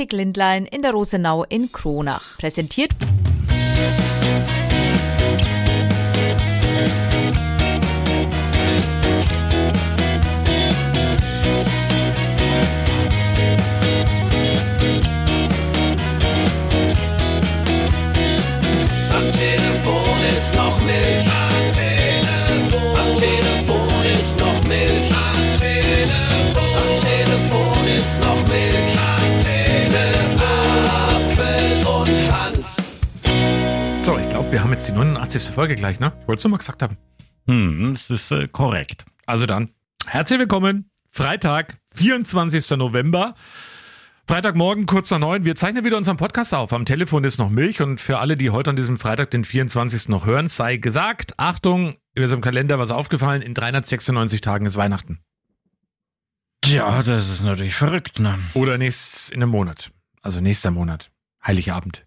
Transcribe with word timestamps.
Optik 0.00 0.14
Lindlein 0.14 0.64
in 0.64 0.80
der 0.80 0.92
Rosenau 0.92 1.44
in 1.44 1.72
Kronach. 1.72 2.38
Präsentiert 2.38 2.92
wir 34.50 34.62
haben 34.62 34.72
jetzt 34.72 34.88
die 34.88 34.92
89. 34.92 35.54
Folge 35.54 35.76
gleich, 35.76 36.00
ne? 36.00 36.12
Ich 36.20 36.28
wollte 36.28 36.40
es 36.40 36.44
nur 36.44 36.50
mal 36.50 36.56
gesagt 36.58 36.82
haben. 36.82 36.96
Hm, 37.46 37.92
das 37.94 38.10
ist 38.10 38.30
äh, 38.32 38.48
korrekt. 38.48 39.04
Also 39.26 39.46
dann, 39.46 39.70
herzlich 40.06 40.38
willkommen. 40.38 40.90
Freitag, 41.08 41.78
24. 41.94 42.76
November. 42.76 43.34
Freitagmorgen, 44.26 44.86
kurz 44.86 45.10
nach 45.10 45.18
neun. 45.18 45.44
Wir 45.44 45.54
zeichnen 45.56 45.84
wieder 45.84 45.96
unseren 45.96 46.16
Podcast 46.16 46.54
auf. 46.54 46.72
Am 46.72 46.84
Telefon 46.84 47.24
ist 47.24 47.38
noch 47.38 47.50
Milch 47.50 47.80
und 47.80 48.00
für 48.00 48.18
alle, 48.18 48.36
die 48.36 48.50
heute 48.50 48.70
an 48.70 48.76
diesem 48.76 48.98
Freitag, 48.98 49.30
den 49.30 49.44
24. 49.44 50.08
noch 50.08 50.26
hören, 50.26 50.48
sei 50.48 50.76
gesagt, 50.76 51.34
Achtung, 51.36 51.96
über 52.14 52.28
so 52.28 52.36
im 52.36 52.40
Kalender 52.40 52.78
was 52.78 52.90
aufgefallen, 52.90 53.42
in 53.42 53.54
396 53.54 54.40
Tagen 54.40 54.66
ist 54.66 54.76
Weihnachten. 54.76 55.20
Tja, 56.60 57.02
das 57.02 57.30
ist 57.30 57.42
natürlich 57.42 57.74
verrückt, 57.74 58.20
ne? 58.20 58.38
Oder 58.54 58.78
nächstes 58.78 59.30
in 59.30 59.42
einem 59.42 59.50
Monat. 59.50 59.90
Also 60.22 60.40
nächster 60.40 60.70
Monat. 60.70 61.10
Heiligabend. 61.44 62.04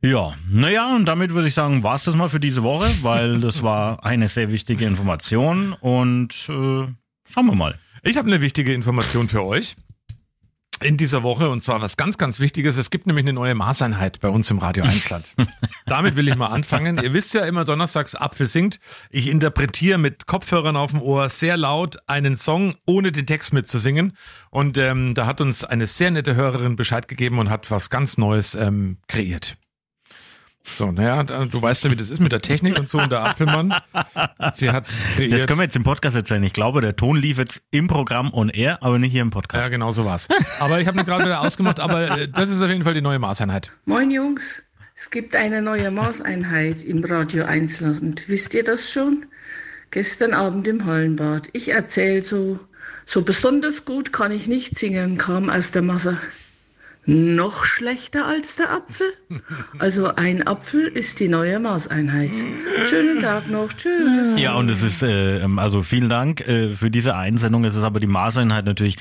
Ja, 0.00 0.34
naja, 0.48 0.94
und 0.94 1.06
damit 1.06 1.34
würde 1.34 1.48
ich 1.48 1.54
sagen, 1.54 1.82
war's 1.82 2.04
das 2.04 2.14
mal 2.14 2.28
für 2.28 2.38
diese 2.38 2.62
Woche, 2.62 2.88
weil 3.02 3.40
das 3.40 3.64
war 3.64 4.04
eine 4.04 4.28
sehr 4.28 4.50
wichtige 4.50 4.84
Information 4.84 5.72
und 5.72 6.32
äh, 6.48 6.86
schauen 7.28 7.46
wir 7.46 7.54
mal. 7.56 7.78
Ich 8.04 8.16
habe 8.16 8.28
eine 8.28 8.40
wichtige 8.40 8.72
Information 8.74 9.28
für 9.28 9.42
euch 9.42 9.74
in 10.80 10.96
dieser 10.96 11.24
Woche 11.24 11.48
und 11.50 11.62
zwar 11.62 11.82
was 11.82 11.96
ganz, 11.96 12.18
ganz 12.18 12.38
Wichtiges. 12.38 12.76
Es 12.76 12.90
gibt 12.90 13.06
nämlich 13.06 13.24
eine 13.24 13.32
neue 13.32 13.56
Maßeinheit 13.56 14.20
bei 14.20 14.28
uns 14.28 14.50
im 14.50 14.58
Radio 14.58 14.84
1 14.84 15.10
Land. 15.10 15.34
Damit 15.86 16.14
will 16.16 16.28
ich 16.28 16.36
mal 16.36 16.46
anfangen. 16.46 16.98
Ihr 17.02 17.12
wisst 17.12 17.34
ja 17.34 17.44
immer 17.44 17.64
donnerstags 17.64 18.14
Apfel 18.14 18.46
singt. 18.46 18.78
Ich 19.10 19.28
interpretiere 19.28 19.98
mit 19.98 20.26
Kopfhörern 20.26 20.76
auf 20.76 20.92
dem 20.92 21.02
Ohr 21.02 21.28
sehr 21.28 21.56
laut 21.56 21.98
einen 22.06 22.36
Song, 22.36 22.76
ohne 22.86 23.12
den 23.12 23.26
Text 23.26 23.52
mitzusingen. 23.52 24.12
Und 24.50 24.78
ähm, 24.78 25.14
da 25.14 25.26
hat 25.26 25.40
uns 25.40 25.64
eine 25.64 25.86
sehr 25.86 26.10
nette 26.10 26.36
Hörerin 26.36 26.76
Bescheid 26.76 27.08
gegeben 27.08 27.38
und 27.38 27.50
hat 27.50 27.70
was 27.70 27.90
ganz 27.90 28.16
Neues 28.16 28.54
ähm, 28.54 28.98
kreiert. 29.08 29.56
So, 30.76 30.92
naja, 30.92 31.22
du 31.24 31.62
weißt 31.62 31.84
ja, 31.84 31.90
wie 31.90 31.96
das 31.96 32.10
ist 32.10 32.20
mit 32.20 32.30
der 32.32 32.40
Technik 32.42 32.78
und 32.78 32.88
so 32.88 32.98
und 32.98 33.10
der 33.10 33.24
Apfelmann. 33.24 33.74
Sie 34.54 34.70
hat 34.70 34.86
kreiert. 35.16 35.32
Das 35.32 35.46
können 35.46 35.58
wir 35.58 35.64
jetzt 35.64 35.76
im 35.76 35.82
Podcast 35.82 36.16
erzählen. 36.16 36.42
Ich 36.44 36.52
glaube, 36.52 36.80
der 36.80 36.94
Ton 36.96 37.16
lief 37.16 37.38
jetzt 37.38 37.62
im 37.70 37.88
Programm 37.88 38.32
on 38.32 38.48
air, 38.48 38.82
aber 38.82 38.98
nicht 38.98 39.12
hier 39.12 39.22
im 39.22 39.28
Ja, 39.28 39.32
Podcast. 39.32 39.70
genau 39.70 39.92
so 39.92 40.04
war's. 40.04 40.28
Aber 40.60 40.80
ich 40.80 40.86
habe 40.86 40.96
mir 40.96 41.04
gerade 41.04 41.24
wieder 41.24 41.40
ausgemacht, 41.40 41.80
aber 41.80 42.18
äh, 42.18 42.28
das 42.28 42.50
ist 42.50 42.62
auf 42.62 42.68
jeden 42.68 42.84
Fall 42.84 42.94
die 42.94 43.00
neue 43.00 43.18
Maßeinheit. 43.18 43.70
Moin 43.86 44.10
Jungs, 44.10 44.62
es 44.94 45.10
gibt 45.10 45.34
eine 45.36 45.62
neue 45.62 45.90
Maßeinheit 45.90 46.84
im 46.84 47.02
Radio 47.04 47.44
1 47.44 47.80
Land. 47.80 48.28
Wisst 48.28 48.54
ihr 48.54 48.64
das 48.64 48.90
schon? 48.92 49.26
Gestern 49.90 50.34
Abend 50.34 50.68
im 50.68 50.84
Hallenbad. 50.84 51.48
Ich 51.54 51.70
erzähl 51.70 52.22
so, 52.22 52.60
so 53.06 53.22
besonders 53.22 53.84
gut 53.84 54.12
kann 54.12 54.32
ich 54.32 54.46
nicht 54.46 54.78
singen, 54.78 55.16
kam 55.16 55.48
aus 55.50 55.70
der 55.70 55.82
Masse. 55.82 56.18
Noch 57.10 57.64
schlechter 57.64 58.26
als 58.26 58.56
der 58.56 58.70
Apfel? 58.70 59.06
Also 59.78 60.14
ein 60.16 60.46
Apfel 60.46 60.88
ist 60.88 61.20
die 61.20 61.28
neue 61.28 61.58
Maßeinheit. 61.58 62.32
Schönen 62.84 63.18
Tag 63.18 63.48
noch, 63.50 63.68
tschüss. 63.72 64.38
Ja, 64.38 64.52
und 64.56 64.68
es 64.70 64.82
ist, 64.82 65.02
äh, 65.02 65.38
ähm, 65.38 65.58
also 65.58 65.82
vielen 65.82 66.10
Dank 66.10 66.46
äh, 66.46 66.76
für 66.76 66.90
diese 66.90 67.16
Einsendung. 67.16 67.64
Es 67.64 67.74
ist 67.74 67.82
aber 67.82 67.98
die 67.98 68.06
Maßeinheit 68.06 68.66
natürlich, 68.66 68.96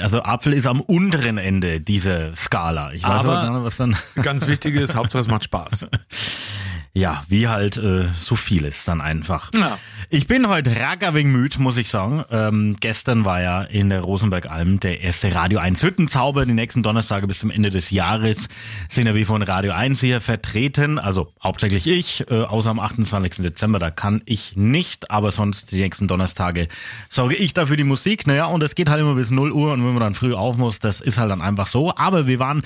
also 0.00 0.22
Apfel 0.22 0.54
ist 0.54 0.66
am 0.66 0.80
unteren 0.80 1.36
Ende 1.36 1.78
dieser 1.82 2.34
Skala. 2.34 2.94
Ich 2.94 3.02
weiß 3.02 3.26
Aber- 3.26 3.40
aber 3.42 3.50
nicht, 3.58 3.64
was 3.66 3.76
dann, 3.76 3.96
Ganz 4.22 4.46
wichtig 4.48 4.74
ist, 4.76 4.94
Hauptsache 4.94 5.20
es 5.20 5.28
macht 5.28 5.44
Spaß. 5.44 5.84
ja, 6.94 7.24
wie 7.28 7.48
halt 7.48 7.78
äh, 7.78 8.08
so 8.18 8.36
vieles 8.36 8.84
dann 8.84 9.00
einfach. 9.00 9.50
Ja. 9.54 9.78
Ich 10.10 10.26
bin 10.26 10.48
heute 10.48 10.78
ragaving 10.78 11.32
müd, 11.32 11.58
muss 11.58 11.78
ich 11.78 11.88
sagen. 11.88 12.22
Ähm, 12.30 12.76
gestern 12.80 13.24
war 13.24 13.40
ja 13.40 13.62
in 13.62 13.88
der 13.88 14.02
Rosenberg-Alm 14.02 14.78
der 14.78 15.00
erste 15.00 15.34
Radio 15.34 15.58
1 15.58 15.82
Hüttenzauber. 15.82 16.44
Die 16.44 16.52
nächsten 16.52 16.82
Donnerstage 16.82 17.26
bis 17.26 17.38
zum 17.38 17.50
Ende 17.50 17.70
des 17.70 17.90
Jahres 17.90 18.48
sind 18.90 19.06
ja 19.06 19.14
wie 19.14 19.24
von 19.24 19.40
Radio 19.40 19.72
1 19.72 20.00
hier 20.00 20.20
vertreten. 20.20 20.98
Also 20.98 21.32
hauptsächlich 21.42 21.86
ich, 21.86 22.28
äh, 22.30 22.42
außer 22.42 22.68
am 22.68 22.78
28. 22.78 23.42
Dezember, 23.42 23.78
da 23.78 23.90
kann 23.90 24.20
ich 24.26 24.54
nicht. 24.56 25.10
Aber 25.10 25.32
sonst 25.32 25.72
die 25.72 25.80
nächsten 25.80 26.08
Donnerstage 26.08 26.68
sorge 27.08 27.36
ich 27.36 27.54
dafür 27.54 27.78
die 27.78 27.84
Musik. 27.84 28.26
Naja, 28.26 28.44
und 28.44 28.62
es 28.62 28.74
geht 28.74 28.90
halt 28.90 29.00
immer 29.00 29.14
bis 29.14 29.30
0 29.30 29.50
Uhr. 29.52 29.72
Und 29.72 29.82
wenn 29.82 29.94
man 29.94 30.00
dann 30.00 30.14
früh 30.14 30.34
auf 30.34 30.58
muss, 30.58 30.78
das 30.78 31.00
ist 31.00 31.16
halt 31.16 31.30
dann 31.30 31.40
einfach 31.40 31.68
so. 31.68 31.96
Aber 31.96 32.26
wir 32.26 32.38
waren 32.38 32.60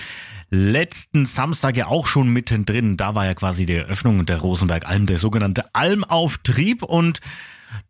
letzten 0.51 1.27
Samstag 1.27 1.77
ja 1.77 1.87
auch 1.87 2.07
schon 2.07 2.29
mittendrin. 2.29 2.97
Da 2.97 3.15
war 3.15 3.27
ja 3.27 3.35
quasi 3.35 3.67
die 3.67 3.75
Eröffnung 3.75 4.27
der 4.27 4.39
Rosenberg-Alm, 4.39 5.07
der 5.07 5.19
sogenannte 5.19 5.75
Almauftrieb. 5.75 6.83
Und 6.83 7.21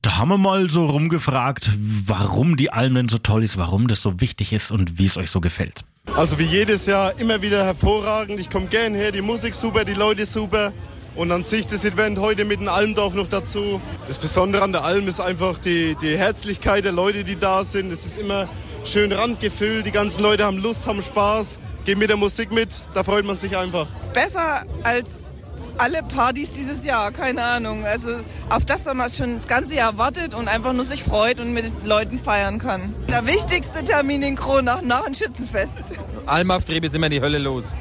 da 0.02 0.16
haben 0.16 0.28
wir 0.28 0.38
mal 0.38 0.70
so 0.70 0.86
rumgefragt, 0.86 1.70
warum 1.76 2.56
die 2.56 2.72
Alm 2.72 2.94
denn 2.94 3.08
so 3.08 3.18
toll 3.18 3.44
ist, 3.44 3.56
warum 3.56 3.88
das 3.88 4.00
so 4.00 4.20
wichtig 4.20 4.52
ist 4.52 4.72
und 4.72 4.98
wie 4.98 5.06
es 5.06 5.16
euch 5.16 5.30
so 5.30 5.40
gefällt. 5.40 5.84
Also 6.14 6.38
wie 6.38 6.44
jedes 6.44 6.86
Jahr 6.86 7.18
immer 7.18 7.42
wieder 7.42 7.64
hervorragend. 7.64 8.40
Ich 8.40 8.48
komme 8.48 8.66
gern 8.66 8.94
her, 8.94 9.12
die 9.12 9.22
Musik 9.22 9.54
super, 9.54 9.84
die 9.84 9.94
Leute 9.94 10.24
super. 10.24 10.72
Und 11.14 11.32
an 11.32 11.44
sich 11.44 11.66
das 11.66 11.84
Event 11.84 12.18
heute 12.18 12.44
mit 12.44 12.60
dem 12.60 12.68
Almdorf 12.68 13.14
noch 13.14 13.28
dazu. 13.28 13.80
Das 14.06 14.18
Besondere 14.18 14.62
an 14.62 14.72
der 14.72 14.84
Alm 14.84 15.08
ist 15.08 15.18
einfach 15.18 15.56
die, 15.58 15.96
die 16.00 16.16
Herzlichkeit 16.16 16.84
der 16.84 16.92
Leute, 16.92 17.24
die 17.24 17.36
da 17.36 17.64
sind. 17.64 17.90
Es 17.90 18.04
ist 18.04 18.18
immer 18.18 18.48
schön 18.84 19.12
randgefüllt. 19.12 19.86
Die 19.86 19.92
ganzen 19.92 20.22
Leute 20.22 20.44
haben 20.44 20.58
Lust, 20.58 20.86
haben 20.86 21.02
Spaß, 21.02 21.58
gehen 21.86 21.98
mit 21.98 22.10
der 22.10 22.16
Musik 22.16 22.52
mit. 22.52 22.68
Da 22.92 23.02
freut 23.02 23.24
man 23.24 23.36
sich 23.36 23.56
einfach. 23.56 23.86
besser 24.12 24.62
als 24.82 25.08
alle 25.78 26.02
Partys 26.02 26.52
dieses 26.52 26.84
Jahr, 26.84 27.12
keine 27.12 27.42
Ahnung. 27.42 27.84
Also 27.84 28.08
auf 28.50 28.64
das, 28.64 28.86
was 28.86 28.94
man 28.94 29.10
schon 29.10 29.36
das 29.36 29.46
ganze 29.46 29.74
Jahr 29.74 29.96
wartet 29.96 30.34
und 30.34 30.48
einfach 30.48 30.72
nur 30.72 30.84
sich 30.84 31.02
freut 31.02 31.38
und 31.38 31.52
mit 31.52 31.64
den 31.64 31.86
Leuten 31.86 32.18
feiern 32.18 32.58
kann. 32.58 32.94
Der 33.08 33.26
wichtigste 33.26 33.84
Termin 33.84 34.22
in 34.22 34.36
Kronach 34.36 34.82
nach 34.82 35.04
dem 35.04 35.14
Schützenfest. 35.14 35.72
Almauftrieb 36.26 36.84
ist 36.84 36.94
immer 36.94 37.08
die 37.08 37.20
Hölle 37.20 37.38
los. 37.38 37.74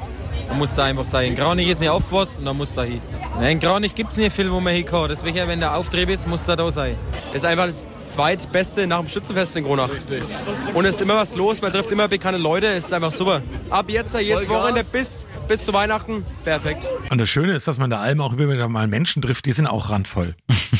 Man 0.48 0.58
muss 0.58 0.74
da 0.74 0.84
einfach 0.84 1.06
sein. 1.06 1.28
In 1.28 1.36
Kranich 1.36 1.68
ist 1.68 1.80
nicht 1.80 1.90
auf 1.90 2.12
was 2.12 2.38
und 2.38 2.44
dann 2.44 2.56
muss 2.56 2.72
da 2.72 2.82
hin. 2.82 3.00
Nein, 3.38 3.52
in 3.52 3.60
Kranich 3.60 3.94
gibt 3.94 4.12
es 4.12 4.16
nicht 4.16 4.34
viel, 4.34 4.50
wo 4.50 4.60
man 4.60 4.74
hinkommt. 4.74 5.10
Deswegen, 5.10 5.46
wenn 5.48 5.60
der 5.60 5.76
Auftrieb 5.76 6.08
ist, 6.08 6.26
muss 6.26 6.44
da 6.44 6.56
da 6.56 6.70
sein. 6.70 6.96
Das 7.26 7.36
ist 7.36 7.44
einfach 7.44 7.66
das 7.66 7.86
zweitbeste 7.98 8.86
nach 8.86 9.00
dem 9.00 9.08
Schützenfest 9.08 9.56
in 9.56 9.64
Kronach. 9.64 9.90
Und 10.74 10.84
es 10.84 10.96
ist 10.96 11.00
immer 11.00 11.16
was 11.16 11.34
los, 11.34 11.60
man 11.60 11.72
trifft 11.72 11.90
immer 11.92 12.08
bekannte 12.08 12.40
Leute, 12.40 12.68
es 12.68 12.86
ist 12.86 12.92
einfach 12.92 13.12
super. 13.12 13.42
Ab 13.70 13.86
jetzt, 13.88 14.14
jetzt 14.14 14.48
Wochenende 14.48 14.84
bis, 14.90 15.26
bis 15.48 15.64
zu 15.64 15.72
Weihnachten, 15.72 16.24
perfekt. 16.44 16.88
Und 17.10 17.18
das 17.18 17.28
Schöne 17.28 17.54
ist, 17.54 17.68
dass 17.68 17.78
man 17.78 17.90
da 17.90 18.00
Alm 18.00 18.20
auch 18.20 18.36
wieder 18.36 18.68
mal 18.68 18.86
Menschen 18.86 19.22
trifft, 19.22 19.46
die 19.46 19.52
sind 19.52 19.66
auch 19.66 19.90
randvoll. 19.90 20.34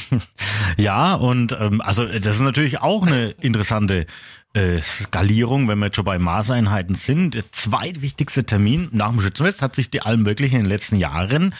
Ja, 0.76 1.14
und 1.14 1.56
ähm, 1.58 1.80
also 1.80 2.04
das 2.04 2.36
ist 2.36 2.40
natürlich 2.40 2.80
auch 2.80 3.06
eine 3.06 3.30
interessante 3.40 4.06
äh, 4.52 4.80
Skalierung, 4.80 5.68
wenn 5.68 5.78
wir 5.78 5.86
jetzt 5.86 5.96
schon 5.96 6.04
bei 6.04 6.18
Maßeinheiten 6.18 6.94
sind. 6.94 7.34
Der 7.34 7.50
zweitwichtigste 7.52 8.44
Termin 8.44 8.88
nach 8.92 9.10
dem 9.10 9.20
Schützenfest 9.20 9.62
hat 9.62 9.74
sich 9.74 9.90
die 9.90 10.02
Alm 10.02 10.26
wirklich 10.26 10.52
in 10.52 10.60
den 10.60 10.66
letzten 10.66 10.96
Jahren 10.96 11.54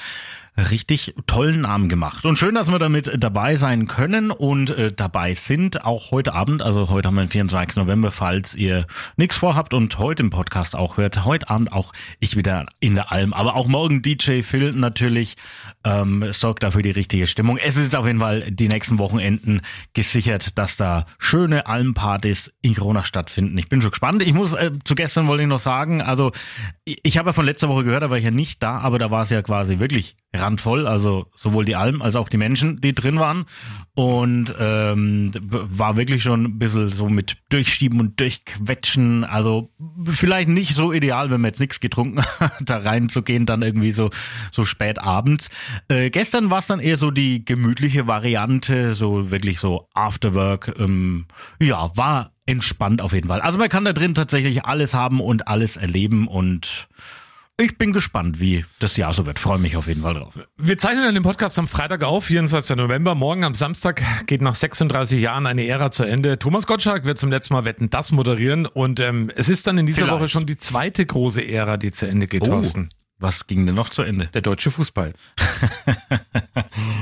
richtig 0.56 1.14
tollen 1.26 1.62
Namen 1.62 1.88
gemacht. 1.88 2.24
Und 2.24 2.38
schön, 2.38 2.54
dass 2.54 2.70
wir 2.70 2.78
damit 2.78 3.10
dabei 3.18 3.56
sein 3.56 3.86
können 3.86 4.30
und 4.30 4.70
äh, 4.70 4.92
dabei 4.92 5.34
sind, 5.34 5.84
auch 5.84 6.10
heute 6.10 6.34
Abend, 6.34 6.62
also 6.62 6.88
heute 6.88 7.08
haben 7.08 7.16
wir 7.16 7.24
den 7.24 7.30
24. 7.30 7.76
November, 7.76 8.10
falls 8.10 8.54
ihr 8.54 8.86
nichts 9.16 9.36
vorhabt 9.36 9.74
und 9.74 9.98
heute 9.98 10.22
im 10.22 10.30
Podcast 10.30 10.74
auch 10.74 10.96
hört, 10.96 11.24
heute 11.24 11.50
Abend 11.50 11.72
auch 11.72 11.92
ich 12.20 12.36
wieder 12.36 12.66
in 12.80 12.94
der 12.94 13.12
Alm, 13.12 13.32
aber 13.32 13.54
auch 13.54 13.66
morgen 13.66 14.02
DJ 14.02 14.42
Phil 14.42 14.72
natürlich 14.72 15.36
ähm, 15.84 16.32
sorgt 16.32 16.62
dafür 16.62 16.82
die 16.82 16.90
richtige 16.90 17.26
Stimmung. 17.26 17.58
Es 17.58 17.76
ist 17.76 17.94
auf 17.94 18.06
jeden 18.06 18.20
Fall 18.20 18.50
die 18.50 18.68
nächsten 18.68 18.98
Wochenenden 18.98 19.60
gesichert, 19.92 20.58
dass 20.58 20.76
da 20.76 21.04
schöne 21.18 21.66
Almpartys 21.66 22.52
in 22.62 22.74
Corona 22.74 23.04
stattfinden. 23.04 23.58
Ich 23.58 23.68
bin 23.68 23.82
schon 23.82 23.90
gespannt. 23.90 24.22
Ich 24.22 24.32
muss 24.32 24.54
äh, 24.54 24.72
zu 24.84 24.94
gestern 24.94 25.26
wollte 25.26 25.42
ich 25.42 25.48
noch 25.48 25.60
sagen, 25.60 26.00
also 26.00 26.32
ich, 26.84 26.98
ich 27.02 27.18
habe 27.18 27.30
ja 27.30 27.32
von 27.34 27.44
letzter 27.44 27.68
Woche 27.68 27.84
gehört, 27.84 28.02
da 28.02 28.10
war 28.10 28.18
ich 28.18 28.24
ja 28.24 28.30
nicht 28.30 28.62
da, 28.62 28.78
aber 28.78 28.98
da 28.98 29.10
war 29.10 29.22
es 29.22 29.30
ja 29.30 29.42
quasi 29.42 29.78
wirklich 29.78 30.16
randvoll, 30.36 30.86
also 30.86 31.26
sowohl 31.36 31.64
die 31.64 31.76
Alm 31.76 32.02
als 32.02 32.16
auch 32.16 32.28
die 32.28 32.36
Menschen, 32.36 32.80
die 32.80 32.94
drin 32.94 33.18
waren. 33.18 33.44
Und 33.94 34.54
ähm, 34.58 35.30
war 35.40 35.96
wirklich 35.96 36.22
schon 36.22 36.44
ein 36.44 36.58
bisschen 36.58 36.88
so 36.88 37.08
mit 37.08 37.38
Durchschieben 37.48 37.98
und 37.98 38.20
Durchquetschen. 38.20 39.24
Also 39.24 39.70
vielleicht 40.12 40.48
nicht 40.48 40.74
so 40.74 40.92
ideal, 40.92 41.30
wenn 41.30 41.40
man 41.40 41.50
jetzt 41.50 41.60
nichts 41.60 41.80
getrunken 41.80 42.22
hat, 42.40 42.52
da 42.60 42.78
reinzugehen, 42.78 43.46
dann 43.46 43.62
irgendwie 43.62 43.92
so, 43.92 44.10
so 44.52 44.64
spät 44.64 44.98
abends. 44.98 45.48
Äh, 45.88 46.10
gestern 46.10 46.50
war 46.50 46.58
es 46.58 46.66
dann 46.66 46.80
eher 46.80 46.96
so 46.96 47.10
die 47.10 47.44
gemütliche 47.44 48.06
Variante, 48.06 48.92
so 48.94 49.30
wirklich 49.30 49.58
so 49.58 49.88
Afterwork. 49.94 50.74
Ähm, 50.78 51.26
ja, 51.58 51.90
war 51.96 52.32
entspannt 52.46 53.02
auf 53.02 53.12
jeden 53.12 53.28
Fall. 53.28 53.40
Also 53.40 53.58
man 53.58 53.68
kann 53.68 53.84
da 53.84 53.92
drin 53.92 54.14
tatsächlich 54.14 54.64
alles 54.64 54.94
haben 54.94 55.20
und 55.20 55.48
alles 55.48 55.76
erleben 55.76 56.28
und 56.28 56.88
ich 57.58 57.78
bin 57.78 57.92
gespannt, 57.92 58.38
wie 58.38 58.64
das 58.80 58.96
Jahr 58.96 59.12
so 59.14 59.24
wird. 59.24 59.38
Freue 59.38 59.58
mich 59.58 59.76
auf 59.76 59.86
jeden 59.86 60.02
Fall 60.02 60.14
drauf. 60.14 60.34
Wir 60.58 60.76
zeichnen 60.76 61.04
dann 61.04 61.14
den 61.14 61.22
Podcast 61.22 61.58
am 61.58 61.66
Freitag 61.66 62.04
auf, 62.04 62.24
24. 62.26 62.76
November. 62.76 63.14
Morgen 63.14 63.44
am 63.44 63.54
Samstag 63.54 64.02
geht 64.26 64.42
nach 64.42 64.54
36 64.54 65.20
Jahren 65.20 65.46
eine 65.46 65.66
Ära 65.66 65.90
zu 65.90 66.04
Ende. 66.04 66.38
Thomas 66.38 66.66
Gottschalk 66.66 67.04
wird 67.04 67.16
zum 67.18 67.30
letzten 67.30 67.54
Mal 67.54 67.64
Wetten, 67.64 67.88
das 67.88 68.12
moderieren. 68.12 68.66
Und 68.66 69.00
ähm, 69.00 69.30
es 69.34 69.48
ist 69.48 69.66
dann 69.66 69.78
in 69.78 69.86
dieser 69.86 70.04
Vielleicht. 70.04 70.20
Woche 70.20 70.28
schon 70.28 70.44
die 70.46 70.58
zweite 70.58 71.06
große 71.06 71.46
Ära, 71.46 71.76
die 71.78 71.92
zu 71.92 72.06
Ende 72.06 72.26
geht, 72.26 72.42
Oh. 72.42 72.46
Thorsten. 72.46 72.90
Was 73.18 73.46
ging 73.46 73.64
denn 73.64 73.74
noch 73.74 73.88
zu 73.88 74.02
Ende? 74.02 74.26
Der 74.34 74.42
deutsche 74.42 74.70
Fußball. 74.70 75.14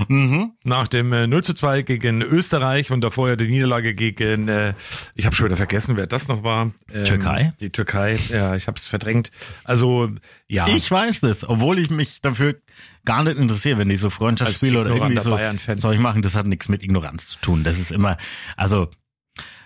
Mhm. 0.09 0.53
Nach 0.65 0.89
dem 0.89 1.13
äh, 1.13 1.27
0 1.27 1.43
zu 1.43 1.55
2 1.55 1.83
gegen 1.83 2.23
Österreich 2.23 2.91
und 2.91 3.01
davor 3.01 3.29
ja 3.29 3.37
die 3.37 3.49
Niederlage 3.49 3.95
gegen, 3.95 4.49
äh, 4.49 4.75
ich 5.15 5.27
habe 5.27 5.35
schon 5.35 5.47
wieder 5.47 5.57
vergessen, 5.57 5.97
wer 5.97 6.07
das 6.07 6.29
noch 6.29 6.43
war. 6.43 6.73
Ähm, 6.93 7.05
Türkei? 7.05 7.53
Die 7.61 7.71
Türkei, 7.71 8.19
ja, 8.29 8.55
ich 8.55 8.67
habe 8.67 8.77
es 8.77 8.87
verdrängt. 8.87 9.31
Also, 9.65 10.11
ja. 10.49 10.69
Ich 10.69 10.91
weiß 10.91 11.21
das, 11.21 11.49
obwohl 11.49 11.79
ich 11.79 11.91
mich 11.91 12.21
dafür 12.21 12.57
gar 13.05 13.25
nicht 13.25 13.39
interessiere, 13.39 13.79
wenn 13.79 13.89
die 13.89 13.97
so 13.97 14.11
Freundschaftsspiele 14.11 14.81
oder 14.81 14.91
irgendwie 14.91 15.19
so 15.19 15.39
soll 15.75 15.95
ich 15.95 16.01
machen, 16.01 16.23
das 16.23 16.37
hat 16.37 16.47
nichts 16.47 16.69
mit 16.69 16.83
Ignoranz 16.83 17.29
zu 17.29 17.39
tun. 17.41 17.65
Das 17.65 17.79
ist 17.79 17.93
immer, 17.93 18.17
also 18.57 18.91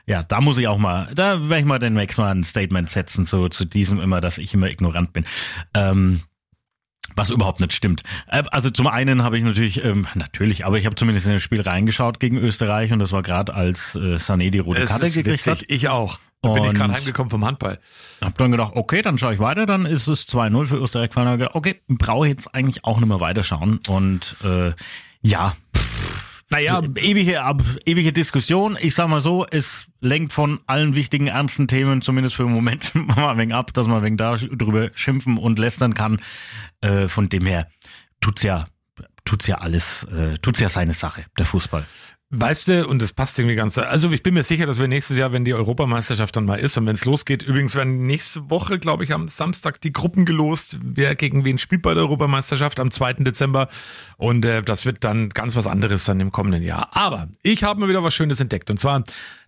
ja, 0.06 0.22
da 0.22 0.40
muss 0.40 0.58
ich 0.58 0.68
auch 0.68 0.78
mal, 0.78 1.12
da 1.14 1.48
werde 1.48 1.60
ich 1.60 1.66
mal 1.66 1.78
den 1.78 1.94
nächsten 1.94 2.22
Mal 2.22 2.34
ein 2.34 2.44
Statement 2.44 2.88
setzen 2.88 3.26
zu, 3.26 3.48
zu 3.48 3.66
diesem 3.66 4.00
immer, 4.00 4.20
dass 4.20 4.38
ich 4.38 4.54
immer 4.54 4.70
ignorant 4.70 5.12
bin. 5.12 5.24
Ähm, 5.74 6.22
was 7.16 7.31
überhaupt 7.31 7.60
nicht 7.60 7.72
stimmt. 7.72 8.02
Äh, 8.28 8.43
Also 8.50 8.70
zum 8.70 8.87
einen 8.87 9.22
habe 9.22 9.38
ich 9.38 9.44
natürlich, 9.44 9.84
ähm, 9.84 10.06
natürlich, 10.14 10.64
aber 10.66 10.78
ich 10.78 10.87
habe 10.87 10.96
zumindest 10.96 11.26
in 11.26 11.34
das 11.34 11.43
Spiel 11.43 11.60
reingeschaut 11.60 12.20
gegen 12.20 12.37
Österreich 12.38 12.93
und 12.93 12.99
das 12.99 13.12
war 13.12 13.22
gerade 13.22 13.55
als 13.55 13.94
äh, 13.94 14.16
Sané 14.16 14.50
die 14.50 14.58
rote 14.58 14.82
es 14.82 14.90
Karte 14.90 15.10
gekriegt 15.10 15.46
hat. 15.46 15.60
witzig. 15.60 15.70
Ich 15.70 15.88
auch. 15.88 16.19
Da 16.40 16.52
bin 16.52 16.64
ich 16.64 16.75
gerade 16.75 16.93
heimgekommen 16.93 17.31
vom 17.31 17.44
Handball. 17.44 17.81
Hab 18.22 18.38
dann 18.38 18.52
gedacht, 18.52 18.72
okay, 18.76 19.02
dann 19.02 19.19
schaue 19.19 19.34
ich 19.34 19.40
weiter, 19.40 19.66
dann 19.66 19.87
ist 19.87 20.06
es 20.06 20.28
2-0 20.28 20.66
für 20.69 20.76
Österreich 20.76 21.10
gedacht, 21.10 21.50
okay, 21.55 21.81
brauche 21.88 22.26
ich 22.26 22.31
jetzt 22.31 22.55
eigentlich 22.55 22.84
auch 22.84 22.99
nicht 22.99 23.08
mehr 23.08 23.19
weiterschauen. 23.20 23.81
Und 23.88 24.37
äh, 24.44 24.72
ja, 25.20 25.56
naja, 26.50 26.82
ewige, 26.96 27.42
ab, 27.42 27.62
ewige 27.84 28.12
Diskussion. 28.12 28.78
Ich 28.80 28.94
sag 28.94 29.08
mal 29.08 29.20
so, 29.20 29.46
es 29.50 29.88
lenkt 30.00 30.32
von 30.32 30.60
allen 30.66 30.94
wichtigen, 30.94 31.26
ernsten 31.26 31.68
Themen, 31.68 32.00
zumindest 32.00 32.36
für 32.36 32.44
den 32.44 32.52
Moment, 32.52 32.94
mal 32.94 33.30
ein 33.30 33.38
wenig 33.38 33.54
ab, 33.54 33.74
dass 33.74 33.86
man 33.86 33.98
ein 33.98 34.18
wenig 34.18 34.50
darüber 34.58 34.90
schimpfen 34.94 35.36
und 35.36 35.58
lästern 35.58 35.94
kann. 35.94 36.18
Äh, 36.80 37.08
von 37.08 37.28
dem 37.28 37.44
her 37.44 37.68
tut's 38.20 38.42
ja, 38.42 38.66
tut's 39.24 39.46
ja 39.46 39.58
alles, 39.58 40.04
äh, 40.04 40.38
tut's 40.38 40.60
ja 40.60 40.68
seine 40.68 40.94
Sache, 40.94 41.26
der 41.38 41.46
Fußball. 41.46 41.84
Weißt 42.30 42.69
du, 42.69 42.86
und 42.86 43.00
das 43.00 43.14
passt 43.14 43.38
irgendwie 43.38 43.54
ganz, 43.56 43.78
also 43.78 44.10
ich 44.10 44.22
bin 44.22 44.34
mir 44.34 44.42
sicher, 44.42 44.66
dass 44.66 44.78
wir 44.78 44.86
nächstes 44.86 45.16
Jahr, 45.16 45.32
wenn 45.32 45.46
die 45.46 45.54
Europameisterschaft 45.54 46.36
dann 46.36 46.44
mal 46.44 46.56
ist 46.56 46.76
und 46.76 46.84
wenn 46.84 46.94
es 46.94 47.06
losgeht, 47.06 47.42
übrigens 47.42 47.75
werden 47.75 48.04
nächste 48.04 48.50
Woche, 48.50 48.78
glaube 48.78 49.02
ich, 49.04 49.14
am 49.14 49.28
Samstag 49.28 49.80
die 49.80 49.94
Gruppen 49.94 50.26
gelost, 50.26 50.76
wer 50.82 51.14
gegen 51.14 51.46
wen 51.46 51.56
spielt 51.56 51.80
bei 51.80 51.94
der 51.94 52.02
Europameisterschaft 52.02 52.80
am 52.80 52.90
2. 52.90 53.14
Dezember 53.14 53.69
und 54.19 54.44
äh, 54.44 54.62
das 54.62 54.84
wird 54.84 55.04
dann 55.04 55.30
ganz 55.30 55.56
was 55.56 55.66
anderes 55.66 56.04
dann 56.04 56.20
im 56.20 56.30
kommenden 56.30 56.62
Jahr. 56.62 56.94
Aber 56.94 57.28
ich 57.42 57.64
habe 57.64 57.80
mir 57.80 57.88
wieder 57.88 58.02
was 58.02 58.12
Schönes 58.12 58.40
entdeckt 58.40 58.70
und 58.70 58.78
zwar 58.78 59.04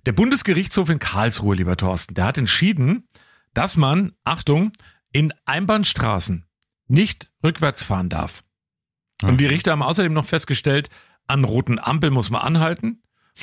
der 0.06 0.12
Bundesgerichtshof 0.12 0.88
in 0.88 0.98
Karlsruhe, 0.98 1.56
lieber 1.56 1.76
Thorsten, 1.76 2.14
der 2.14 2.24
hat 2.24 2.38
entschieden, 2.38 3.06
dass 3.52 3.76
man, 3.76 4.12
Achtung, 4.24 4.72
in 5.12 5.34
Einbahnstraßen 5.44 6.46
nicht 6.88 7.30
rückwärts 7.44 7.82
fahren 7.82 8.08
darf. 8.08 8.42
Und 9.22 9.38
die 9.38 9.46
Richter 9.46 9.72
haben 9.72 9.82
außerdem 9.82 10.14
noch 10.14 10.24
festgestellt, 10.24 10.88
an 11.30 11.44
roten 11.44 11.78
Ampel 11.78 12.10
muss 12.10 12.30
man 12.30 12.42
anhalten, 12.42 13.02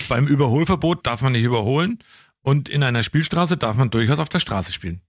beim 0.09 0.27
Überholverbot 0.27 1.07
darf 1.07 1.21
man 1.21 1.31
nicht 1.31 1.43
überholen 1.43 1.99
und 2.41 2.69
in 2.69 2.83
einer 2.83 3.03
Spielstraße 3.03 3.57
darf 3.57 3.75
man 3.77 3.89
durchaus 3.89 4.19
auf 4.19 4.29
der 4.29 4.39
Straße 4.39 4.71
spielen. 4.71 5.01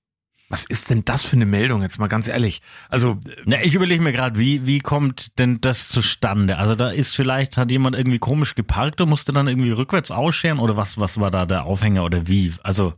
Was 0.51 0.65
ist 0.65 0.89
denn 0.89 1.05
das 1.05 1.25
für 1.25 1.37
eine 1.37 1.45
Meldung, 1.45 1.83
jetzt 1.83 1.99
mal 1.99 2.07
ganz 2.07 2.27
ehrlich? 2.27 2.63
Also, 2.89 3.19
Na, 3.45 3.63
ich 3.63 3.75
überlege 3.75 4.03
mir 4.03 4.13
gerade, 4.13 4.39
wie, 4.39 4.65
wie 4.67 4.79
kommt 4.79 5.39
denn 5.39 5.61
das 5.61 5.89
zustande? 5.89 6.57
Also 6.57 6.75
da 6.75 6.89
ist 6.89 7.15
vielleicht, 7.15 7.59
hat 7.59 7.71
jemand 7.71 7.97
irgendwie 7.97 8.19
komisch 8.19 8.55
geparkt 8.55 9.03
und 9.03 9.11
musste 9.11 9.33
dann 9.33 9.47
irgendwie 9.47 9.73
rückwärts 9.73 10.11
ausscheren 10.11 10.59
oder 10.59 10.75
was, 10.75 10.97
was 10.97 11.21
war 11.21 11.31
da 11.31 11.45
der 11.45 11.65
Aufhänger 11.65 12.03
oder 12.03 12.29
wie? 12.29 12.55
Also 12.63 12.95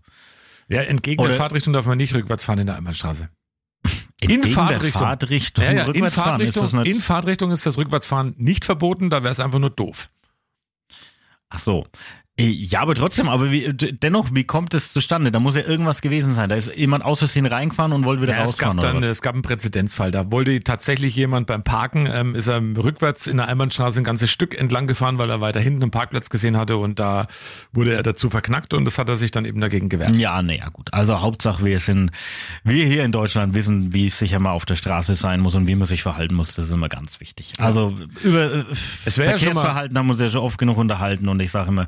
ja, 0.68 0.82
entgegen 0.82 1.20
Oder- 1.20 1.30
der 1.30 1.38
Fahrtrichtung 1.38 1.72
darf 1.72 1.86
man 1.86 1.98
nicht 1.98 2.14
rückwärts 2.14 2.44
fahren 2.44 2.60
in 2.60 2.66
der 2.66 2.76
Einbahnstraße. 2.76 3.28
In 4.20 4.44
Fahrtrichtung. 4.44 5.02
Fahrtrichtung 5.02 5.64
Ja, 5.64 5.72
ja, 5.72 5.86
in, 5.86 6.06
Fahrtrichtung, 6.08 6.64
ist 6.64 6.86
in 6.86 7.00
Fahrtrichtung 7.00 7.50
ist 7.52 7.64
das 7.64 7.78
Rückwärtsfahren 7.78 8.34
nicht 8.36 8.64
verboten, 8.64 9.08
da 9.10 9.22
wäre 9.22 9.32
es 9.32 9.40
einfach 9.40 9.58
nur 9.58 9.70
doof. 9.70 10.10
Ach 11.48 11.58
so. 11.58 11.86
Äh, 12.40 12.50
Ja, 12.50 12.80
aber 12.80 12.94
trotzdem, 12.94 13.28
aber 13.28 13.50
wie, 13.50 13.72
dennoch, 13.72 14.28
wie 14.32 14.44
kommt 14.44 14.74
es 14.74 14.92
zustande? 14.92 15.30
Da 15.32 15.40
muss 15.40 15.56
ja 15.56 15.62
irgendwas 15.62 16.00
gewesen 16.02 16.34
sein. 16.34 16.48
Da 16.48 16.56
ist 16.56 16.74
jemand 16.76 17.04
aus 17.04 17.18
Versehen 17.20 17.46
reingefahren 17.46 17.92
und 17.92 18.04
wollte 18.04 18.22
wieder 18.22 18.32
Ja, 18.34 18.44
es 18.44 18.50
rausfahren 18.50 18.78
gab 18.78 18.94
dann, 18.94 19.02
es 19.02 19.22
gab 19.22 19.34
einen 19.34 19.42
Präzedenzfall. 19.42 20.10
Da 20.10 20.30
wollte 20.32 20.60
tatsächlich 20.60 21.14
jemand 21.16 21.46
beim 21.46 21.62
Parken, 21.62 22.06
ähm, 22.12 22.34
ist 22.34 22.46
er 22.48 22.60
rückwärts 22.60 23.26
in 23.26 23.36
der 23.38 23.48
Einbahnstraße 23.48 24.00
ein 24.00 24.04
ganzes 24.04 24.30
Stück 24.30 24.54
entlang 24.58 24.86
gefahren, 24.86 25.18
weil 25.18 25.30
er 25.30 25.40
weiter 25.40 25.60
hinten 25.60 25.82
einen 25.82 25.90
Parkplatz 25.90 26.30
gesehen 26.30 26.56
hatte 26.56 26.76
und 26.76 26.98
da 26.98 27.26
wurde 27.72 27.94
er 27.94 28.02
dazu 28.02 28.30
verknackt 28.30 28.74
und 28.74 28.84
das 28.84 28.98
hat 28.98 29.08
er 29.08 29.16
sich 29.16 29.30
dann 29.30 29.44
eben 29.44 29.60
dagegen 29.60 29.88
gewehrt. 29.88 30.16
Ja, 30.16 30.40
naja, 30.42 30.68
gut. 30.70 30.92
Also 30.92 31.20
Hauptsache, 31.20 31.64
wir 31.64 31.80
sind, 31.80 32.10
wir 32.64 32.86
hier 32.86 33.04
in 33.04 33.12
Deutschland 33.12 33.54
wissen, 33.54 33.92
wie 33.92 34.06
es 34.06 34.18
sicher 34.18 34.38
mal 34.38 34.52
auf 34.52 34.64
der 34.66 34.76
Straße 34.76 35.14
sein 35.14 35.40
muss 35.40 35.54
und 35.54 35.66
wie 35.66 35.74
man 35.74 35.86
sich 35.86 36.02
verhalten 36.02 36.34
muss. 36.34 36.54
Das 36.54 36.66
ist 36.66 36.72
immer 36.72 36.88
ganz 36.88 37.20
wichtig. 37.20 37.52
Also 37.58 37.94
über 38.22 38.52
äh, 38.52 38.64
Es 39.04 39.18
wäre 39.18 39.32
ja 39.32 39.38
schon 39.38 39.48
mal- 39.54 39.60
Verkehrsverhalten 39.60 39.98
haben 39.98 40.06
wir 40.06 40.12
uns 40.12 40.20
ja 40.20 40.30
schon 40.30 40.40
oft 40.40 40.58
genug 40.58 40.76
unterhalten 40.78 41.28
und 41.28 41.40
ich 41.40 41.50
sage 41.50 41.68
immer, 41.68 41.86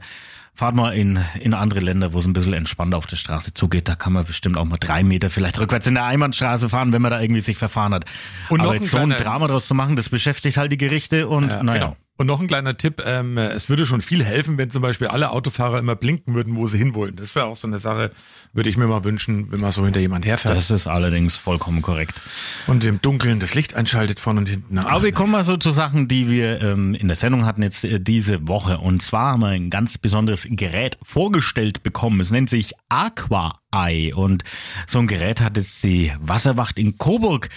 fahrt 0.55 0.75
mal 0.75 0.91
in, 0.91 1.19
in 1.41 1.55
andere 1.55 1.81
Länder, 1.81 2.13
wo 2.13 2.19
es 2.19 2.27
ein 2.27 2.35
bisschen 2.35 2.53
entspannter 2.53 2.99
auf 2.99 3.07
der 3.07 3.17
Straße 3.17 3.55
zugeht. 3.55 3.89
Da 3.89 3.95
kann 3.95 4.13
man 4.13 4.25
bestimmt 4.25 4.59
auch 4.59 4.65
mal 4.65 4.77
drei 4.77 5.03
Meter 5.03 5.31
vielleicht 5.31 5.59
rückwärts 5.59 5.87
in 5.87 5.95
der 5.95 6.05
Einbahnstraße 6.05 6.69
fahren, 6.69 6.93
wenn 6.93 7.01
man 7.03 7.11
da 7.11 7.21
irgendwie 7.21 7.41
sich 7.41 7.57
verfahren 7.57 7.95
hat. 7.95 8.05
Und 8.51 8.59
noch 8.59 8.67
Aber 8.67 8.75
jetzt 8.75 8.91
so 8.91 8.99
ein 8.99 9.11
Drama 9.11 9.47
draus 9.47 9.67
zu 9.67 9.75
machen, 9.75 9.97
das 9.97 10.11
beschäftigt 10.11 10.59
halt 10.59 10.71
die 10.71 10.79
Gerichte 10.79 11.29
und 11.29 11.51
Ja, 11.51 11.63
naja. 11.63 11.81
genau. 11.81 11.97
Und 12.19 12.26
noch 12.26 12.41
ein 12.41 12.47
kleiner 12.47 12.76
Tipp, 12.76 13.03
ähm, 13.05 13.38
es 13.38 13.69
würde 13.70 13.87
schon 13.87 14.03
viel 14.03 14.23
helfen, 14.23 14.59
wenn 14.59 14.70
zum 14.70 14.82
Beispiel 14.82 15.09
alle 15.09 15.31
Autofahrer 15.31 15.79
immer 15.79 15.97
blinken 15.97 16.35
würden, 16.35 16.55
wo 16.56 16.67
sie 16.67 16.76
hinwollen. 16.79 17.17
Das 17.17 17.35
wäre 17.35 17.47
auch 17.47 17.56
so 17.56 17.67
eine 17.67 17.79
Sache, 17.79 18.11
würde 18.53 18.69
ich 18.69 18.76
mir 18.76 18.87
mal 18.87 19.03
wünschen, 19.03 19.50
wenn 19.50 19.61
man 19.61 19.73
so 19.73 19.82
hinter 19.85 19.99
jemand 19.99 20.26
herfährt 20.26 20.55
Das 20.55 20.70
ist 20.70 20.87
allerdings 20.87 21.35
vollkommen 21.37 21.81
korrekt. 21.81 22.20
und 22.67 22.85
im 22.85 23.00
Dunkeln 23.00 23.41
das 23.41 23.55
Licht 23.55 23.75
einschaltet 23.75 24.20
vorne 24.20 24.41
und 24.41 24.49
hinten. 24.49 24.79
Ach, 24.79 24.87
Aber 24.87 25.03
wir 25.03 25.12
kommen 25.12 25.32
mal 25.32 25.43
so 25.43 25.56
zu 25.56 25.70
Sachen, 25.73 26.06
die 26.06 26.29
wir 26.31 26.61
ähm, 26.61 26.94
in 26.94 27.09
der 27.09 27.17
Sendung 27.17 27.47
hatten 27.47 27.62
jetzt 27.62 27.85
äh, 27.85 27.99
diese 27.99 28.47
Woche. 28.47 28.79
Und 28.79 29.03
zwar 29.03 29.32
haben 29.32 29.41
wir 29.41 29.49
ein 29.49 29.70
ganz 29.70 29.97
besonderes 29.97 30.47
Gerät 30.50 30.99
vorgestellt 31.03 31.82
bekommen. 31.82 32.20
Es 32.20 32.31
nennt 32.31 32.50
sich 32.50 32.75
Aqua 32.91 33.58
Eye. 33.75 34.12
Und 34.12 34.44
so 34.87 34.99
ein 34.99 35.06
Gerät 35.06 35.41
hat 35.41 35.56
jetzt 35.56 35.82
die 35.82 36.12
Wasserwacht 36.20 36.79
in 36.79 36.99
Coburg 36.99 37.49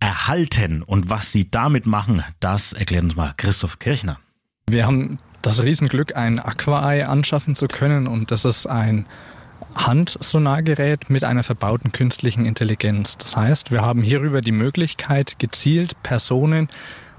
erhalten. 0.00 0.82
Und 0.82 1.10
was 1.10 1.30
sie 1.30 1.50
damit 1.50 1.86
machen, 1.86 2.24
das 2.40 2.72
erklärt 2.72 3.04
uns 3.04 3.16
mal 3.16 3.34
Christoph 3.36 3.78
Kirchner. 3.78 4.18
Wir 4.68 4.86
haben 4.86 5.18
das 5.42 5.62
Riesenglück, 5.62 6.16
ein 6.16 6.38
Aqua-Eye 6.38 7.04
anschaffen 7.04 7.54
zu 7.54 7.66
können 7.66 8.06
und 8.06 8.30
das 8.30 8.44
ist 8.44 8.66
ein 8.66 9.06
Handsonargerät 9.74 11.10
mit 11.10 11.24
einer 11.24 11.42
verbauten 11.42 11.92
künstlichen 11.92 12.44
Intelligenz. 12.44 13.16
Das 13.18 13.36
heißt, 13.36 13.70
wir 13.70 13.82
haben 13.82 14.02
hierüber 14.02 14.42
die 14.42 14.52
Möglichkeit, 14.52 15.38
gezielt 15.38 16.02
Personen, 16.02 16.68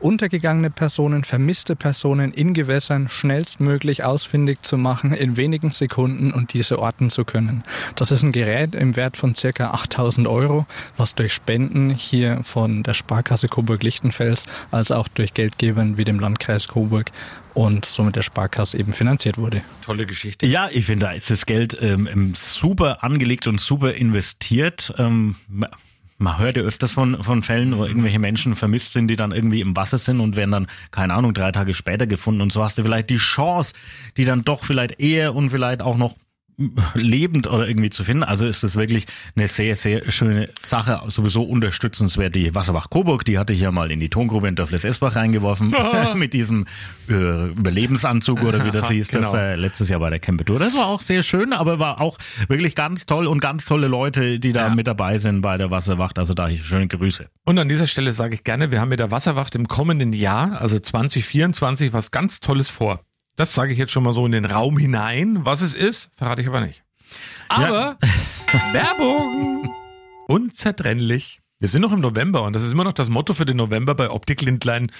untergegangene 0.03 0.69
Personen, 0.69 1.23
vermisste 1.23 1.75
Personen 1.75 2.33
in 2.33 2.53
Gewässern 2.53 3.09
schnellstmöglich 3.09 4.03
ausfindig 4.03 4.63
zu 4.63 4.77
machen, 4.77 5.13
in 5.13 5.37
wenigen 5.37 5.71
Sekunden 5.71 6.31
und 6.31 6.53
diese 6.53 6.79
orten 6.79 7.09
zu 7.09 7.25
können. 7.25 7.63
Das 7.95 8.11
ist 8.11 8.23
ein 8.23 8.31
Gerät 8.31 8.75
im 8.75 8.95
Wert 8.95 9.17
von 9.17 9.35
circa 9.35 9.71
8000 9.71 10.27
Euro, 10.27 10.65
was 10.97 11.15
durch 11.15 11.33
Spenden 11.33 11.89
hier 11.89 12.41
von 12.43 12.83
der 12.83 12.93
Sparkasse 12.93 13.47
Coburg-Lichtenfels 13.47 14.45
als 14.71 14.91
auch 14.91 15.07
durch 15.07 15.33
Geldgebern 15.33 15.97
wie 15.97 16.05
dem 16.05 16.19
Landkreis 16.19 16.67
Coburg 16.67 17.11
und 17.53 17.85
somit 17.85 18.15
der 18.15 18.21
Sparkasse 18.21 18.77
eben 18.77 18.93
finanziert 18.93 19.37
wurde. 19.37 19.61
tolle 19.81 20.05
Geschichte. 20.05 20.45
Ja, 20.45 20.69
ich 20.71 20.85
finde, 20.85 21.07
da 21.07 21.11
ist 21.11 21.29
das 21.29 21.45
Geld 21.45 21.77
ähm, 21.81 22.33
super 22.35 23.03
angelegt 23.03 23.47
und 23.47 23.59
super 23.59 23.93
investiert. 23.93 24.93
Ähm, 24.97 25.35
man 26.21 26.37
hört 26.37 26.55
ja 26.55 26.63
öfters 26.63 26.93
von, 26.93 27.23
von 27.23 27.41
Fällen, 27.41 27.77
wo 27.77 27.85
irgendwelche 27.85 28.19
Menschen 28.19 28.55
vermisst 28.55 28.93
sind, 28.93 29.07
die 29.07 29.15
dann 29.15 29.31
irgendwie 29.31 29.61
im 29.61 29.75
Wasser 29.75 29.97
sind 29.97 30.19
und 30.19 30.35
werden 30.35 30.51
dann, 30.51 30.67
keine 30.91 31.15
Ahnung, 31.15 31.33
drei 31.33 31.51
Tage 31.51 31.73
später 31.73 32.07
gefunden. 32.07 32.41
Und 32.41 32.51
so 32.51 32.63
hast 32.63 32.77
du 32.77 32.83
vielleicht 32.83 33.09
die 33.09 33.17
Chance, 33.17 33.73
die 34.17 34.25
dann 34.25 34.43
doch 34.43 34.63
vielleicht 34.63 34.99
eher 34.99 35.35
und 35.35 35.49
vielleicht 35.49 35.81
auch 35.81 35.97
noch 35.97 36.15
lebend 36.93 37.47
oder 37.47 37.67
irgendwie 37.67 37.89
zu 37.89 38.03
finden. 38.03 38.23
Also 38.23 38.45
ist 38.45 38.63
es 38.63 38.75
wirklich 38.75 39.05
eine 39.35 39.47
sehr, 39.47 39.75
sehr 39.75 40.11
schöne 40.11 40.49
Sache. 40.63 41.01
Sowieso 41.07 41.43
unterstützenswert. 41.43 42.35
Die 42.35 42.53
Wasserwach 42.55 42.89
Coburg, 42.89 43.25
die 43.25 43.37
hatte 43.39 43.53
ich 43.53 43.61
ja 43.61 43.71
mal 43.71 43.91
in 43.91 43.99
die 43.99 44.09
Tongrube 44.09 44.47
in 44.47 44.55
Dörfles-Esbach 44.55 45.15
reingeworfen. 45.15 45.73
mit 46.15 46.33
diesem 46.33 46.65
äh, 47.09 47.47
Überlebensanzug 47.49 48.41
oder 48.43 48.65
wie 48.65 48.71
das 48.71 48.89
hieß, 48.89 49.09
das 49.09 49.31
Genau. 49.31 49.43
äh, 49.43 49.55
letztes 49.55 49.89
Jahr 49.89 49.99
bei 49.99 50.09
der 50.09 50.19
Campetur. 50.19 50.59
Das 50.59 50.75
war 50.75 50.87
auch 50.87 51.01
sehr 51.01 51.23
schön, 51.23 51.53
aber 51.53 51.79
war 51.79 52.01
auch 52.01 52.17
wirklich 52.47 52.75
ganz 52.75 53.05
toll 53.05 53.27
und 53.27 53.39
ganz 53.39 53.65
tolle 53.65 53.87
Leute, 53.87 54.39
die 54.39 54.51
da 54.51 54.67
Ja. 54.67 54.75
mit 54.75 54.87
dabei 54.87 55.17
sind 55.17 55.41
bei 55.41 55.57
der 55.57 55.71
Wasserwacht. 55.71 56.19
Also 56.19 56.33
da 56.33 56.49
schöne 56.49 56.87
Grüße. 56.87 57.27
Und 57.45 57.57
an 57.59 57.69
dieser 57.69 57.87
Stelle 57.87 58.13
sage 58.13 58.33
ich 58.35 58.43
gerne, 58.43 58.71
wir 58.71 58.79
haben 58.81 58.89
mit 58.89 58.99
der 58.99 59.11
Wasserwacht 59.11 59.55
im 59.55 59.67
kommenden 59.67 60.13
Jahr, 60.13 60.61
also 60.61 60.77
2024, 60.79 61.93
was 61.93 62.11
ganz 62.11 62.39
Tolles 62.39 62.69
vor. 62.69 63.01
Das 63.35 63.53
sage 63.53 63.73
ich 63.73 63.79
jetzt 63.79 63.91
schon 63.91 64.03
mal 64.03 64.13
so 64.13 64.25
in 64.25 64.31
den 64.31 64.45
Raum 64.45 64.77
hinein. 64.77 65.45
Was 65.45 65.61
es 65.61 65.75
ist, 65.75 66.11
verrate 66.15 66.41
ich 66.41 66.47
aber 66.47 66.61
nicht. 66.61 66.83
Aber 67.49 67.97
Werbung! 68.71 69.73
Unzertrennlich. 70.27 71.41
Wir 71.59 71.67
sind 71.67 71.83
noch 71.83 71.91
im 71.91 71.99
November 71.99 72.41
und 72.41 72.53
das 72.53 72.63
ist 72.63 72.71
immer 72.71 72.83
noch 72.83 72.93
das 72.93 73.09
Motto 73.09 73.35
für 73.35 73.45
den 73.45 73.57
November 73.57 73.93
bei 73.93 74.09
Optik 74.09 74.41
Lindlein 74.41 74.91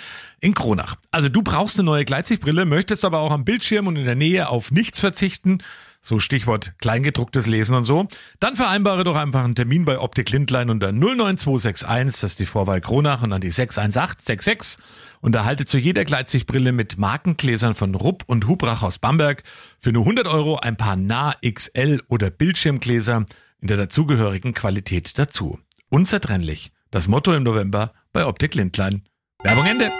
in 0.42 0.54
Kronach. 0.54 0.96
Also 1.10 1.28
du 1.28 1.42
brauchst 1.42 1.80
eine 1.80 1.88
neue 1.88 2.06
Gleitsichtbrille, 2.06 2.66
möchtest 2.66 3.04
aber 3.04 3.20
auch 3.20 3.32
am 3.32 3.46
Bildschirm 3.46 3.88
und 3.88 3.96
in 3.96 4.06
der 4.06 4.14
Nähe 4.14 4.48
auf 4.48 4.70
nichts 4.70 5.00
verzichten, 5.00 5.64
so 6.02 6.20
Stichwort 6.20 6.74
Kleingedrucktes 6.78 7.48
lesen 7.48 7.76
und 7.76 7.84
so, 7.84 8.08
dann 8.40 8.56
vereinbare 8.56 9.04
doch 9.04 9.16
einfach 9.16 9.44
einen 9.44 9.56
Termin 9.56 9.86
bei 9.86 9.98
Optik 9.98 10.30
Lindlein 10.30 10.70
unter 10.70 10.92
09261, 10.92 12.22
das 12.22 12.24
ist 12.24 12.40
die 12.40 12.46
Vorwahl 12.46 12.80
Kronach 12.80 13.24
und 13.24 13.32
dann 13.32 13.42
die 13.42 13.52
61866 13.52 14.84
und 15.22 15.36
erhalte 15.36 15.66
zu 15.66 15.78
jeder 15.78 16.04
Gleitsichtbrille 16.04 16.72
mit 16.72 16.98
Markengläsern 16.98 17.76
von 17.76 17.96
Rupp 17.96 18.24
und 18.28 18.48
Hubrach 18.48 18.82
aus 18.82 19.00
Bamberg 19.00 19.44
für 19.80 19.92
nur 19.92 20.04
100 20.04 20.28
Euro 20.28 20.58
ein 20.58 20.78
paar 20.78 20.96
Nah 20.96 21.36
XL 21.42 22.02
oder 22.08 22.30
Bildschirmgläser 22.30 23.26
in 23.62 23.68
der 23.68 23.78
dazugehörigen 23.78 24.54
Qualität 24.54 25.18
dazu. 25.18 25.60
Unzertrennlich. 25.90 26.72
Das 26.90 27.08
Motto 27.08 27.34
im 27.34 27.44
November 27.44 27.94
bei 28.12 28.26
Optik 28.26 28.56
Lindlein. 28.56 29.04
Werbung 29.44 29.66
Ende. 29.66 29.92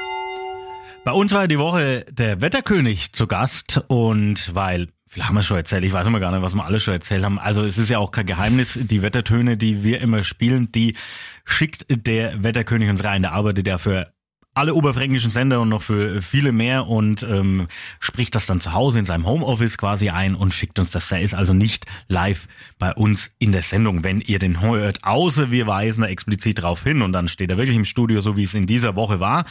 Bei 1.06 1.14
uns 1.14 1.32
war 1.34 1.48
die 1.48 1.58
Woche 1.58 2.06
der 2.12 2.42
Wetterkönig 2.42 3.14
zu 3.14 3.28
Gast 3.28 3.84
und 3.88 4.54
weil 4.54 4.90
viel 5.12 5.26
haben 5.26 5.36
wir 5.36 5.44
schon 5.44 5.58
erzählt. 5.58 5.84
Ich 5.84 5.92
weiß 5.92 6.08
immer 6.08 6.22
gar 6.22 6.32
nicht, 6.32 6.42
was 6.42 6.54
wir 6.54 6.64
alle 6.64 6.80
schon 6.80 6.94
erzählt 6.94 7.26
haben. 7.26 7.38
Also 7.38 7.64
es 7.64 7.78
ist 7.78 7.90
ja 7.90 7.98
auch 7.98 8.12
kein 8.12 8.26
Geheimnis. 8.26 8.80
Die 8.82 9.02
Wettertöne, 9.02 9.58
die 9.58 9.84
wir 9.84 10.00
immer 10.00 10.24
spielen, 10.24 10.72
die 10.72 10.96
schickt 11.44 11.86
der 11.90 12.44
Wetterkönig 12.44 12.90
uns 12.90 13.04
rein. 13.04 13.22
Der 13.22 13.34
arbeitet 13.34 13.68
ja 13.68 13.78
für 13.78 14.14
alle 14.54 14.74
oberfränkischen 14.74 15.32
Sender 15.32 15.62
und 15.62 15.70
noch 15.70 15.82
für 15.82 16.22
viele 16.22 16.52
mehr 16.52 16.88
und 16.88 17.24
ähm, 17.24 17.68
spricht 18.00 18.36
das 18.36 18.48
dann 18.48 18.60
zu 18.60 18.74
Hause 18.74 19.00
in 19.00 19.06
seinem 19.06 19.26
Homeoffice 19.26 19.78
quasi 19.78 20.10
ein 20.10 20.36
und 20.36 20.54
schickt 20.54 20.78
uns 20.78 20.92
das. 20.92 21.12
Er 21.12 21.22
ist 21.22 21.34
also 21.34 21.54
nicht 21.54 21.86
live 22.10 22.48
bei 22.78 22.94
uns 22.94 23.32
in 23.40 23.54
der 23.54 23.62
Sendung, 23.62 24.04
wenn 24.04 24.20
ihr 24.20 24.40
den 24.40 24.60
hört, 24.60 25.04
außer 25.04 25.52
wir 25.52 25.68
weisen 25.68 26.02
da 26.02 26.08
explizit 26.08 26.62
drauf 26.62 26.84
hin 26.84 27.02
und 27.02 27.14
dann 27.14 27.30
steht 27.30 27.50
er 27.50 27.58
wirklich 27.58 27.78
im 27.78 27.86
Studio, 27.86 28.20
so 28.20 28.36
wie 28.36 28.44
es 28.44 28.54
in 28.54 28.68
dieser 28.68 28.96
Woche 28.96 29.20
war. 29.20 29.46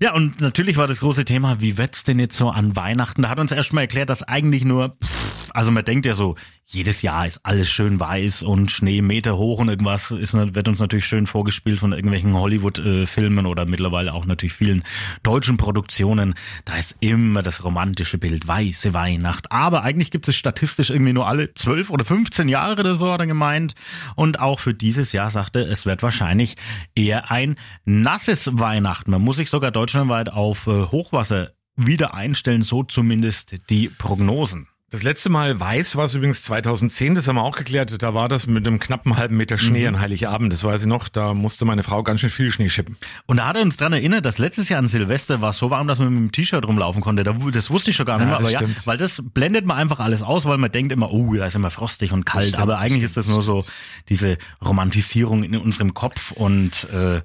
Ja, 0.00 0.12
und 0.12 0.40
natürlich 0.40 0.76
war 0.76 0.88
das 0.88 1.00
große 1.00 1.24
Thema, 1.24 1.60
wie 1.60 1.78
wird's 1.78 2.04
denn 2.04 2.18
jetzt 2.18 2.36
so 2.36 2.50
an 2.50 2.76
Weihnachten? 2.76 3.22
Da 3.22 3.30
hat 3.30 3.38
uns 3.38 3.52
erstmal 3.52 3.84
erklärt, 3.84 4.10
dass 4.10 4.22
eigentlich 4.22 4.64
nur, 4.64 4.96
pff, 5.02 5.23
also 5.54 5.70
man 5.70 5.84
denkt 5.84 6.04
ja 6.04 6.14
so, 6.14 6.34
jedes 6.66 7.02
Jahr 7.02 7.26
ist 7.26 7.40
alles 7.44 7.70
schön 7.70 8.00
weiß 8.00 8.42
und 8.42 8.72
Schnee 8.72 9.02
Meter 9.02 9.36
hoch 9.36 9.60
und 9.60 9.68
irgendwas 9.68 10.10
ist, 10.10 10.34
wird 10.34 10.66
uns 10.66 10.80
natürlich 10.80 11.06
schön 11.06 11.28
vorgespielt 11.28 11.78
von 11.78 11.92
irgendwelchen 11.92 12.34
Hollywood-Filmen 12.34 13.46
oder 13.46 13.64
mittlerweile 13.64 14.14
auch 14.14 14.24
natürlich 14.24 14.54
vielen 14.54 14.82
deutschen 15.22 15.56
Produktionen. 15.56 16.34
Da 16.64 16.76
ist 16.76 16.96
immer 16.98 17.42
das 17.42 17.62
romantische 17.62 18.18
Bild, 18.18 18.48
weiße 18.48 18.94
Weihnacht. 18.94 19.52
Aber 19.52 19.84
eigentlich 19.84 20.10
gibt 20.10 20.26
es 20.26 20.34
statistisch 20.34 20.90
irgendwie 20.90 21.12
nur 21.12 21.28
alle 21.28 21.54
zwölf 21.54 21.88
oder 21.90 22.04
15 22.04 22.48
Jahre 22.48 22.80
oder 22.80 22.96
so, 22.96 23.12
hat 23.12 23.20
er 23.20 23.28
gemeint. 23.28 23.76
Und 24.16 24.40
auch 24.40 24.58
für 24.58 24.74
dieses 24.74 25.12
Jahr 25.12 25.30
sagte, 25.30 25.60
es 25.60 25.86
wird 25.86 26.02
wahrscheinlich 26.02 26.56
eher 26.96 27.30
ein 27.30 27.54
nasses 27.84 28.50
Weihnachten. 28.58 29.12
Man 29.12 29.22
muss 29.22 29.36
sich 29.36 29.50
sogar 29.50 29.70
deutschlandweit 29.70 30.30
auf 30.30 30.66
äh, 30.66 30.86
Hochwasser 30.86 31.52
wieder 31.76 32.14
einstellen, 32.14 32.62
so 32.62 32.82
zumindest 32.82 33.54
die 33.70 33.88
Prognosen. 33.88 34.68
Das 34.94 35.02
letzte 35.02 35.28
Mal 35.28 35.58
weiß 35.58 35.96
war 35.96 36.04
es 36.04 36.14
übrigens 36.14 36.44
2010, 36.44 37.16
das 37.16 37.26
haben 37.26 37.34
wir 37.34 37.42
auch 37.42 37.56
geklärt. 37.56 38.00
Da 38.00 38.14
war 38.14 38.28
das 38.28 38.46
mit 38.46 38.64
einem 38.64 38.78
knappen 38.78 39.16
halben 39.16 39.36
Meter 39.36 39.58
Schnee 39.58 39.80
Mhm. 39.88 39.96
an 39.96 40.00
Heiligabend. 40.00 40.52
Das 40.52 40.62
weiß 40.62 40.82
ich 40.82 40.86
noch. 40.86 41.08
Da 41.08 41.34
musste 41.34 41.64
meine 41.64 41.82
Frau 41.82 42.04
ganz 42.04 42.20
schön 42.20 42.30
viel 42.30 42.52
Schnee 42.52 42.68
schippen. 42.68 42.96
Und 43.26 43.38
da 43.38 43.46
hat 43.48 43.56
er 43.56 43.62
uns 43.62 43.76
dran 43.76 43.92
erinnert, 43.92 44.24
dass 44.24 44.38
letztes 44.38 44.68
Jahr 44.68 44.78
an 44.78 44.86
Silvester 44.86 45.40
war 45.40 45.50
es 45.50 45.58
so 45.58 45.68
warm, 45.70 45.88
dass 45.88 45.98
man 45.98 46.10
mit 46.14 46.22
dem 46.22 46.30
T-Shirt 46.30 46.64
rumlaufen 46.64 47.00
konnte. 47.02 47.24
Da- 47.24 47.32
Das 47.50 47.70
wusste 47.70 47.90
ich 47.90 47.96
schon 47.96 48.06
gar 48.06 48.18
nicht 48.18 48.28
mehr. 48.28 48.36
Aber 48.36 48.48
ja, 48.52 48.60
weil 48.84 48.96
das 48.96 49.20
blendet 49.34 49.66
man 49.66 49.78
einfach 49.78 49.98
alles 49.98 50.22
aus, 50.22 50.44
weil 50.44 50.58
man 50.58 50.70
denkt 50.70 50.92
immer, 50.92 51.10
oh, 51.12 51.34
da 51.34 51.46
ist 51.46 51.56
immer 51.56 51.72
frostig 51.72 52.12
und 52.12 52.24
kalt. 52.24 52.44
stimmt, 52.50 52.62
aber 52.62 52.78
eigentlich 52.78 52.92
stimmt, 52.92 53.04
ist 53.04 53.16
das 53.16 53.26
nur 53.26 53.42
so 53.42 53.64
diese 54.08 54.38
Romantisierung 54.64 55.42
in 55.42 55.56
unserem 55.56 55.94
Kopf 55.94 56.30
und 56.30 56.86
äh, 56.92 57.20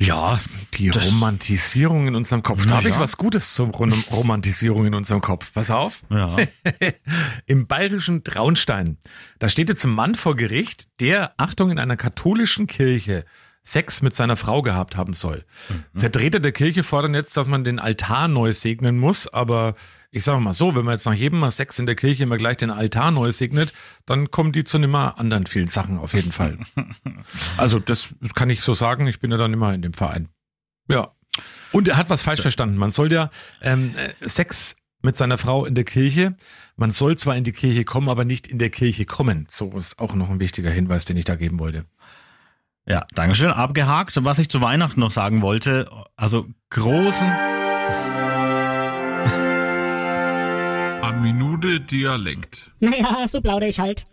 ja, 0.00 0.40
Die 0.74 0.90
das- 0.90 1.06
Romantisierung 1.06 2.06
in 2.08 2.14
unserem 2.14 2.42
Kopf. 2.42 2.64
Da 2.66 2.76
habe 2.76 2.88
ich 2.88 2.94
ja. 2.94 3.00
was 3.00 3.16
Gutes 3.16 3.54
zur 3.54 3.68
Rom- 3.68 4.04
Romantisierung 4.10 4.86
in 4.86 4.94
unserem 4.94 5.20
Kopf. 5.20 5.52
Pass 5.52 5.70
auf. 5.70 6.02
Ja. 6.10 6.36
Im 7.46 7.66
bayerischen 7.66 8.24
Traunstein. 8.24 8.98
Da 9.38 9.48
steht 9.50 9.68
jetzt 9.68 9.84
ein 9.84 9.90
Mann 9.90 10.14
vor 10.14 10.36
Gericht, 10.36 10.88
der, 11.00 11.32
Achtung, 11.36 11.70
in 11.70 11.78
einer 11.78 11.96
katholischen 11.96 12.66
Kirche 12.66 13.24
Sex 13.64 14.00
mit 14.02 14.16
seiner 14.16 14.36
Frau 14.36 14.62
gehabt 14.62 14.96
haben 14.96 15.12
soll. 15.12 15.44
Mhm. 15.68 16.00
Vertreter 16.00 16.40
der 16.40 16.52
Kirche 16.52 16.82
fordern 16.82 17.14
jetzt, 17.14 17.36
dass 17.36 17.48
man 17.48 17.64
den 17.64 17.78
Altar 17.78 18.28
neu 18.28 18.52
segnen 18.52 18.98
muss, 18.98 19.28
aber 19.28 19.74
ich 20.10 20.24
sage 20.24 20.40
mal 20.40 20.54
so, 20.54 20.74
wenn 20.74 20.84
man 20.84 20.94
jetzt 20.94 21.04
nach 21.04 21.14
jedem 21.14 21.38
Mal 21.38 21.50
Sex 21.50 21.78
in 21.78 21.86
der 21.86 21.94
Kirche 21.94 22.22
immer 22.22 22.38
gleich 22.38 22.56
den 22.56 22.70
Altar 22.70 23.10
neu 23.10 23.30
segnet, 23.30 23.74
dann 24.06 24.30
kommen 24.30 24.52
die 24.52 24.64
zu 24.64 24.78
nimmer 24.78 25.18
anderen 25.18 25.46
vielen 25.46 25.68
Sachen 25.68 25.98
auf 25.98 26.14
jeden 26.14 26.32
Fall. 26.32 26.58
Also 27.56 27.78
das 27.78 28.14
kann 28.34 28.48
ich 28.50 28.62
so 28.62 28.72
sagen, 28.72 29.06
ich 29.06 29.20
bin 29.20 29.30
ja 29.30 29.36
dann 29.36 29.52
immer 29.52 29.74
in 29.74 29.82
dem 29.82 29.92
Verein. 29.92 30.28
Ja. 30.88 31.12
Und 31.72 31.88
er 31.88 31.96
hat 31.96 32.08
was 32.08 32.22
falsch 32.22 32.40
verstanden. 32.40 32.76
Man 32.76 32.90
soll 32.90 33.12
ja 33.12 33.30
ähm, 33.60 33.92
äh, 33.96 34.28
Sex 34.28 34.76
mit 35.02 35.16
seiner 35.16 35.38
Frau 35.38 35.64
in 35.64 35.74
der 35.74 35.84
Kirche. 35.84 36.36
Man 36.76 36.90
soll 36.90 37.16
zwar 37.16 37.36
in 37.36 37.44
die 37.44 37.52
Kirche 37.52 37.84
kommen, 37.84 38.08
aber 38.08 38.24
nicht 38.24 38.46
in 38.46 38.58
der 38.58 38.70
Kirche 38.70 39.04
kommen. 39.04 39.46
So 39.50 39.76
ist 39.78 39.98
auch 39.98 40.14
noch 40.14 40.30
ein 40.30 40.40
wichtiger 40.40 40.70
Hinweis, 40.70 41.04
den 41.04 41.16
ich 41.16 41.24
da 41.24 41.36
geben 41.36 41.58
wollte. 41.58 41.84
Ja, 42.88 43.06
Dankeschön, 43.14 43.50
abgehakt. 43.50 44.24
Was 44.24 44.38
ich 44.38 44.48
zu 44.48 44.60
Weihnachten 44.62 45.00
noch 45.00 45.10
sagen 45.10 45.42
wollte, 45.42 45.90
also 46.16 46.46
großen, 46.70 47.28
Eine 51.02 51.20
Minute 51.20 51.80
Dialekt. 51.80 52.70
Naja, 52.80 53.26
so 53.28 53.40
plaudere 53.40 53.68
ich 53.68 53.78
halt. 53.80 54.06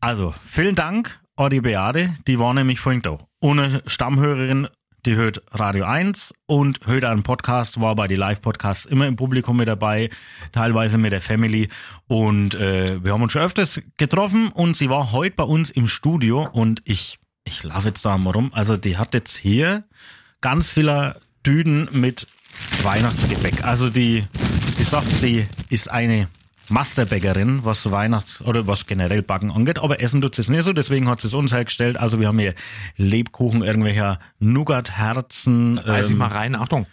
also 0.00 0.34
vielen 0.46 0.74
Dank, 0.74 1.20
Odi 1.36 1.60
Beate, 1.60 2.14
die 2.26 2.38
war 2.38 2.52
nämlich 2.54 2.80
vorhin 2.80 3.02
da. 3.02 3.18
Ohne 3.40 3.82
Stammhörerin, 3.86 4.68
die 5.06 5.14
hört 5.16 5.42
Radio 5.50 5.84
1 5.84 6.32
und 6.46 6.80
hört 6.84 7.04
einen 7.04 7.22
Podcast, 7.22 7.80
war 7.80 7.94
bei 7.96 8.08
die 8.08 8.14
Live-Podcasts 8.16 8.84
immer 8.86 9.06
im 9.06 9.16
Publikum 9.16 9.56
mit 9.56 9.68
dabei, 9.68 10.10
teilweise 10.52 10.98
mit 10.98 11.12
der 11.12 11.20
Family 11.20 11.68
und 12.08 12.54
äh, 12.54 13.02
wir 13.04 13.12
haben 13.12 13.22
uns 13.22 13.32
schon 13.32 13.42
öfters 13.42 13.80
getroffen 13.96 14.52
und 14.52 14.76
sie 14.76 14.90
war 14.90 15.12
heute 15.12 15.36
bei 15.36 15.44
uns 15.44 15.70
im 15.70 15.88
Studio 15.88 16.48
und 16.52 16.82
ich, 16.84 17.18
ich 17.44 17.62
laufe 17.62 17.88
jetzt 17.88 18.04
da 18.04 18.16
mal 18.18 18.30
rum, 18.30 18.52
also 18.54 18.76
die 18.76 18.96
hat 18.96 19.14
jetzt 19.14 19.36
hier 19.36 19.84
ganz 20.40 20.70
viele 20.70 21.20
Düden 21.46 21.88
mit 21.92 22.26
Weihnachtsgebäck. 22.82 23.64
Also 23.64 23.90
die, 23.90 24.24
die 24.78 24.82
sagt, 24.82 25.10
sie 25.10 25.46
ist 25.70 25.90
eine 25.90 26.28
Masterbäckerin, 26.68 27.64
was 27.64 27.90
Weihnachts- 27.90 28.40
oder 28.42 28.66
was 28.66 28.86
generell 28.86 29.22
Backen 29.22 29.50
angeht, 29.50 29.78
aber 29.78 30.00
Essen 30.00 30.20
tut 30.20 30.34
sie 30.34 30.42
es 30.42 30.48
nicht 30.48 30.64
so, 30.64 30.72
deswegen 30.72 31.08
hat 31.08 31.20
sie 31.20 31.28
es 31.28 31.34
uns 31.34 31.52
hergestellt. 31.52 31.96
Also 31.96 32.20
wir 32.20 32.28
haben 32.28 32.38
hier 32.38 32.54
Lebkuchen, 32.96 33.62
irgendwelcher 33.62 34.18
Nougat-Herzen. 34.38 35.78
Reiß 35.78 36.06
ich 36.06 36.12
ähm, 36.12 36.18
mal 36.18 36.28
rein, 36.28 36.54
Achtung. 36.54 36.86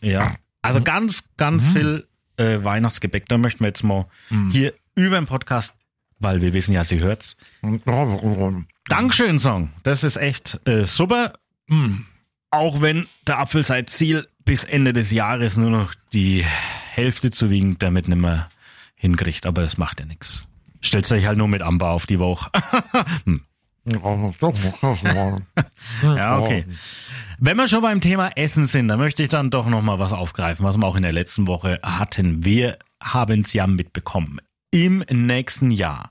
Ja, 0.00 0.34
also 0.62 0.82
ganz, 0.82 1.24
ganz 1.36 1.66
viel 1.72 2.06
äh, 2.36 2.62
Weihnachtsgebäck. 2.62 3.26
Da 3.28 3.38
möchten 3.38 3.60
wir 3.60 3.68
jetzt 3.68 3.82
mal 3.82 4.06
hier 4.50 4.74
über 4.94 5.16
den 5.16 5.26
Podcast, 5.26 5.74
weil 6.18 6.40
wir 6.40 6.52
wissen 6.52 6.72
ja, 6.72 6.84
sie 6.84 7.00
hört's. 7.00 7.36
Dankeschön, 8.88 9.38
Song. 9.38 9.70
Das 9.82 10.04
ist 10.04 10.16
echt 10.16 10.60
äh, 10.66 10.84
super. 10.84 11.32
Auch 12.50 12.82
wenn 12.82 13.06
der 13.26 13.38
Apfel 13.38 13.64
seit 13.64 13.90
Ziel 13.90 14.28
bis 14.44 14.64
Ende 14.64 14.92
des 14.92 15.10
Jahres 15.10 15.56
nur 15.56 15.70
noch 15.70 15.94
die 16.12 16.44
Hälfte 16.90 17.30
zu 17.30 17.50
wiegen, 17.50 17.78
damit 17.78 18.08
nicht 18.08 18.18
mehr 18.18 18.48
hinkriegt. 18.94 19.46
Aber 19.46 19.62
das 19.62 19.78
macht 19.78 20.00
ja 20.00 20.06
nichts. 20.06 20.46
Stellt 20.80 21.10
euch 21.10 21.26
halt 21.26 21.38
nur 21.38 21.48
mit 21.48 21.62
Amber 21.62 21.90
auf 21.90 22.06
die 22.06 22.18
Woche. 22.18 22.50
Hm. 23.24 23.40
Ja, 26.02 26.38
okay. 26.38 26.64
Wenn 27.38 27.56
wir 27.56 27.68
schon 27.68 27.82
beim 27.82 28.00
Thema 28.00 28.30
Essen 28.36 28.64
sind, 28.64 28.88
dann 28.88 28.98
möchte 28.98 29.22
ich 29.22 29.28
dann 29.28 29.50
doch 29.50 29.66
noch 29.66 29.82
mal 29.82 29.98
was 29.98 30.12
aufgreifen, 30.12 30.64
was 30.64 30.78
wir 30.78 30.86
auch 30.86 30.96
in 30.96 31.02
der 31.02 31.12
letzten 31.12 31.46
Woche 31.46 31.80
hatten. 31.82 32.44
Wir 32.44 32.78
haben 33.02 33.42
es 33.42 33.52
ja 33.52 33.66
mitbekommen. 33.66 34.40
Im 34.70 35.04
nächsten 35.10 35.70
Jahr 35.70 36.10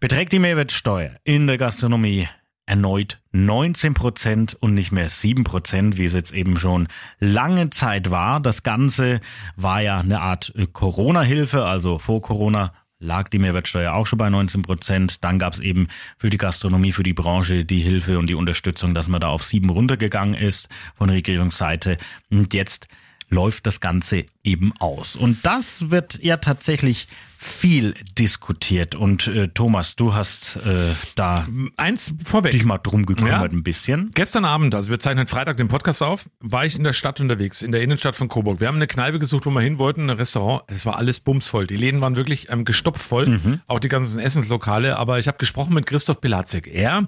beträgt 0.00 0.32
die 0.32 0.38
Mehrwertsteuer 0.38 1.12
in 1.24 1.46
der 1.46 1.58
Gastronomie 1.58 2.28
erneut 2.66 3.20
19 3.32 3.94
Prozent 3.94 4.56
und 4.58 4.74
nicht 4.74 4.90
mehr 4.90 5.08
7 5.08 5.44
Prozent, 5.44 5.98
wie 5.98 6.04
es 6.04 6.14
jetzt 6.14 6.34
eben 6.34 6.58
schon 6.58 6.88
lange 7.20 7.70
Zeit 7.70 8.10
war. 8.10 8.40
Das 8.40 8.64
Ganze 8.64 9.20
war 9.54 9.80
ja 9.80 10.00
eine 10.00 10.20
Art 10.20 10.52
Corona-Hilfe, 10.72 11.64
also 11.64 11.98
vor 11.98 12.20
Corona 12.20 12.72
lag 12.98 13.28
die 13.28 13.38
Mehrwertsteuer 13.38 13.92
auch 13.92 14.06
schon 14.06 14.18
bei 14.18 14.30
19 14.30 14.62
Prozent. 14.62 15.22
Dann 15.22 15.38
gab 15.38 15.52
es 15.52 15.60
eben 15.60 15.88
für 16.18 16.30
die 16.30 16.38
Gastronomie, 16.38 16.92
für 16.92 17.02
die 17.02 17.12
Branche 17.12 17.64
die 17.64 17.80
Hilfe 17.80 18.18
und 18.18 18.26
die 18.28 18.34
Unterstützung, 18.34 18.94
dass 18.94 19.08
man 19.08 19.20
da 19.20 19.28
auf 19.28 19.44
sieben 19.44 19.70
runtergegangen 19.70 20.34
ist 20.34 20.68
von 20.96 21.10
Regierungsseite. 21.10 21.98
Und 22.30 22.54
jetzt 22.54 22.88
läuft 23.28 23.66
das 23.66 23.80
Ganze 23.80 24.24
eben 24.44 24.72
aus. 24.78 25.16
Und 25.16 25.44
das 25.44 25.90
wird 25.90 26.22
ja 26.22 26.36
tatsächlich 26.36 27.08
viel 27.38 27.92
diskutiert. 28.18 28.94
Und 28.94 29.26
äh, 29.26 29.48
Thomas, 29.48 29.94
du 29.94 30.14
hast 30.14 30.56
äh, 30.56 30.94
da 31.16 31.46
Eins 31.76 32.14
vorweg. 32.24 32.52
dich 32.52 32.64
mal 32.64 32.78
drum 32.78 33.04
gekümmert 33.04 33.52
Ja. 33.52 33.58
ein 33.58 33.62
bisschen. 33.62 34.10
Gestern 34.14 34.44
Abend, 34.46 34.74
also 34.74 34.88
wir 34.90 34.98
zeichnen 34.98 35.26
Freitag 35.26 35.58
den 35.58 35.68
Podcast 35.68 36.02
auf, 36.02 36.30
war 36.40 36.64
ich 36.64 36.76
in 36.76 36.84
der 36.84 36.94
Stadt 36.94 37.20
unterwegs, 37.20 37.60
in 37.60 37.72
der 37.72 37.82
Innenstadt 37.82 38.16
von 38.16 38.28
Coburg. 38.28 38.60
Wir 38.60 38.68
haben 38.68 38.76
eine 38.76 38.86
Kneipe 38.86 39.18
gesucht, 39.18 39.44
wo 39.44 39.50
wir 39.50 39.60
hin 39.60 39.78
wollten, 39.78 40.08
ein 40.08 40.16
Restaurant. 40.16 40.62
Es 40.68 40.86
war 40.86 40.96
alles 40.96 41.20
bumsvoll. 41.20 41.66
Die 41.66 41.76
Läden 41.76 42.00
waren 42.00 42.16
wirklich 42.16 42.48
ähm, 42.50 42.64
gestopft 42.64 43.02
voll, 43.02 43.60
auch 43.66 43.80
die 43.80 43.88
ganzen 43.88 44.18
Essenslokale. 44.18 44.96
Aber 44.96 45.18
ich 45.18 45.28
habe 45.28 45.36
gesprochen 45.38 45.74
mit 45.74 45.84
Christoph 45.84 46.20
Pilatzek. 46.22 46.66
Er 46.68 47.06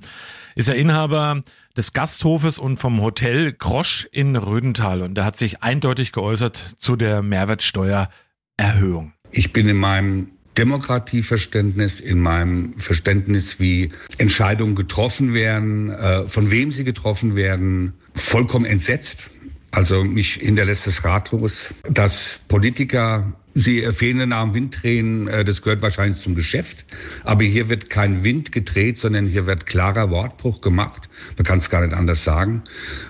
ist 0.56 0.68
ja 0.68 0.74
Inhaber 0.74 1.40
des 1.78 1.92
Gasthofes 1.92 2.58
und 2.58 2.76
vom 2.76 3.00
Hotel 3.00 3.52
Grosch 3.52 4.08
in 4.10 4.36
Rödental. 4.36 5.00
Und 5.00 5.16
er 5.16 5.24
hat 5.24 5.36
sich 5.36 5.62
eindeutig 5.62 6.12
geäußert 6.12 6.74
zu 6.76 6.96
der 6.96 7.22
Mehrwertsteuererhöhung. 7.22 9.12
Ich 9.30 9.52
bin 9.52 9.68
in 9.68 9.76
meinem 9.76 10.28
Demokratieverständnis, 10.58 12.00
in 12.00 12.18
meinem 12.18 12.76
Verständnis, 12.78 13.60
wie 13.60 13.90
Entscheidungen 14.18 14.74
getroffen 14.74 15.32
werden, 15.32 15.90
äh, 15.90 16.26
von 16.26 16.50
wem 16.50 16.72
sie 16.72 16.82
getroffen 16.82 17.36
werden, 17.36 17.94
vollkommen 18.16 18.64
entsetzt. 18.64 19.30
Also 19.70 20.02
mich 20.02 20.34
hinterlässt 20.34 20.88
es 20.88 21.04
ratlos, 21.04 21.72
dass 21.88 22.40
Politiker 22.48 23.32
sie 23.60 23.80
ihr 23.80 23.92
Fähne 23.92 24.26
nach 24.26 24.44
dem 24.44 24.54
Wind 24.54 24.82
drehen, 24.82 25.28
äh, 25.28 25.44
das 25.44 25.62
gehört 25.62 25.82
wahrscheinlich 25.82 26.22
zum 26.22 26.34
Geschäft. 26.34 26.84
Aber 27.24 27.44
hier 27.44 27.68
wird 27.68 27.90
kein 27.90 28.24
Wind 28.24 28.52
gedreht, 28.52 28.98
sondern 28.98 29.26
hier 29.26 29.46
wird 29.46 29.66
klarer 29.66 30.10
Wortbruch 30.10 30.60
gemacht. 30.60 31.08
Man 31.36 31.44
kann 31.44 31.58
es 31.58 31.70
gar 31.70 31.82
nicht 31.82 31.94
anders 31.94 32.24
sagen. 32.24 32.62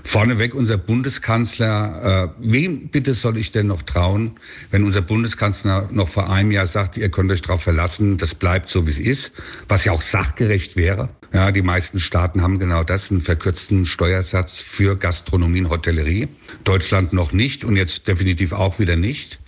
Vorneweg 0.05 0.55
unser 0.55 0.79
Bundeskanzler, 0.79 2.33
äh, 2.41 2.51
wem 2.51 2.89
bitte 2.89 3.15
soll 3.15 3.37
ich 3.39 3.53
denn 3.53 3.67
noch 3.67 3.83
trauen, 3.83 4.33
wenn 4.71 4.85
unser 4.85 5.03
Bundeskanzler 5.03 5.89
noch 5.93 6.09
vor 6.09 6.31
einem 6.31 6.51
Jahr 6.51 6.67
sagt, 6.67 6.97
ihr 6.97 7.09
könnt 7.11 7.31
euch 7.33 7.43
darauf 7.43 7.63
verlassen, 7.63 8.17
das 8.17 8.35
bleibt 8.35 8.71
so, 8.71 8.87
wie 8.87 8.91
es 8.91 9.01
ist, 9.01 9.33
was 9.69 9.85
ja 9.85 9.93
auch 9.93 10.03
sachgerecht 10.03 10.77
wäre. 10.77 11.11
Ja, 11.33 11.53
die 11.53 11.63
meisten 11.63 11.99
Staaten 11.99 12.43
haben 12.43 12.59
genau 12.59 12.85
das, 12.85 13.11
einen 13.11 13.21
verkürzten 13.21 13.85
Steuersatz 13.85 14.63
für 14.63 14.97
Gastronomie 14.97 15.61
und 15.61 15.69
Hotellerie. 15.69 16.29
Deutschland 16.65 17.13
noch 17.13 17.33
nicht 17.33 17.65
und 17.65 17.77
jetzt 17.77 18.09
definitiv 18.09 18.53
auch 18.53 18.79
wieder 18.79 18.97
nicht. 18.97 19.39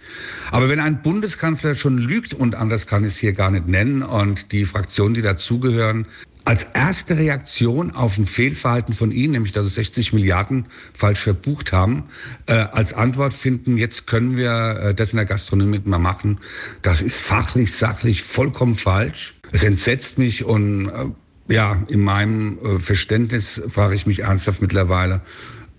Aber 0.51 0.69
wenn 0.69 0.81
ein 0.81 1.03
Bundeskanzler 1.03 1.75
schon 1.75 1.99
lügt, 1.99 2.35
und 2.35 2.55
anders 2.55 2.87
kann 2.87 3.05
ich 3.05 3.11
es 3.13 3.19
hier 3.19 3.33
gar 3.33 3.51
nicht 3.51 3.69
nennen, 3.69 4.03
und 4.03 4.53
die 4.53 4.65
Fraktionen, 4.65 5.15
die 5.15 5.23
dazugehören, 5.23 6.07
als 6.45 6.65
erste 6.65 7.17
Reaktion 7.17 7.93
auf 7.93 8.19
ein 8.19 8.27
Fehlverhalten 8.27 8.95
von 8.95 9.13
Ihnen, 9.13 9.33
nämlich 9.33 9.53
dass 9.53 9.67
Sie 9.67 9.73
60 9.73 10.13
Milliarden 10.13 10.67
falsch 10.95 11.21
verbucht 11.21 11.73
haben, 11.73 12.05
äh, 12.47 12.55
als 12.55 12.95
Antwort 12.95 13.35
finden, 13.35 13.77
jetzt 13.77 14.07
können 14.07 14.37
wir 14.37 14.81
äh, 14.81 14.95
das 14.95 15.13
in 15.13 15.19
der 15.19 15.27
Gastronomie 15.27 15.81
mal 15.85 15.99
machen, 15.99 16.39
das 16.83 17.03
ist 17.03 17.21
fachlich, 17.21 17.73
sachlich 17.75 18.23
vollkommen 18.23 18.75
falsch. 18.75 19.35
Es 19.53 19.65
entsetzt 19.65 20.19
mich 20.19 20.45
und 20.45 20.89
äh, 20.89 21.55
ja, 21.55 21.85
in 21.89 22.01
meinem 22.01 22.59
äh, 22.65 22.79
Verständnis 22.79 23.61
frage 23.69 23.95
ich 23.95 24.07
mich 24.07 24.21
ernsthaft 24.21 24.63
mittlerweile, 24.63 25.21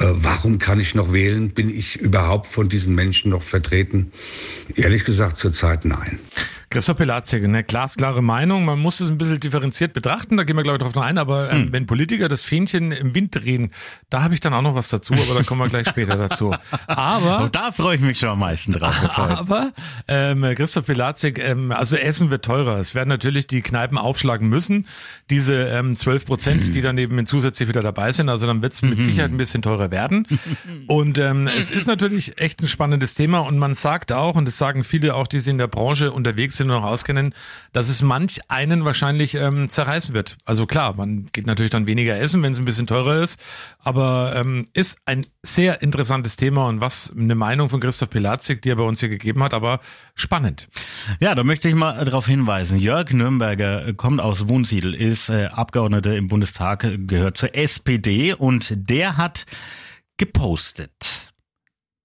warum 0.03 0.57
kann 0.59 0.79
ich 0.79 0.95
noch 0.95 1.13
wählen? 1.13 1.49
Bin 1.51 1.69
ich 1.69 1.99
überhaupt 1.99 2.47
von 2.47 2.69
diesen 2.69 2.95
Menschen 2.95 3.31
noch 3.31 3.43
vertreten? 3.43 4.11
Ehrlich 4.75 5.05
gesagt 5.05 5.37
zurzeit 5.37 5.85
nein. 5.85 6.19
Christoph 6.71 6.95
Pilatzek, 6.95 7.43
eine 7.43 7.65
glasklare 7.65 8.21
Meinung. 8.21 8.63
Man 8.63 8.79
muss 8.79 9.01
es 9.01 9.09
ein 9.09 9.17
bisschen 9.17 9.41
differenziert 9.41 9.91
betrachten, 9.91 10.37
da 10.37 10.43
gehen 10.43 10.55
wir, 10.55 10.63
glaube 10.63 10.77
ich, 10.77 10.83
drauf 10.83 10.95
noch 10.95 11.03
ein. 11.03 11.17
Aber 11.17 11.51
ähm, 11.51 11.67
wenn 11.71 11.85
Politiker 11.85 12.29
das 12.29 12.45
Fähnchen 12.45 12.93
im 12.93 13.13
Wind 13.13 13.35
drehen, 13.35 13.71
da 14.09 14.23
habe 14.23 14.33
ich 14.33 14.39
dann 14.39 14.53
auch 14.53 14.61
noch 14.61 14.73
was 14.73 14.87
dazu, 14.87 15.13
aber 15.13 15.37
da 15.37 15.43
kommen 15.43 15.59
wir 15.59 15.67
gleich 15.67 15.89
später 15.89 16.15
dazu. 16.15 16.55
Aber 16.87 17.43
Und 17.43 17.55
da 17.57 17.73
freue 17.73 17.97
ich 17.97 18.01
mich 18.01 18.19
schon 18.19 18.29
am 18.29 18.39
meisten 18.39 18.71
drauf 18.71 18.95
jetzt 19.03 19.17
heute. 19.17 19.37
aber 19.37 19.73
ähm, 20.07 20.43
Christoph 20.55 20.85
Pilatzek, 20.85 21.39
ähm, 21.39 21.73
also 21.73 21.97
Essen 21.97 22.29
wird 22.29 22.45
teurer. 22.45 22.77
Es 22.79 22.95
werden 22.95 23.09
natürlich 23.09 23.47
die 23.47 23.61
Kneipen 23.61 23.97
aufschlagen 23.97 24.47
müssen. 24.47 24.87
Diese 25.29 25.55
ähm, 25.55 25.97
12 25.97 26.25
Prozent, 26.25 26.73
die 26.73 26.81
dann 26.81 26.97
eben 26.97 27.25
zusätzlich 27.25 27.67
wieder 27.67 27.81
dabei 27.83 28.13
sind. 28.13 28.29
Also 28.29 28.47
dann 28.47 28.61
wird 28.61 28.71
es 28.71 28.81
mit 28.81 29.03
Sicherheit 29.03 29.31
ein 29.31 29.37
bisschen 29.37 29.61
teurer 29.61 29.91
werden. 29.91 30.25
Und 30.87 31.19
ähm, 31.19 31.47
es 31.47 31.69
ist 31.69 31.87
natürlich 31.87 32.37
echt 32.37 32.61
ein 32.61 32.67
spannendes 32.69 33.13
Thema. 33.13 33.39
Und 33.39 33.57
man 33.57 33.73
sagt 33.73 34.13
auch, 34.13 34.35
und 34.35 34.45
das 34.45 34.57
sagen 34.57 34.85
viele 34.85 35.15
auch, 35.15 35.27
die 35.27 35.41
sie 35.41 35.49
in 35.51 35.57
der 35.57 35.67
Branche 35.67 36.13
unterwegs 36.13 36.57
sind 36.57 36.60
und 36.69 36.75
noch 36.75 36.83
auskennen, 36.83 37.33
dass 37.73 37.89
es 37.89 38.01
manch 38.01 38.39
einen 38.47 38.85
wahrscheinlich 38.85 39.35
ähm, 39.35 39.69
zerreißen 39.69 40.13
wird. 40.13 40.37
Also 40.45 40.65
klar, 40.65 40.95
man 40.95 41.27
geht 41.31 41.47
natürlich 41.47 41.71
dann 41.71 41.87
weniger 41.87 42.19
essen, 42.19 42.43
wenn 42.43 42.53
es 42.53 42.59
ein 42.59 42.65
bisschen 42.65 42.87
teurer 42.87 43.21
ist. 43.21 43.39
Aber 43.79 44.33
ähm, 44.35 44.67
ist 44.73 44.99
ein 45.05 45.21
sehr 45.43 45.81
interessantes 45.81 46.35
Thema 46.35 46.67
und 46.67 46.81
was 46.81 47.13
eine 47.17 47.35
Meinung 47.35 47.69
von 47.69 47.79
Christoph 47.79 48.09
Pilatzek, 48.09 48.61
die 48.61 48.69
er 48.69 48.75
bei 48.75 48.83
uns 48.83 48.99
hier 48.99 49.09
gegeben 49.09 49.43
hat, 49.43 49.53
aber 49.53 49.79
spannend. 50.15 50.67
Ja, 51.19 51.35
da 51.35 51.43
möchte 51.43 51.69
ich 51.69 51.75
mal 51.75 52.03
darauf 52.03 52.27
hinweisen. 52.27 52.77
Jörg 52.77 53.11
Nürnberger 53.11 53.93
kommt 53.93 54.21
aus 54.21 54.47
Wunsiedel, 54.47 54.93
ist 54.93 55.29
äh, 55.29 55.45
Abgeordneter 55.45 56.15
im 56.15 56.27
Bundestag, 56.27 56.87
gehört 57.07 57.37
zur 57.37 57.55
SPD 57.55 58.33
und 58.33 58.73
der 58.75 59.17
hat 59.17 59.45
gepostet. 60.17 61.30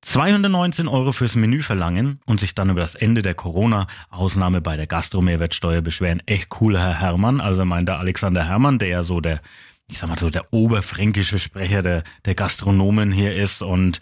219 0.06 0.86
Euro 0.86 1.10
fürs 1.10 1.34
Menü 1.34 1.62
verlangen 1.62 2.20
und 2.26 2.38
sich 2.38 2.54
dann 2.54 2.70
über 2.70 2.80
das 2.80 2.94
Ende 2.94 3.22
der 3.22 3.34
Corona-Ausnahme 3.34 4.60
bei 4.60 4.76
der 4.76 4.86
Gastro-Mehrwertsteuer 4.86 5.80
beschweren. 5.80 6.22
Echt 6.26 6.48
cool, 6.60 6.78
Herr 6.78 7.00
Herrmann. 7.00 7.40
Also 7.40 7.64
meint 7.64 7.88
der 7.88 7.98
Alexander 7.98 8.44
Herrmann, 8.44 8.78
der 8.78 8.88
ja 8.88 9.02
so 9.02 9.20
der 9.20 9.40
ich 9.88 9.98
sag 9.98 10.08
mal 10.08 10.18
so, 10.18 10.30
der 10.30 10.52
oberfränkische 10.52 11.38
Sprecher 11.38 11.80
der, 11.80 12.02
der 12.24 12.34
Gastronomen 12.34 13.12
hier 13.12 13.34
ist. 13.36 13.62
Und 13.62 14.00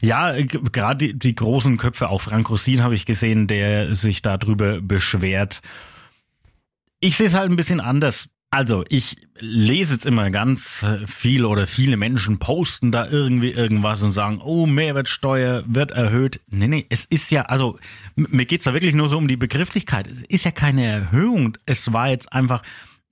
ja, 0.00 0.32
gerade 0.42 1.06
die, 1.06 1.18
die 1.18 1.34
großen 1.34 1.76
Köpfe, 1.76 2.08
auch 2.08 2.20
Frank 2.20 2.50
Rosin 2.50 2.82
habe 2.82 2.96
ich 2.96 3.06
gesehen, 3.06 3.46
der 3.46 3.94
sich 3.94 4.22
darüber 4.22 4.80
beschwert. 4.80 5.60
Ich 6.98 7.16
sehe 7.16 7.28
es 7.28 7.34
halt 7.34 7.50
ein 7.50 7.56
bisschen 7.56 7.80
anders. 7.80 8.28
Also, 8.54 8.84
ich 8.90 9.16
lese 9.38 9.94
jetzt 9.94 10.04
immer 10.04 10.28
ganz 10.30 10.84
viel 11.06 11.46
oder 11.46 11.66
viele 11.66 11.96
Menschen 11.96 12.38
posten 12.38 12.92
da 12.92 13.08
irgendwie 13.08 13.50
irgendwas 13.50 14.02
und 14.02 14.12
sagen, 14.12 14.42
oh, 14.44 14.66
Mehrwertsteuer 14.66 15.64
wird 15.66 15.92
erhöht. 15.92 16.38
Nee, 16.48 16.68
nee, 16.68 16.86
es 16.90 17.06
ist 17.06 17.30
ja, 17.30 17.46
also, 17.46 17.78
mir 18.14 18.44
geht's 18.44 18.64
da 18.64 18.74
wirklich 18.74 18.94
nur 18.94 19.08
so 19.08 19.16
um 19.16 19.26
die 19.26 19.38
Begrifflichkeit. 19.38 20.06
Es 20.06 20.20
ist 20.20 20.44
ja 20.44 20.50
keine 20.50 20.84
Erhöhung. 20.84 21.56
Es 21.64 21.94
war 21.94 22.10
jetzt 22.10 22.30
einfach 22.34 22.60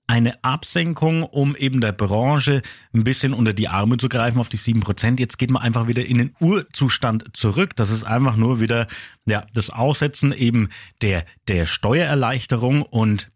eine 0.05 0.43
Absenkung, 0.43 1.23
um 1.23 1.55
eben 1.55 1.81
der 1.81 1.93
Branche 1.93 2.61
ein 2.93 3.03
bisschen 3.03 3.33
unter 3.33 3.53
die 3.53 3.67
Arme 3.67 3.97
zu 3.97 4.09
greifen 4.09 4.39
auf 4.39 4.49
die 4.49 4.57
sieben 4.57 4.81
Prozent. 4.81 5.19
Jetzt 5.19 5.39
geht 5.39 5.49
man 5.49 5.63
einfach 5.63 5.87
wieder 5.87 6.05
in 6.05 6.19
den 6.19 6.35
Urzustand 6.39 7.35
zurück. 7.35 7.75
Das 7.75 7.89
ist 7.89 8.03
einfach 8.03 8.35
nur 8.35 8.59
wieder 8.59 8.85
ja, 9.25 9.47
das 9.55 9.71
Aussetzen 9.71 10.33
eben 10.33 10.69
der, 11.01 11.25
der 11.47 11.65
Steuererleichterung 11.65 12.83
und 12.83 13.31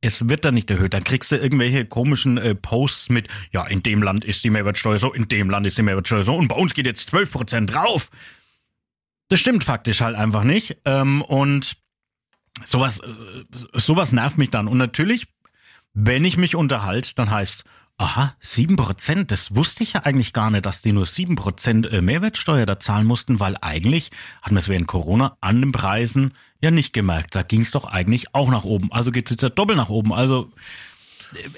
es 0.00 0.28
wird 0.28 0.44
dann 0.44 0.54
nicht 0.54 0.70
erhöht. 0.70 0.94
Dann 0.94 1.04
kriegst 1.04 1.32
du 1.32 1.36
irgendwelche 1.36 1.84
komischen 1.84 2.38
äh, 2.38 2.54
Posts 2.54 3.10
mit, 3.10 3.28
ja, 3.52 3.66
in 3.66 3.82
dem 3.82 4.02
Land 4.02 4.24
ist 4.24 4.44
die 4.44 4.50
Mehrwertsteuer 4.50 4.98
so, 4.98 5.12
in 5.12 5.28
dem 5.28 5.50
Land 5.50 5.66
ist 5.66 5.78
die 5.78 5.82
Mehrwertsteuer 5.82 6.24
so 6.24 6.36
und 6.36 6.48
bei 6.48 6.56
uns 6.56 6.74
geht 6.74 6.86
jetzt 6.86 7.10
12 7.10 7.32
Prozent 7.32 7.74
drauf. 7.74 8.10
Das 9.28 9.40
stimmt 9.40 9.64
faktisch 9.64 10.00
halt 10.00 10.16
einfach 10.16 10.44
nicht. 10.44 10.78
Ähm, 10.84 11.22
und 11.22 11.76
sowas, 12.64 13.00
äh, 13.00 13.44
sowas 13.74 14.12
nervt 14.12 14.38
mich 14.38 14.50
dann. 14.50 14.68
Und 14.68 14.78
natürlich, 14.78 15.26
wenn 15.94 16.24
ich 16.24 16.36
mich 16.36 16.54
unterhalte, 16.54 17.14
dann 17.14 17.30
heißt, 17.30 17.64
aha, 17.98 18.34
sieben 18.40 18.76
Prozent, 18.76 19.32
das 19.32 19.54
wusste 19.56 19.82
ich 19.82 19.94
ja 19.94 20.04
eigentlich 20.04 20.32
gar 20.32 20.50
nicht, 20.50 20.64
dass 20.64 20.82
die 20.82 20.92
nur 20.92 21.04
sieben 21.04 21.34
Prozent 21.34 21.86
äh, 21.86 22.00
Mehrwertsteuer 22.00 22.64
da 22.64 22.78
zahlen 22.78 23.06
mussten, 23.06 23.40
weil 23.40 23.56
eigentlich 23.60 24.10
hat 24.40 24.52
man 24.52 24.58
es 24.58 24.68
während 24.68 24.86
Corona 24.86 25.36
an 25.40 25.60
den 25.60 25.72
Preisen 25.72 26.32
ja 26.60 26.70
nicht 26.70 26.92
gemerkt. 26.92 27.34
Da 27.34 27.42
ging 27.42 27.62
es 27.62 27.72
doch 27.72 27.84
eigentlich 27.84 28.34
auch 28.34 28.50
nach 28.50 28.64
oben. 28.64 28.92
Also 28.92 29.10
geht 29.10 29.26
es 29.26 29.32
jetzt 29.32 29.42
ja 29.42 29.48
doppelt 29.48 29.76
nach 29.76 29.88
oben. 29.88 30.12
Also 30.12 30.50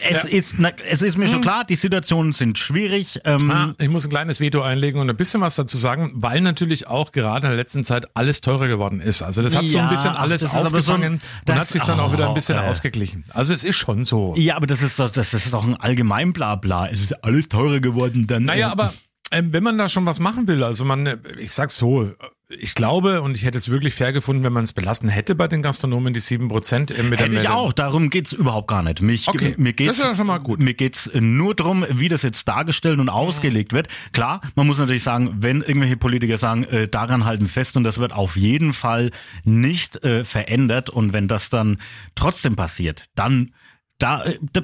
es 0.09 0.25
Ja. 0.25 0.29
ist, 0.31 0.59
es 0.89 1.03
ist 1.03 1.17
mir 1.19 1.29
schon 1.29 1.39
Mhm. 1.39 1.43
klar, 1.43 1.65
die 1.65 1.77
Situationen 1.77 2.33
sind 2.33 2.59
schwierig. 2.59 3.21
Ähm, 3.25 3.51
Ah, 3.51 3.75
ich 3.79 3.89
muss 3.89 4.05
ein 4.05 4.11
kleines 4.11 4.41
Veto 4.41 4.63
einlegen 4.63 5.01
und 5.01 5.09
ein 5.11 5.17
bisschen 5.17 5.41
was 5.41 5.55
dazu 5.57 5.77
sagen, 5.79 6.11
weil 6.15 6.41
natürlich 6.41 6.87
auch 6.89 7.13
gerade 7.13 7.47
in 7.47 7.51
der 7.51 7.57
letzten 7.57 7.85
Zeit 7.85 8.07
alles 8.15 8.41
teurer 8.41 8.69
geworden 8.69 9.01
ist. 9.01 9.23
Also 9.23 9.43
das 9.43 9.55
hat 9.55 9.63
so 9.65 9.79
ein 9.79 9.85
Ja, 9.85 9.91
bisschen 9.91 10.17
alles 10.17 10.43
aber 10.45 10.51
so 10.53 10.59
ein- 10.59 10.67
aufgefangen 10.67 11.21
und 11.49 11.55
hat 11.55 11.67
sich 11.69 11.83
dann 11.83 12.01
auch 12.01 12.13
wieder 12.13 12.25
ein 12.25 12.31
oh, 12.31 12.35
bisschen 12.35 12.57
äh. 12.57 12.63
ausgeglichen. 12.63 13.25
Also 13.31 13.55
es 13.55 13.65
ist 13.65 13.77
schon 13.77 14.05
so. 14.05 14.35
Ja, 14.37 14.57
aber 14.57 14.67
das 14.67 14.83
ist 14.83 14.99
doch, 14.99 15.11
das 15.11 15.33
ist 15.35 15.53
doch 15.53 15.65
ein 15.67 15.77
allgemein 15.77 16.33
Blabla. 16.33 16.89
Es 16.89 17.01
ist 17.03 17.25
alles 17.25 17.49
teurer 17.49 17.81
geworden. 17.81 18.27
Dann, 18.27 18.45
Naja, 18.45 18.69
äh, 18.69 18.73
aber 18.73 18.93
wenn 19.31 19.63
man 19.63 19.79
da 19.79 19.89
schon 19.89 20.07
was 20.07 20.19
machen 20.21 20.49
will, 20.49 20.63
also 20.65 20.85
man, 20.85 21.07
äh, 21.07 21.19
ich 21.39 21.53
sag's 21.53 21.77
so, 21.77 22.11
ich 22.49 22.75
glaube 22.75 23.23
und 23.23 23.37
ich 23.37 23.45
hätte 23.45 23.59
es 23.59 23.69
wirklich 23.69 23.95
fair 23.95 24.13
gefunden, 24.13 24.43
wenn 24.43 24.53
man 24.53 24.65
es 24.65 24.73
belassen 24.73 25.09
hätte 25.09 25.37
bei 25.37 25.47
den 25.47 25.63
Gastronomen, 25.63 26.13
die 26.13 26.19
sieben 26.21 26.49
Prozent. 26.49 26.91
äh, 26.91 27.03
mit 27.05 27.21
der 27.21 27.27
Hätte 27.27 27.37
ich 27.37 27.43
Meldung. 27.43 27.53
auch, 27.53 27.73
darum 27.73 28.11
geht's 28.11 28.33
überhaupt 28.33 28.67
gar 28.67 28.83
nicht. 28.83 29.03
Mich, 29.03 29.29
Okay, 29.29 29.55
mir 29.57 29.73
geht's, 29.73 29.99
das 29.99 29.99
ist 29.99 30.05
ja 30.05 30.15
schon 30.17 30.27
mal 30.27 30.39
gut. 30.39 30.59
Mir 30.59 30.75
geht's 30.75 31.09
nur 31.15 31.55
drum, 31.55 31.85
wie 31.91 32.09
das 32.09 32.23
jetzt 32.23 32.49
dargestellt 32.49 32.99
und 32.99 33.09
ausgelegt 33.09 33.73
wird. 33.73 33.87
Klar, 34.13 34.41
man 34.57 34.67
muss 34.67 34.79
natürlich 34.79 35.05
sagen, 35.05 35.37
wenn 35.39 35.61
irgendwelche 35.63 35.97
Politiker 35.97 36.37
sagen, 36.37 36.65
äh, 36.65 36.89
daran 36.89 37.25
halten 37.25 37.47
fest 37.47 37.77
und 37.77 37.85
das 37.85 37.99
wird 37.99 38.13
auf 38.13 38.37
jeden 38.37 38.73
Fall 38.73 39.13
nicht 39.45 40.03
äh, 40.05 40.25
verändert 40.25 40.91
und 40.91 41.13
wenn 41.13 41.29
das 41.29 41.51
dann 41.51 41.79
trotzdem 42.17 42.57
passiert, 42.57 43.07
dann 43.15 43.53
da, 43.99 44.23
äh, 44.25 44.39
da 44.53 44.63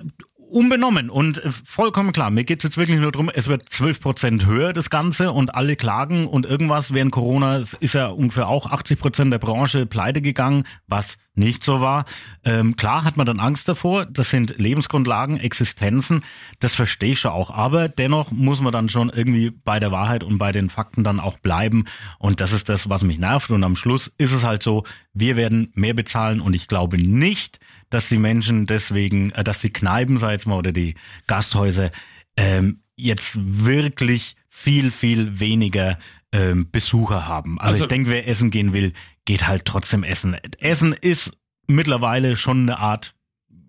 unbenommen 0.49 1.11
und 1.11 1.45
äh, 1.45 1.51
vollkommen 1.65 2.13
klar. 2.13 2.31
Mir 2.31 2.45
geht's 2.45 2.65
jetzt 2.65 2.77
wirklich 2.77 2.99
nur 2.99 3.13
drum. 3.13 3.31
es 3.33 3.49
wird 3.49 3.69
12 3.69 4.01
Prozent 4.01 4.47
höher, 4.47 4.73
das 4.73 4.91
Ganze, 4.91 5.33
und 5.33 5.55
alle 5.55 5.77
klagen 5.77 6.27
und 6.27 6.47
irgendwas 6.47 6.95
während 6.95 7.13
Corona 7.13 7.59
es 7.59 7.75
ist 7.75 7.95
ja 7.95 8.07
ungefähr 8.07 8.49
auch 8.49 8.71
80 8.71 8.99
Prozent 8.99 9.33
der 9.33 9.39
Branche 9.39 9.87
pleite 9.87 10.23
gegangen, 10.23 10.65
was 10.87 11.19
nicht 11.35 11.65
so 11.65 11.81
war. 11.81 12.05
Ähm, 12.45 12.77
klar 12.77 13.05
hat 13.05 13.17
man 13.17 13.27
dann 13.27 13.41
Angst 13.41 13.69
davor, 13.69 14.07
das 14.07 14.31
sind 14.31 14.59
Lebensgrundlagen, 14.59 15.39
Existenzen, 15.39 16.23
das 16.61 16.75
verstehe 16.75 17.13
ich 17.13 17.21
schon 17.21 17.33
auch. 17.33 17.51
Aber 17.51 17.89
dennoch 17.89 18.31
muss 18.31 18.61
man 18.61 18.73
dann 18.73 18.89
schon 18.89 19.11
irgendwie 19.11 19.51
bei 19.51 19.79
der 19.79 19.93
Wahrheit 19.93 20.25
und 20.25 20.39
bei 20.39 20.53
den 20.53 20.71
Fakten 20.71 21.05
dann 21.05 21.21
auch 21.21 21.39
bleiben. 21.39 21.85
Und 22.19 22.41
das 22.41 22.53
ist 22.53 22.69
das, 22.69 22.89
was 22.89 23.03
mich 23.03 23.19
nervt. 23.19 23.51
Und 23.51 23.65
am 23.65 23.77
Schluss 23.77 24.13
ist 24.19 24.33
es 24.33 24.45
halt 24.45 24.63
so, 24.63 24.85
wir 25.13 25.37
werden 25.37 25.71
mehr 25.75 25.95
bezahlen 25.95 26.41
und 26.41 26.55
ich 26.55 26.69
glaube 26.69 26.99
nicht, 26.99 27.61
dass 27.91 28.09
die 28.09 28.19
Menschen 28.19 28.67
deswegen, 28.67 29.31
äh, 29.33 29.45
dass 29.45 29.61
die 29.61 29.73
Kneipen, 29.73 30.19
sag 30.19 30.33
jetzt 30.33 30.47
mal, 30.47 30.57
oder 30.57 30.73
die 30.73 30.95
Gasthäuser 31.27 31.91
ähm, 32.37 32.81
jetzt 32.97 33.39
wirklich 33.41 34.37
viel, 34.49 34.91
viel 34.91 35.39
weniger 35.41 35.99
ähm, 36.33 36.69
Besucher 36.71 37.29
haben. 37.29 37.59
Also, 37.61 37.73
Also- 37.73 37.85
ich 37.85 37.89
denke, 37.89 38.11
wer 38.11 38.27
essen 38.29 38.51
gehen 38.51 38.73
will, 38.73 38.93
geht 39.25 39.47
halt 39.47 39.65
trotzdem 39.65 40.03
essen. 40.03 40.37
Essen 40.59 40.93
ist 40.93 41.33
mittlerweile 41.67 42.37
schon 42.37 42.63
eine 42.63 42.79
Art 42.79 43.15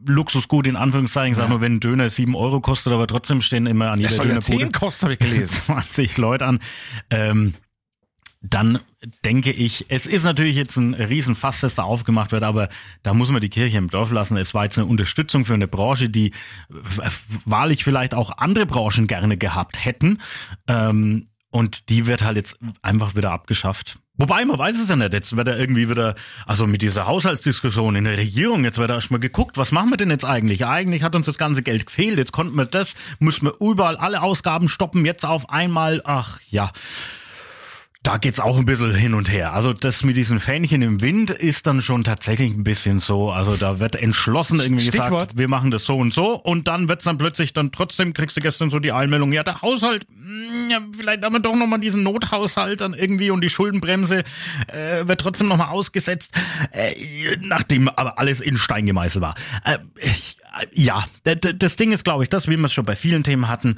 Luxusgut 0.05 0.67
in 0.67 0.75
Anführungszeichen. 0.75 1.31
Ich 1.31 1.37
sag 1.37 1.45
Ja. 1.45 1.49
nur, 1.49 1.61
wenn 1.61 1.75
ein 1.75 1.79
Döner 1.79 2.09
sieben 2.09 2.35
Euro 2.35 2.61
kostet, 2.61 2.93
aber 2.93 3.07
trotzdem 3.07 3.41
stehen 3.41 3.65
immer 3.65 3.91
an 3.91 3.99
jeder 3.99 4.11
ja 4.11 4.17
Dönerbude 4.23 4.41
10 4.41 4.71
kosten, 4.71 5.03
habe 5.05 5.13
ich 5.13 5.19
gelesen. 5.19 5.61
20 5.65 6.17
Leute 6.17 6.45
an. 6.45 6.59
Ähm, 7.09 7.53
dann 8.49 8.79
denke 9.25 9.51
ich, 9.51 9.85
es 9.89 10.05
ist 10.05 10.23
natürlich 10.23 10.55
jetzt 10.55 10.77
ein 10.77 10.93
Riesenfass, 10.93 11.61
das 11.61 11.75
da 11.75 11.83
aufgemacht 11.83 12.31
wird, 12.31 12.43
aber 12.43 12.69
da 13.03 13.13
muss 13.13 13.31
man 13.31 13.41
die 13.41 13.49
Kirche 13.49 13.77
im 13.77 13.89
Dorf 13.89 14.11
lassen. 14.11 14.37
Es 14.37 14.53
war 14.53 14.63
jetzt 14.63 14.77
eine 14.77 14.87
Unterstützung 14.87 15.45
für 15.45 15.53
eine 15.53 15.67
Branche, 15.67 16.09
die 16.09 16.31
wahrlich 17.45 17.83
vielleicht 17.83 18.13
auch 18.13 18.31
andere 18.37 18.65
Branchen 18.65 19.07
gerne 19.07 19.37
gehabt 19.37 19.83
hätten. 19.83 20.21
Ähm, 20.67 21.27
und 21.49 21.89
die 21.89 22.07
wird 22.07 22.23
halt 22.23 22.37
jetzt 22.37 22.57
einfach 22.81 23.15
wieder 23.15 23.31
abgeschafft. 23.31 23.97
Wobei, 24.17 24.43
man 24.45 24.57
weiß 24.57 24.79
es 24.79 24.89
ja 24.89 24.95
nicht. 24.95 25.13
Jetzt 25.13 25.37
wird 25.37 25.47
er 25.47 25.59
irgendwie 25.59 25.89
wieder, 25.89 26.15
also 26.45 26.67
mit 26.67 26.81
dieser 26.81 27.07
Haushaltsdiskussion 27.07 27.95
in 27.95 28.03
der 28.03 28.17
Regierung, 28.17 28.63
jetzt 28.63 28.79
wird 28.79 28.89
erst 28.89 29.11
mal 29.11 29.19
geguckt, 29.19 29.57
was 29.57 29.71
machen 29.71 29.91
wir 29.91 29.97
denn 29.97 30.09
jetzt 30.09 30.25
eigentlich? 30.25 30.65
Eigentlich 30.65 31.03
hat 31.03 31.15
uns 31.15 31.27
das 31.27 31.37
ganze 31.37 31.61
Geld 31.61 31.85
gefehlt, 31.85 32.17
jetzt 32.17 32.31
konnten 32.31 32.55
wir 32.55 32.65
das, 32.65 32.95
müssen 33.19 33.45
wir 33.45 33.55
überall 33.59 33.95
alle 33.95 34.23
Ausgaben 34.23 34.69
stoppen, 34.69 35.05
jetzt 35.05 35.25
auf 35.25 35.49
einmal, 35.49 36.01
ach 36.03 36.39
ja. 36.49 36.71
Da 38.07 38.15
geht's 38.15 38.39
auch 38.39 38.57
ein 38.57 38.63
bisschen 38.63 38.95
hin 38.95 39.13
und 39.13 39.29
her. 39.29 39.53
Also 39.53 39.73
das 39.73 40.05
mit 40.05 40.15
diesen 40.15 40.39
Fähnchen 40.39 40.81
im 40.81 41.01
Wind 41.01 41.29
ist 41.29 41.67
dann 41.67 41.81
schon 41.81 42.05
tatsächlich 42.05 42.53
ein 42.53 42.63
bisschen 42.63 42.99
so. 42.99 43.31
Also 43.31 43.57
da 43.57 43.79
wird 43.79 43.97
entschlossen 43.97 44.61
irgendwie 44.61 44.85
Stichwort. 44.85 45.09
gesagt, 45.09 45.37
wir 45.37 45.49
machen 45.49 45.71
das 45.71 45.83
so 45.83 45.97
und 45.97 46.13
so 46.13 46.35
und 46.35 46.69
dann 46.69 46.87
wird's 46.87 47.03
dann 47.03 47.17
plötzlich 47.17 47.51
dann 47.51 47.73
trotzdem 47.73 48.13
kriegst 48.13 48.37
du 48.37 48.39
gestern 48.39 48.69
so 48.69 48.79
die 48.79 48.93
Einmeldung, 48.93 49.33
ja 49.33 49.43
der 49.43 49.61
Haushalt, 49.61 50.07
mm, 50.09 50.71
ja, 50.71 50.79
vielleicht 50.95 51.21
haben 51.21 51.33
wir 51.33 51.41
doch 51.41 51.53
noch 51.53 51.67
mal 51.67 51.79
diesen 51.79 52.03
Nothaushalt 52.03 52.79
dann 52.79 52.93
irgendwie 52.93 53.29
und 53.29 53.41
die 53.41 53.49
Schuldenbremse 53.49 54.23
äh, 54.67 55.05
wird 55.05 55.19
trotzdem 55.19 55.49
noch 55.49 55.57
mal 55.57 55.67
ausgesetzt, 55.67 56.33
äh, 56.71 57.35
nachdem 57.41 57.89
aber 57.89 58.17
alles 58.19 58.39
in 58.39 58.55
Stein 58.55 58.85
gemeißelt 58.85 59.21
war. 59.21 59.35
Äh, 59.65 59.79
ich, 59.97 60.37
äh, 60.61 60.65
ja, 60.71 61.05
das 61.25 61.75
Ding 61.75 61.91
ist, 61.91 62.05
glaube 62.05 62.23
ich, 62.23 62.29
das, 62.29 62.47
wie 62.47 62.55
wir 62.55 62.63
es 62.63 62.73
schon 62.73 62.85
bei 62.85 62.95
vielen 62.95 63.25
Themen 63.25 63.49
hatten, 63.49 63.75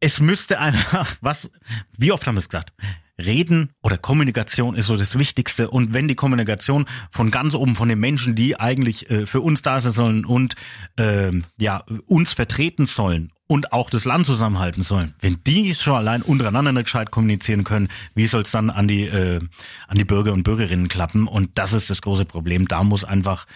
es 0.00 0.20
müsste 0.20 0.60
einfach, 0.60 1.16
was, 1.20 1.50
wie 1.96 2.12
oft 2.12 2.26
haben 2.26 2.36
wir 2.36 2.40
es 2.40 2.48
gesagt? 2.48 2.72
Reden 3.20 3.70
oder 3.82 3.98
Kommunikation 3.98 4.76
ist 4.76 4.86
so 4.86 4.96
das 4.96 5.18
Wichtigste. 5.18 5.70
Und 5.70 5.92
wenn 5.92 6.06
die 6.06 6.14
Kommunikation 6.14 6.86
von 7.10 7.30
ganz 7.30 7.54
oben, 7.54 7.74
von 7.74 7.88
den 7.88 7.98
Menschen, 7.98 8.36
die 8.36 8.58
eigentlich 8.58 9.10
äh, 9.10 9.26
für 9.26 9.40
uns 9.40 9.62
da 9.62 9.80
sein 9.80 9.92
sollen 9.92 10.24
und 10.24 10.54
ähm, 10.96 11.44
ja 11.58 11.84
uns 12.06 12.32
vertreten 12.32 12.86
sollen 12.86 13.32
und 13.48 13.72
auch 13.72 13.90
das 13.90 14.04
Land 14.04 14.26
zusammenhalten 14.26 14.82
sollen, 14.82 15.14
wenn 15.20 15.38
die 15.44 15.74
schon 15.74 15.96
allein 15.96 16.22
untereinander 16.22 16.70
nicht 16.70 16.84
gescheit 16.84 17.10
kommunizieren 17.10 17.64
können, 17.64 17.88
wie 18.14 18.26
soll 18.26 18.42
es 18.42 18.52
dann 18.52 18.70
an 18.70 18.86
die 18.86 19.06
äh, 19.06 19.40
an 19.88 19.98
die 19.98 20.04
Bürger 20.04 20.32
und 20.32 20.44
Bürgerinnen 20.44 20.86
klappen? 20.86 21.26
Und 21.26 21.58
das 21.58 21.72
ist 21.72 21.90
das 21.90 22.02
große 22.02 22.24
Problem. 22.24 22.68
Da 22.68 22.84
muss 22.84 23.04
einfach 23.04 23.46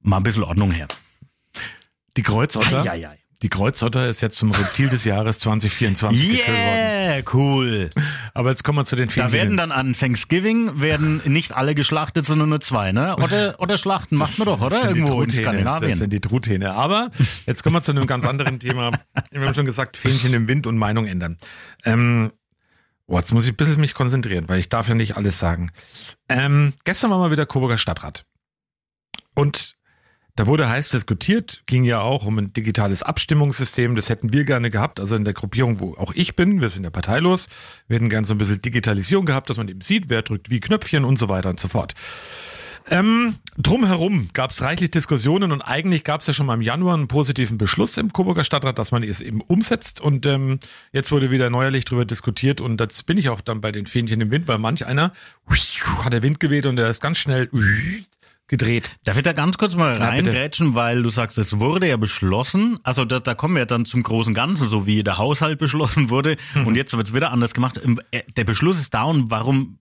mal 0.00 0.16
ein 0.16 0.22
bisschen 0.22 0.44
Ordnung 0.44 0.70
her. 0.70 0.88
Die 2.16 2.22
Kreuzotter. 2.22 2.82
Eieiei. 2.90 3.19
Die 3.42 3.48
Kreuzotter 3.48 4.08
ist 4.08 4.20
jetzt 4.20 4.36
zum 4.36 4.50
Reptil 4.50 4.90
des 4.90 5.04
Jahres 5.04 5.38
2024 5.38 6.28
gekürt 6.30 6.48
worden. 6.48 6.56
Yeah, 6.56 7.22
cool. 7.32 7.88
Aber 8.34 8.50
jetzt 8.50 8.64
kommen 8.64 8.76
wir 8.78 8.84
zu 8.84 8.96
den 8.96 9.08
Da 9.08 9.14
Fähnchen. 9.14 9.32
werden 9.32 9.56
dann 9.56 9.72
an 9.72 9.94
Thanksgiving 9.94 10.80
werden 10.82 11.22
nicht 11.24 11.52
alle 11.52 11.74
geschlachtet, 11.74 12.26
sondern 12.26 12.50
nur 12.50 12.60
zwei, 12.60 12.92
ne? 12.92 13.16
Oder, 13.16 13.58
oder 13.58 13.78
schlachten 13.78 14.16
macht 14.16 14.38
man 14.38 14.46
doch, 14.46 14.60
oder? 14.60 14.84
Irgendwo 14.88 15.22
in 15.22 15.28
Truthähne. 15.28 15.44
Das 15.44 15.52
Skandinavien. 15.52 15.96
sind 15.96 16.12
die 16.12 16.20
Truthähne. 16.20 16.74
Aber 16.74 17.10
jetzt 17.46 17.62
kommen 17.62 17.76
wir 17.76 17.82
zu 17.82 17.92
einem 17.92 18.06
ganz 18.06 18.26
anderen 18.26 18.60
Thema. 18.60 18.90
Wir 19.30 19.40
haben 19.46 19.54
schon 19.54 19.64
gesagt, 19.64 19.96
Fähnchen 19.96 20.34
im 20.34 20.46
Wind 20.46 20.66
und 20.66 20.76
Meinung 20.76 21.06
ändern. 21.06 21.38
Ähm, 21.84 22.32
oh, 23.06 23.16
jetzt 23.18 23.32
muss 23.32 23.46
ich 23.46 23.52
ein 23.52 23.56
bisschen 23.56 23.80
mich 23.80 23.94
konzentrieren, 23.94 24.48
weil 24.48 24.58
ich 24.58 24.68
darf 24.68 24.88
ja 24.88 24.94
nicht 24.94 25.16
alles 25.16 25.38
sagen. 25.38 25.70
Ähm, 26.28 26.74
gestern 26.84 27.10
war 27.10 27.18
mal 27.18 27.30
wieder 27.30 27.46
Coburger 27.46 27.78
Stadtrat. 27.78 28.24
Und 29.34 29.76
da 30.36 30.46
wurde 30.46 30.68
heiß 30.68 30.90
diskutiert, 30.90 31.62
ging 31.66 31.84
ja 31.84 32.00
auch 32.00 32.26
um 32.26 32.38
ein 32.38 32.52
digitales 32.52 33.02
Abstimmungssystem. 33.02 33.94
Das 33.94 34.08
hätten 34.08 34.32
wir 34.32 34.44
gerne 34.44 34.70
gehabt. 34.70 35.00
Also 35.00 35.16
in 35.16 35.24
der 35.24 35.34
Gruppierung, 35.34 35.80
wo 35.80 35.94
auch 35.94 36.12
ich 36.14 36.36
bin, 36.36 36.60
wir 36.60 36.70
sind 36.70 36.84
ja 36.84 36.90
parteilos. 36.90 37.48
Wir 37.88 37.96
hätten 37.96 38.08
gern 38.08 38.24
so 38.24 38.34
ein 38.34 38.38
bisschen 38.38 38.62
Digitalisierung 38.62 39.26
gehabt, 39.26 39.50
dass 39.50 39.56
man 39.56 39.68
eben 39.68 39.80
sieht, 39.80 40.08
wer 40.08 40.22
drückt 40.22 40.50
wie 40.50 40.60
Knöpfchen 40.60 41.04
und 41.04 41.18
so 41.18 41.28
weiter 41.28 41.50
und 41.50 41.60
so 41.60 41.68
fort. 41.68 41.94
Ähm, 42.88 43.36
drumherum 43.56 44.30
gab 44.32 44.50
es 44.50 44.62
reichlich 44.62 44.90
Diskussionen 44.90 45.52
und 45.52 45.62
eigentlich 45.62 46.02
gab 46.02 46.22
es 46.22 46.26
ja 46.26 46.32
schon 46.32 46.46
mal 46.46 46.54
im 46.54 46.62
Januar 46.62 46.94
einen 46.94 47.08
positiven 47.08 47.58
Beschluss 47.58 47.96
im 47.96 48.12
Coburger 48.12 48.42
Stadtrat, 48.42 48.78
dass 48.78 48.90
man 48.90 49.02
es 49.02 49.20
eben 49.20 49.40
umsetzt 49.42 50.00
und 50.00 50.26
ähm, 50.26 50.58
jetzt 50.90 51.12
wurde 51.12 51.30
wieder 51.30 51.50
neuerlich 51.50 51.84
drüber 51.84 52.04
diskutiert 52.04 52.60
und 52.60 52.80
jetzt 52.80 53.06
bin 53.06 53.18
ich 53.18 53.28
auch 53.28 53.42
dann 53.42 53.60
bei 53.60 53.70
den 53.70 53.86
Fähnchen 53.86 54.20
im 54.20 54.30
Wind, 54.30 54.48
weil 54.48 54.58
manch 54.58 54.86
einer 54.86 55.12
hat 56.02 56.12
der 56.12 56.22
Wind 56.22 56.40
geweht 56.40 56.66
und 56.66 56.76
der 56.76 56.88
ist 56.88 57.00
ganz 57.00 57.18
schnell 57.18 57.48
gedreht. 58.50 58.90
Darf 59.04 59.16
ich 59.16 59.22
da 59.22 59.32
ganz 59.32 59.56
kurz 59.56 59.74
mal 59.74 59.96
Ja, 59.96 60.04
reingrätschen, 60.08 60.74
weil 60.74 61.02
du 61.02 61.08
sagst, 61.08 61.38
es 61.38 61.58
wurde 61.58 61.88
ja 61.88 61.96
beschlossen, 61.96 62.78
also 62.82 63.06
da, 63.06 63.18
da 63.20 63.34
kommen 63.34 63.56
wir 63.56 63.64
dann 63.64 63.86
zum 63.86 64.02
großen 64.02 64.34
Ganzen, 64.34 64.68
so 64.68 64.84
wie 64.86 65.02
der 65.02 65.16
Haushalt 65.16 65.58
beschlossen 65.58 66.10
wurde 66.10 66.36
Mhm. 66.54 66.66
und 66.66 66.74
jetzt 66.74 66.94
wird's 66.96 67.14
wieder 67.14 67.30
anders 67.32 67.54
gemacht. 67.54 67.80
Ähm, 67.82 67.98
äh, 68.10 68.20
Der 68.36 68.44
Beschluss 68.44 68.78
ist 68.78 68.92
da 68.92 69.04
und 69.04 69.30
warum 69.30 69.78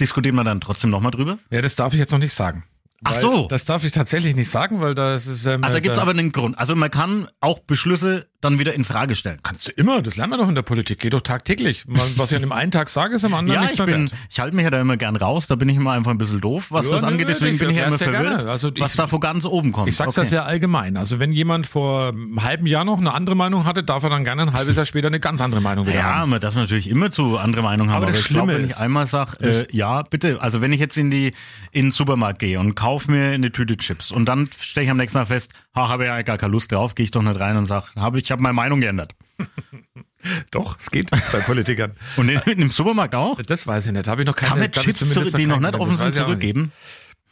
diskutiert 0.00 0.34
man 0.34 0.44
dann 0.44 0.60
trotzdem 0.60 0.90
nochmal 0.90 1.12
drüber? 1.12 1.38
Ja, 1.50 1.60
das 1.60 1.76
darf 1.76 1.92
ich 1.94 1.98
jetzt 1.98 2.12
noch 2.12 2.18
nicht 2.18 2.34
sagen. 2.34 2.64
Ach 3.06 3.14
so. 3.16 3.48
Das 3.48 3.66
darf 3.66 3.84
ich 3.84 3.92
tatsächlich 3.92 4.34
nicht 4.34 4.48
sagen, 4.48 4.80
weil 4.80 4.94
das 4.94 5.26
ist. 5.26 5.44
Ähm, 5.44 5.62
Ah, 5.62 5.68
da 5.70 5.80
gibt's 5.80 5.98
aber 5.98 6.12
einen 6.12 6.32
Grund. 6.32 6.58
Also 6.58 6.74
man 6.74 6.90
kann 6.90 7.28
auch 7.40 7.58
Beschlüsse 7.60 8.28
dann 8.44 8.58
wieder 8.58 8.74
in 8.74 8.84
Frage 8.84 9.14
stellen. 9.14 9.38
Kannst 9.42 9.66
du 9.68 9.72
immer, 9.72 10.02
das 10.02 10.16
lernen 10.16 10.32
wir 10.32 10.36
doch 10.38 10.48
in 10.48 10.54
der 10.54 10.62
Politik, 10.62 11.00
geht 11.00 11.12
doch 11.14 11.20
tagtäglich. 11.20 11.84
Was 12.16 12.30
ich 12.30 12.36
an 12.36 12.42
dem 12.42 12.52
einen 12.52 12.70
Tag 12.70 12.88
sage, 12.88 13.14
ist 13.16 13.24
am 13.24 13.34
anderen 13.34 13.54
Ja, 13.56 13.60
nichts 13.62 13.74
ich 13.74 13.78
mehr 13.78 13.86
bin, 13.96 14.10
wert. 14.10 14.14
ich 14.30 14.40
halte 14.40 14.54
mich 14.56 14.64
ja 14.64 14.70
da 14.70 14.80
immer 14.80 14.96
gern 14.96 15.16
raus, 15.16 15.46
da 15.46 15.54
bin 15.54 15.68
ich 15.68 15.76
immer 15.76 15.92
einfach 15.92 16.10
ein 16.10 16.18
bisschen 16.18 16.40
doof, 16.40 16.66
was 16.70 16.86
Ja, 16.86 16.92
das 16.92 17.04
angeht, 17.04 17.28
deswegen 17.28 17.54
ich 17.54 17.60
bin 17.60 17.70
ich 17.70 17.76
ja 17.78 17.86
immer 17.86 17.98
verwirrt. 17.98 18.44
Also 18.44 18.70
was 18.78 18.90
ich- 18.92 18.96
da 18.96 19.06
von 19.06 19.20
ganz 19.20 19.44
oben 19.44 19.72
kommt. 19.72 19.88
Ich 19.88 19.96
sag's 19.96 20.16
ja 20.16 20.22
Okay. 20.22 20.28
sehr 20.30 20.44
allgemein. 20.46 20.96
Also 20.96 21.18
wenn 21.18 21.32
jemand 21.32 21.66
vor 21.66 22.08
einem 22.08 22.42
halben 22.42 22.66
Jahr 22.66 22.84
noch 22.84 22.98
eine 22.98 23.12
andere 23.14 23.34
Meinung 23.36 23.64
hatte, 23.64 23.82
darf 23.82 24.02
er 24.04 24.10
dann 24.10 24.24
gerne 24.24 24.42
ein 24.42 24.52
halbes 24.52 24.76
Jahr 24.76 24.86
später 24.86 25.08
eine 25.08 25.20
ganz 25.20 25.40
andere 25.40 25.60
Meinung 25.60 25.86
wieder 25.86 25.96
Ja, 25.96 26.02
haben. 26.16 26.30
man 26.30 26.40
darf 26.40 26.54
natürlich 26.54 26.88
immer 26.88 27.10
zu 27.10 27.38
andere 27.38 27.62
Meinung 27.62 27.88
haben, 27.88 27.96
Aber 27.96 28.04
aber, 28.04 28.12
das 28.12 28.22
ich 28.22 28.28
glaube, 28.28 28.54
wenn 28.54 28.66
ich 28.66 28.76
einmal 28.76 29.06
sage, 29.06 29.38
äh, 29.40 29.66
ja, 29.70 30.02
bitte, 30.02 30.40
also 30.42 30.60
wenn 30.60 30.72
ich 30.72 30.80
jetzt 30.80 30.96
in 30.98 31.10
die 31.10 31.32
in 31.72 31.86
den 31.86 31.90
Supermarkt 31.92 32.38
gehe 32.38 32.58
und 32.60 32.74
kaufe 32.74 33.10
mir 33.10 33.30
eine 33.32 33.50
Tüte 33.52 33.76
Chips 33.76 34.10
und 34.12 34.26
dann 34.26 34.48
stelle 34.60 34.84
ich 34.84 34.90
am 34.90 34.96
nächsten 34.98 35.18
Tag 35.18 35.28
fest, 35.28 35.52
ha, 35.74 35.88
habe 35.88 36.04
ja 36.06 36.20
gar 36.22 36.38
keine 36.38 36.52
Lust 36.52 36.70
drauf, 36.72 36.94
gehe 36.94 37.04
ich 37.04 37.10
doch 37.10 37.22
nicht 37.22 37.38
rein 37.40 37.56
und 37.56 37.66
sage, 37.66 37.86
habe 37.96 38.18
ich 38.18 38.24
habe 38.34 38.42
meine 38.42 38.54
Meinung 38.54 38.80
geändert. 38.80 39.14
Doch, 40.50 40.78
es 40.78 40.90
geht 40.90 41.10
bei 41.10 41.40
Politikern. 41.40 41.92
Und 42.16 42.28
in, 42.28 42.38
in, 42.40 42.62
im 42.62 42.70
Supermarkt 42.70 43.14
auch? 43.14 43.40
Das 43.42 43.66
weiß 43.66 43.86
ich 43.86 43.92
nicht. 43.92 44.08
Habe 44.08 44.22
ich 44.22 44.26
noch 44.26 44.36
keine 44.36 44.50
Kann 44.50 44.58
man 44.60 44.72
Chips, 44.72 45.12
zurück, 45.12 45.34
die 45.36 45.46
noch 45.46 45.60
nicht 45.60 45.74
offen 45.74 45.98
sind, 45.98 46.14
zurückgeben? 46.14 46.72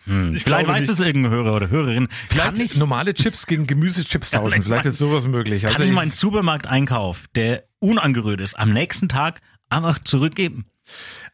Hm. 0.04 0.34
Ich 0.34 0.44
Vielleicht 0.44 0.68
weiß 0.68 0.88
es 0.88 1.00
irgendein 1.00 1.32
Hörer 1.32 1.54
oder 1.54 1.70
Hörerin. 1.70 2.08
Vielleicht 2.28 2.56
kann 2.56 2.60
ich, 2.60 2.76
normale 2.76 3.14
Chips 3.14 3.46
gegen 3.46 3.66
Gemüsechips 3.66 4.30
tauschen. 4.32 4.62
Vielleicht 4.62 4.86
ist 4.86 4.98
sowas 4.98 5.26
möglich. 5.26 5.64
Also 5.64 5.78
kann 5.78 5.86
ich- 5.86 5.92
meinen 5.92 6.10
Supermarkteinkauf, 6.10 7.26
der 7.34 7.64
unangerührt 7.78 8.40
ist, 8.40 8.58
am 8.58 8.72
nächsten 8.72 9.08
Tag 9.08 9.40
einfach 9.70 9.98
zurückgeben? 10.00 10.66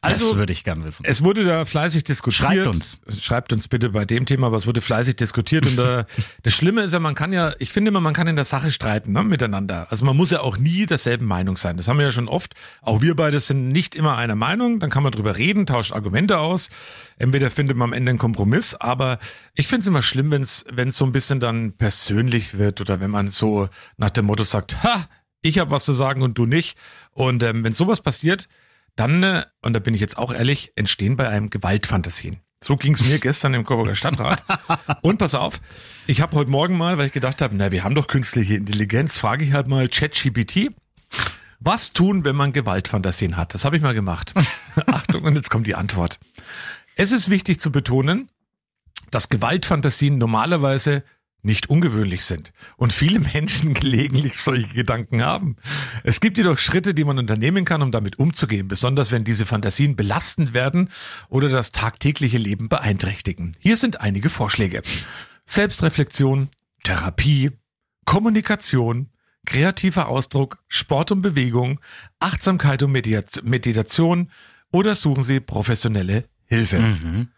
Also, 0.01 0.29
das 0.29 0.39
würde 0.39 0.53
ich 0.53 0.63
gern 0.63 0.85
wissen. 0.85 1.05
Es 1.05 1.25
wurde 1.25 1.45
da 1.45 1.65
fleißig 1.65 2.05
diskutiert. 2.05 2.49
Schreibt 2.49 2.67
uns. 2.69 3.01
Schreibt 3.21 3.53
uns 3.53 3.67
bitte 3.67 3.91
bei 3.91 4.05
dem 4.05 4.27
Thema, 4.27 4.47
aber 4.47 4.57
es 4.57 4.67
wurde 4.67 4.81
fleißig 4.81 5.17
diskutiert. 5.17 5.67
Und 5.67 5.77
da, 5.77 6.07
das 6.45 6.55
Schlimme 6.55 6.83
ist 6.83 6.93
ja, 6.93 7.01
man 7.01 7.17
kann 7.17 7.33
ja, 7.33 7.53
ich 7.59 7.73
finde 7.73 7.89
immer, 7.89 8.01
man 8.01 8.15
kann 8.15 8.29
in 8.29 8.37
der 8.37 8.45
Sache 8.45 8.71
streiten 8.71 9.11
ne, 9.11 9.25
miteinander. 9.25 9.89
Also 9.91 10.05
man 10.05 10.17
muss 10.17 10.31
ja 10.31 10.41
auch 10.41 10.57
nie 10.57 10.87
derselben 10.87 11.27
Meinung 11.27 11.57
sein. 11.57 11.77
Das 11.77 11.89
haben 11.89 11.99
wir 11.99 12.05
ja 12.05 12.13
schon 12.13 12.29
oft. 12.29 12.55
Auch 12.81 13.03
wir 13.03 13.17
beide 13.17 13.41
sind 13.41 13.69
nicht 13.69 13.97
immer 13.97 14.17
einer 14.17 14.37
Meinung. 14.37 14.79
Dann 14.79 14.89
kann 14.89 15.03
man 15.03 15.11
drüber 15.11 15.37
reden, 15.37 15.67
tauscht 15.67 15.93
Argumente 15.93 16.39
aus. 16.39 16.71
Entweder 17.17 17.51
findet 17.51 17.77
man 17.77 17.89
am 17.89 17.93
Ende 17.93 18.11
einen 18.11 18.21
Kompromiss. 18.21 18.77
Aber 18.77 19.19
ich 19.55 19.67
finde 19.67 19.81
es 19.81 19.87
immer 19.89 20.03
schlimm, 20.03 20.31
wenn 20.31 20.43
es 20.43 20.65
wenn 20.71 20.89
es 20.89 20.97
so 20.97 21.07
ein 21.07 21.13
bisschen 21.13 21.41
dann 21.41 21.73
persönlich 21.73 22.57
wird 22.57 22.81
oder 22.81 23.01
wenn 23.01 23.11
man 23.11 23.29
so 23.29 23.69
nach 23.97 24.11
dem 24.11 24.27
Motto 24.27 24.45
sagt, 24.45 24.81
ha, 24.85 25.09
ich 25.43 25.59
habe 25.59 25.73
was 25.73 25.85
zu 25.85 25.93
sagen 25.93 26.23
und 26.23 26.39
du 26.39 26.47
nicht. 26.47 26.79
Und 27.11 27.43
ähm, 27.43 27.65
wenn 27.65 27.73
sowas 27.73 28.01
passiert, 28.01 28.49
dann, 28.99 29.45
und 29.63 29.73
da 29.75 29.79
bin 29.79 29.95
ich 29.95 30.01
jetzt 30.01 30.19
auch 30.19 30.33
ehrlich, 30.33 30.73
entstehen 30.75 31.17
bei 31.17 31.29
einem 31.29 31.51
Gewaltfantasien. 31.51 32.41
So 32.63 32.77
ging's 32.77 33.09
mir 33.09 33.21
gestern 33.21 33.55
im 33.55 33.65
Coburger 33.65 33.95
Stadtrat. 33.95 34.43
Und 35.03 35.19
pass 35.19 35.37
auf, 35.37 35.61
ich 36.09 36.21
habe 36.21 36.35
heute 36.35 36.51
Morgen 36.51 36.77
mal, 36.77 36.99
weil 36.99 37.07
ich 37.07 37.13
gedacht 37.13 37.41
habe, 37.41 37.55
na, 37.55 37.71
wir 37.71 37.85
haben 37.85 37.95
doch 37.95 38.09
künstliche 38.09 38.55
Intelligenz, 38.55 39.17
frage 39.17 39.45
ich 39.45 39.53
halt 39.53 39.69
mal 39.69 39.89
ChatGPT. 39.89 40.71
Was 41.61 41.93
tun, 41.93 42.25
wenn 42.25 42.35
man 42.35 42.53
Gewaltfantasien 42.53 43.37
hat? 43.37 43.55
Das 43.55 43.65
habe 43.65 43.77
ich 43.77 43.83
mal 43.83 43.95
gemacht. 43.95 44.35
Achtung, 44.87 45.23
und 45.23 45.37
jetzt 45.37 45.51
kommt 45.51 45.69
die 45.69 45.77
Antwort. 45.77 46.19
Es 46.97 47.13
ist 47.13 47.31
wichtig 47.31 47.61
zu 47.61 47.71
betonen, 47.71 48.29
dass 49.13 49.29
Gewaltfantasien 49.29 50.19
normalerweise 50.19 51.05
nicht 51.49 51.69
ungewöhnlich 51.69 52.25
sind 52.25 52.53
und 52.77 52.93
viele 52.93 53.19
Menschen 53.19 53.75
gelegentlich 53.81 54.39
solche 54.39 54.69
Gedanken 54.69 55.23
haben. 55.23 55.57
Es 56.05 56.21
gibt 56.21 56.39
jedoch 56.39 56.59
Schritte, 56.59 56.95
die 56.95 57.05
man 57.05 57.19
unternehmen 57.19 57.65
kann, 57.65 57.83
um 57.83 57.91
damit 57.91 58.21
umzugehen, 58.21 58.69
besonders 58.69 59.11
wenn 59.11 59.25
diese 59.25 59.47
Fantasien 59.47 59.97
belastend 59.97 60.55
werden 60.55 60.91
oder 61.29 61.49
das 61.49 61.73
tagtägliche 61.73 62.39
Leben 62.39 62.69
beeinträchtigen. 62.69 63.57
Hier 63.59 63.77
sind 63.77 64.01
einige 64.01 64.29
Vorschläge. 64.29 64.83
Selbstreflexion, 65.47 66.51
Therapie, 66.85 67.51
Kommunikation, 68.05 69.09
kreativer 69.47 70.09
Ausdruck, 70.09 70.59
Sport 70.69 71.11
und 71.11 71.23
Bewegung, 71.23 71.81
Achtsamkeit 72.21 72.83
und 72.83 72.93
Meditation 72.93 74.31
oder 74.71 74.95
suchen 74.95 75.23
Sie 75.23 75.41
professionelle 75.41 76.25
Hilfe. 76.45 77.29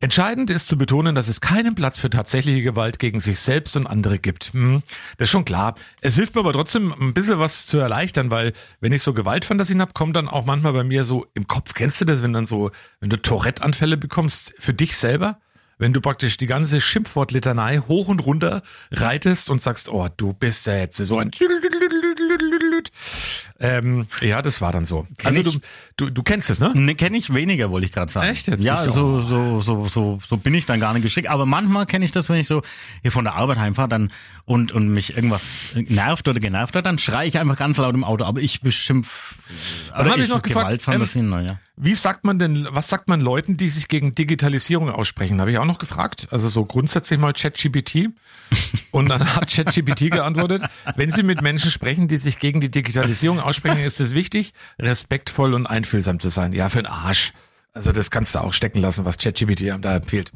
Entscheidend 0.00 0.48
ist 0.48 0.68
zu 0.68 0.78
betonen, 0.78 1.16
dass 1.16 1.26
es 1.26 1.40
keinen 1.40 1.74
Platz 1.74 1.98
für 1.98 2.08
tatsächliche 2.08 2.62
Gewalt 2.62 3.00
gegen 3.00 3.18
sich 3.18 3.40
selbst 3.40 3.76
und 3.76 3.88
andere 3.88 4.20
gibt. 4.20 4.52
Hm, 4.52 4.84
das 5.16 5.26
ist 5.26 5.32
schon 5.32 5.44
klar. 5.44 5.74
Es 6.00 6.14
hilft 6.14 6.36
mir 6.36 6.42
aber 6.42 6.52
trotzdem 6.52 6.92
ein 6.92 7.14
bisschen 7.14 7.40
was 7.40 7.66
zu 7.66 7.78
erleichtern, 7.78 8.30
weil 8.30 8.52
wenn 8.80 8.92
ich 8.92 9.02
so 9.02 9.12
Gewaltfantasien 9.12 9.80
habe, 9.80 9.94
kommt 9.94 10.14
dann 10.14 10.28
auch 10.28 10.44
manchmal 10.44 10.72
bei 10.72 10.84
mir 10.84 11.02
so 11.02 11.26
im 11.34 11.48
Kopf, 11.48 11.74
kennst 11.74 12.00
du 12.00 12.04
das, 12.04 12.22
wenn 12.22 12.32
dann 12.32 12.46
so, 12.46 12.70
wenn 13.00 13.10
du 13.10 13.20
Tourette-Anfälle 13.20 13.96
bekommst 13.96 14.54
für 14.60 14.72
dich 14.72 14.96
selber? 14.96 15.40
Wenn 15.78 15.92
du 15.92 16.00
praktisch 16.00 16.36
die 16.36 16.46
ganze 16.46 16.80
Schimpfwortlitanei 16.80 17.78
hoch 17.78 18.08
und 18.08 18.20
runter 18.20 18.62
reitest 18.92 19.50
und 19.50 19.60
sagst, 19.60 19.88
oh, 19.88 20.08
du 20.16 20.32
bist 20.32 20.66
ja 20.66 20.76
jetzt 20.76 20.96
so 20.96 21.18
ein 21.18 21.30
ähm, 23.60 24.06
ja, 24.20 24.40
das 24.40 24.60
war 24.60 24.70
dann 24.70 24.84
so. 24.84 25.08
also 25.24 25.42
du, 25.42 25.52
du, 25.96 26.10
du 26.10 26.22
kennst 26.22 26.48
es, 26.48 26.60
ne? 26.60 26.70
Ne, 26.74 26.94
kenne 26.94 27.16
ich 27.16 27.34
weniger, 27.34 27.72
wollte 27.72 27.86
ich 27.86 27.92
gerade 27.92 28.10
sagen. 28.10 28.28
Echt 28.28 28.46
jetzt? 28.46 28.62
Ja, 28.62 28.76
so, 28.76 29.20
so, 29.22 29.60
so, 29.60 29.86
so, 29.86 30.18
so 30.24 30.36
bin 30.36 30.54
ich 30.54 30.64
dann 30.64 30.78
gar 30.78 30.92
nicht 30.92 31.02
geschickt. 31.02 31.28
Aber 31.28 31.44
manchmal 31.44 31.84
kenne 31.86 32.04
ich 32.04 32.12
das, 32.12 32.28
wenn 32.28 32.36
ich 32.36 32.46
so 32.46 32.62
hier 33.02 33.10
von 33.10 33.24
der 33.24 33.34
Arbeit 33.34 33.58
heimfahre 33.58 33.88
dann 33.88 34.12
und, 34.44 34.70
und 34.70 34.88
mich 34.90 35.16
irgendwas 35.16 35.50
nervt 35.74 36.28
oder 36.28 36.38
genervt 36.38 36.76
hat, 36.76 36.86
dann 36.86 37.00
schreie 37.00 37.26
ich 37.26 37.36
einfach 37.38 37.56
ganz 37.56 37.78
laut 37.78 37.94
im 37.94 38.04
Auto. 38.04 38.24
Aber 38.24 38.40
ich 38.40 38.60
beschimpf. 38.60 39.34
Dann 39.90 40.08
habe 40.08 40.22
ich 40.22 40.28
noch 40.28 40.42
gefragt, 40.42 40.80
ähm, 40.86 41.28
naja. 41.28 41.58
wie 41.76 41.96
sagt 41.96 42.24
man 42.24 42.38
denn, 42.38 42.68
was 42.70 42.88
sagt 42.88 43.08
man 43.08 43.20
Leuten, 43.20 43.56
die 43.56 43.70
sich 43.70 43.88
gegen 43.88 44.14
Digitalisierung 44.14 44.88
aussprechen? 44.88 45.40
Habe 45.40 45.50
ich 45.50 45.58
auch 45.58 45.64
noch 45.64 45.78
gefragt. 45.78 46.28
Also 46.30 46.48
so 46.48 46.64
grundsätzlich 46.64 47.18
mal 47.18 47.32
ChatGPT. 47.32 48.10
Und 48.92 49.10
dann 49.10 49.34
hat 49.34 49.50
ChatGPT 49.50 50.10
geantwortet, 50.12 50.62
wenn 50.96 51.10
Sie 51.10 51.22
mit 51.22 51.42
Menschen 51.42 51.70
sprechen, 51.70 52.08
die 52.08 52.16
sich 52.16 52.38
gegen 52.38 52.60
die 52.60 52.70
Digitalisierung 52.70 53.40
aussprechen, 53.48 53.80
ist 53.80 54.00
es 54.00 54.14
wichtig, 54.14 54.52
respektvoll 54.78 55.54
und 55.54 55.66
einfühlsam 55.66 56.20
zu 56.20 56.28
sein. 56.28 56.52
Ja, 56.52 56.68
für 56.68 56.78
den 56.78 56.86
Arsch. 56.86 57.32
Also 57.72 57.92
das 57.92 58.10
kannst 58.10 58.34
du 58.34 58.40
auch 58.40 58.52
stecken 58.52 58.80
lassen, 58.80 59.04
was 59.04 59.18
ChatGPT 59.18 59.70
einem 59.70 59.82
da 59.82 59.96
empfiehlt. 59.96 60.32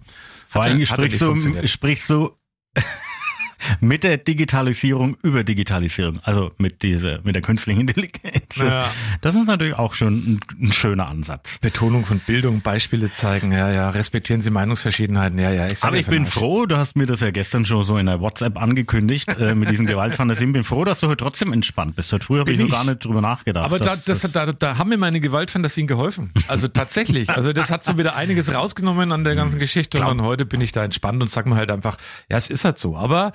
Vor 0.49 0.63
allem 0.63 0.85
sprichst 0.85 1.21
du, 1.21 1.67
sprichst 1.67 2.11
du 2.11 2.37
mit 3.81 4.05
der 4.05 4.17
Digitalisierung 4.17 5.17
über 5.23 5.45
Digitalisierung, 5.45 6.19
also 6.23 6.51
mit 6.59 6.83
dieser, 6.83 7.21
mit 7.23 7.35
der 7.35 7.43
künstlichen 7.43 7.81
Intelligenz. 7.83 8.57
Ja. 8.57 8.91
Das 9.21 9.35
ist 9.35 9.47
natürlich 9.47 9.77
auch 9.77 9.95
schon 9.95 10.15
ein, 10.35 10.41
ein 10.61 10.73
schöner 10.73 11.09
Ansatz. 11.09 11.59
Betonung 11.61 12.05
von 12.05 12.19
Bildung, 12.21 12.61
Beispiele 12.61 13.13
zeigen, 13.13 13.53
ja, 13.53 13.71
ja, 13.71 13.91
respektieren 13.91 14.41
Sie 14.43 14.51
Meinungsverschiedenheiten, 14.51 15.39
ja, 15.39 15.51
ja. 15.51 15.67
Ich 15.67 15.83
Aber 15.85 15.97
ich 15.97 16.07
bin 16.07 16.27
froh, 16.27 16.67
du 16.67 16.77
hast 16.77 16.97
mir 16.97 17.07
das 17.07 17.21
ja 17.21 17.31
gestern 17.31 17.65
schon 17.65 17.83
so 17.85 17.99
in 17.99 18.07
der 18.07 18.21
WhatsApp 18.21 18.57
angekündigt, 18.61 19.29
äh, 19.39 19.55
mit 19.55 19.71
diesen 19.71 19.87
Gewaltfantasien. 19.87 20.53
Bin 20.53 20.65
froh, 20.65 20.85
dass 20.85 21.01
du 21.01 21.09
heute 21.09 21.19
trotzdem 21.25 21.53
entspannt 21.53 21.97
bist. 21.97 22.13
Heute 22.13 22.25
früh 22.25 22.39
habe 22.41 22.53
ich 22.53 22.59
noch 22.59 22.71
gar 22.71 22.83
ich. 22.83 22.89
nicht 22.89 23.05
drüber 23.05 23.21
nachgedacht. 23.21 23.65
Aber 23.65 23.79
da, 23.79 23.87
dass- 23.87 24.05
das, 24.05 24.21
dass- 24.23 24.33
da, 24.33 24.47
da 24.53 24.79
haben 24.79 24.89
mir 24.91 24.97
meine 24.99 25.21
Gewaltfantasien 25.21 25.87
geholfen. 25.87 26.31
Also 26.49 26.69
tatsächlich. 26.69 27.29
Also 27.31 27.53
das 27.53 27.71
hat 27.71 27.85
so 27.85 27.97
wieder 27.99 28.17
einiges 28.17 28.53
rausgenommen 28.53 29.13
an 29.13 29.25
der 29.25 29.35
ganzen 29.43 29.59
Geschichte. 29.59 29.99
Und 30.01 30.07
dann 30.07 30.23
heute 30.23 30.45
bin 30.47 30.61
ich 30.61 30.73
da 30.73 30.85
entspannt 30.85 31.23
und 31.23 31.31
sag 31.31 31.47
mir 31.47 31.57
halt 31.57 31.71
einfach, 31.71 31.97
ja, 32.31 32.37
es 32.37 32.51
ist 32.51 32.65
halt 32.65 32.79
so. 32.79 32.97
Aber 32.97 33.33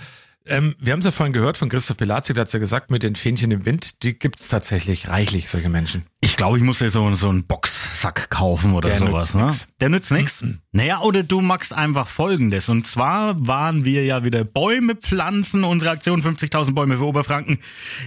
ähm, 0.50 0.76
wir 0.80 0.94
haben 0.94 1.00
es 1.00 1.06
ja 1.06 1.12
vorhin 1.12 1.34
gehört 1.34 1.58
von 1.58 1.70
Christoph 1.70 1.98
Pelazzi, 1.98 2.34
der 2.34 2.42
hat's 2.42 2.54
ja 2.54 2.60
gesagt, 2.60 2.92
mit 2.92 3.04
den 3.04 3.16
Fähnchen 3.16 3.52
im 3.52 3.66
Wind, 3.66 4.04
die 4.04 4.18
gibt's 4.18 4.50
tatsächlich 4.50 5.10
reichlich, 5.10 5.50
solche 5.50 5.70
Menschen. 5.70 6.04
Ich 6.22 6.36
glaube, 6.38 6.58
ich 6.58 6.64
muss 6.64 6.80
dir 6.80 6.90
so, 6.90 7.14
so 7.16 7.30
einen 7.30 7.46
Boxsack 7.46 8.30
kaufen 8.30 8.74
oder 8.74 8.90
Der 8.90 8.98
sowas. 8.98 9.34
nützt 9.34 9.36
Ne? 9.36 9.44
nix. 9.46 9.68
Der 9.80 9.90
nützt 9.90 10.12
nichts. 10.12 10.44
Naja, 10.72 11.02
oder 11.02 11.24
du 11.24 11.42
machst 11.42 11.74
einfach 11.74 12.08
Folgendes. 12.08 12.70
Und 12.70 12.88
zwar 12.88 13.36
waren 13.48 13.86
wir 13.86 14.04
ja 14.06 14.24
wieder 14.24 14.44
Bäume 14.44 14.96
pflanzen, 14.96 15.64
unsere 15.64 15.92
Aktion 15.92 16.24
50.000 16.24 16.74
Bäume 16.74 16.98
für 16.98 17.06
Oberfranken. 17.06 17.60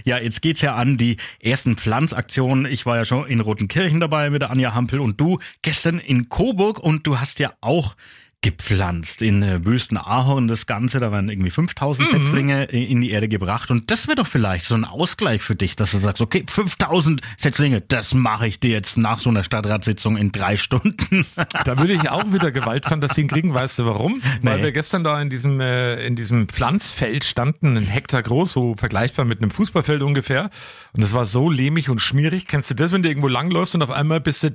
Ja, 0.03 0.17
jetzt 0.17 0.41
geht's 0.41 0.61
ja 0.61 0.75
an 0.75 0.97
die 0.97 1.17
ersten 1.39 1.77
Pflanzaktionen. 1.77 2.65
Ich 2.65 2.85
war 2.85 2.97
ja 2.97 3.05
schon 3.05 3.25
in 3.27 3.39
Rotenkirchen 3.39 3.99
dabei 3.99 4.29
mit 4.29 4.41
der 4.41 4.49
Anja 4.51 4.73
Hampel 4.73 4.99
und 4.99 5.19
du 5.19 5.39
gestern 5.61 5.99
in 5.99 6.29
Coburg 6.29 6.79
und 6.79 7.07
du 7.07 7.19
hast 7.19 7.39
ja 7.39 7.53
auch 7.61 7.95
gepflanzt 8.43 9.21
in 9.21 9.43
äh, 9.43 9.63
Wüsten-Ahorn 9.65 10.47
das 10.47 10.65
Ganze. 10.65 10.99
Da 10.99 11.11
waren 11.11 11.29
irgendwie 11.29 11.51
5000 11.51 12.01
Mhm. 12.11 12.17
Setzlinge 12.17 12.63
äh, 12.73 12.83
in 12.83 13.01
die 13.01 13.11
Erde 13.11 13.27
gebracht. 13.27 13.69
Und 13.71 13.91
das 13.91 14.07
wäre 14.07 14.15
doch 14.15 14.27
vielleicht 14.27 14.65
so 14.65 14.73
ein 14.75 14.83
Ausgleich 14.85 15.41
für 15.43 15.55
dich, 15.55 15.75
dass 15.75 15.91
du 15.91 15.97
sagst, 15.99 16.21
okay, 16.21 16.43
5000 16.47 17.21
Setzlinge, 17.37 17.81
das 17.81 18.13
mache 18.13 18.47
ich 18.47 18.59
dir 18.59 18.71
jetzt 18.71 18.97
nach 18.97 19.19
so 19.19 19.29
einer 19.29 19.43
Stadtratssitzung 19.43 20.17
in 20.17 20.31
drei 20.31 20.57
Stunden. 20.57 21.25
Da 21.65 21.77
würde 21.77 21.93
ich 21.93 22.09
auch 22.09 22.31
wieder 22.33 22.51
Gewaltfantasien 22.51 23.27
kriegen, 23.27 23.53
weißt 23.53 23.79
du 23.79 23.85
warum? 23.85 24.21
Weil 24.41 24.57
Nee. 24.57 24.63
wir 24.63 24.71
gestern 24.71 25.03
da 25.03 25.21
in 25.21 25.29
diesem, 25.29 25.59
äh, 25.59 26.05
in 26.05 26.15
diesem 26.15 26.47
Pflanzfeld 26.49 27.23
standen, 27.23 27.77
ein 27.77 27.85
Hektar 27.85 28.23
groß, 28.23 28.51
so 28.51 28.75
vergleichbar 28.75 29.25
mit 29.25 29.39
einem 29.39 29.51
Fußballfeld 29.51 30.01
ungefähr. 30.01 30.49
Und 30.93 31.03
es 31.03 31.13
war 31.13 31.25
so 31.25 31.49
lehmig 31.49 31.89
und 31.89 31.99
schmierig. 31.99 32.47
Kennst 32.47 32.71
du 32.71 32.73
das, 32.75 32.91
wenn 32.91 33.03
du 33.03 33.09
irgendwo 33.09 33.27
langläufst 33.27 33.75
und 33.75 33.83
auf 33.83 33.91
einmal 33.91 34.19
bist 34.21 34.43
du 34.43 34.49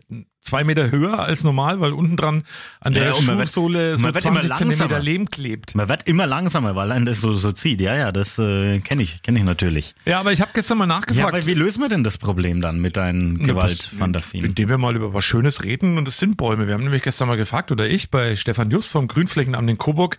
zwei 0.46 0.64
Meter 0.64 0.90
höher 0.90 1.18
als 1.18 1.44
normal, 1.44 1.80
weil 1.80 1.92
unten 1.92 2.16
dran 2.16 2.44
an 2.80 2.94
der 2.94 3.04
Ja, 3.08 3.26
wird- 3.26 3.48
Schuhsohle 3.48 3.98
so 3.98 4.04
wird 4.04 4.24
immer 4.24 4.40
20 4.40 4.52
Zentimeter. 4.54 4.98
Lehm 5.00 5.28
klebt. 5.28 5.74
Man 5.74 5.88
wird 5.88 6.06
immer 6.06 6.26
langsamer, 6.26 6.74
weil 6.76 6.92
einen 6.92 7.04
das 7.04 7.20
so, 7.20 7.32
so 7.32 7.52
zieht. 7.52 7.80
Ja, 7.80 7.94
ja, 7.96 8.12
das 8.12 8.38
äh, 8.38 8.78
kenne 8.80 9.02
ich, 9.02 9.22
kenne 9.22 9.38
ich 9.40 9.44
natürlich. 9.44 9.94
Ja, 10.04 10.20
aber 10.20 10.32
ich 10.32 10.40
habe 10.40 10.52
gestern 10.54 10.78
mal 10.78 10.84
Ja, 10.88 10.94
nachgefragt. 10.96 11.34
aber 11.34 11.46
wie 11.46 11.54
lösen 11.54 11.80
wir 11.82 11.88
denn 11.88 12.04
das 12.04 12.16
Problem 12.18 12.60
dann 12.60 12.80
mit 12.80 12.96
deinen 12.96 13.40
Ja, 13.40 13.46
Gewaltfantasien? 13.46 14.44
Indem 14.44 14.68
wir 14.68 14.78
mal 14.78 14.94
über 14.96 15.12
was 15.12 15.24
Schönes 15.24 15.64
reden 15.64 15.98
und 15.98 16.06
es 16.08 16.18
sind 16.18 16.36
Bäume. 16.36 16.66
Wir 16.66 16.74
haben 16.74 16.84
nämlich 16.84 17.02
gestern 17.02 17.28
mal 17.28 17.36
gefragt, 17.36 17.72
oder 17.72 17.86
ich, 17.88 18.10
bei 18.10 18.36
Stefan 18.36 18.70
Just 18.70 18.88
vom 18.90 19.08
Grünflächenamt 19.08 19.68
in 19.68 19.78
Coburg, 19.78 20.16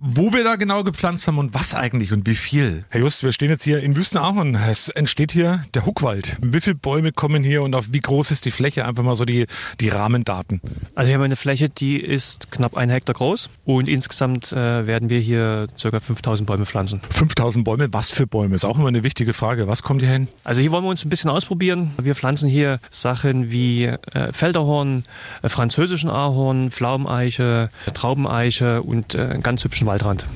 wo 0.00 0.32
wir 0.32 0.44
da 0.44 0.56
genau 0.56 0.84
gepflanzt 0.84 1.26
haben 1.26 1.38
und 1.38 1.54
was 1.54 1.74
eigentlich 1.74 2.12
und 2.12 2.26
wie 2.26 2.34
viel. 2.34 2.84
Herr 2.88 3.00
Just, 3.00 3.22
wir 3.22 3.32
stehen 3.32 3.50
jetzt 3.50 3.64
hier 3.64 3.80
in 3.80 3.96
Wüstenahorn. 3.96 4.54
Es 4.54 4.88
entsteht 4.88 5.32
hier 5.32 5.62
der 5.74 5.86
Huckwald. 5.86 6.36
Wie 6.40 6.60
viele 6.60 6.76
Bäume 6.76 7.12
kommen 7.12 7.42
hier 7.42 7.62
und 7.62 7.74
auf 7.74 7.92
wie 7.92 8.00
groß 8.00 8.30
ist 8.30 8.44
die 8.44 8.50
Fläche? 8.50 8.84
Einfach 8.84 9.02
mal 9.02 9.14
so 9.14 9.24
die, 9.24 9.46
die 9.80 9.88
Rahmendaten. 9.88 10.60
Also 10.94 11.08
wir 11.08 11.14
haben 11.14 11.22
eine 11.22 11.36
Fläche, 11.36 11.68
die 11.68 11.98
ist 11.98 12.50
knapp 12.50 12.76
ein 12.76 12.90
Hektar 12.90 13.14
groß 13.14 13.50
und 13.64 13.88
insgesamt 13.88 14.52
äh, 14.52 14.86
werden 14.86 15.10
wir 15.10 15.20
hier 15.20 15.66
ca. 15.80 16.00
5000 16.00 16.46
Bäume 16.46 16.66
pflanzen. 16.66 17.00
5000 17.10 17.64
Bäume, 17.64 17.88
was 17.92 18.10
für 18.10 18.26
Bäume? 18.26 18.54
Ist 18.54 18.64
auch 18.64 18.78
immer 18.78 18.88
eine 18.88 19.02
wichtige 19.02 19.32
Frage. 19.32 19.68
Was 19.68 19.82
kommt 19.82 20.02
hier 20.02 20.10
hin? 20.10 20.28
Also 20.44 20.60
hier 20.60 20.72
wollen 20.72 20.84
wir 20.84 20.90
uns 20.90 21.04
ein 21.04 21.10
bisschen 21.10 21.30
ausprobieren. 21.30 21.92
Wir 22.00 22.14
pflanzen 22.14 22.48
hier 22.48 22.80
Sachen 22.90 23.50
wie 23.50 23.84
äh, 23.84 23.98
Felderhorn, 24.32 25.04
äh, 25.42 25.48
französischen 25.48 26.10
Ahorn, 26.10 26.70
Pflaumeneiche, 26.70 27.70
Traubeneiche 27.94 28.82
und 28.82 29.14
äh, 29.14 29.38
ganz 29.42 29.64
hübschen 29.78 29.86
Waldrand. 29.86 30.26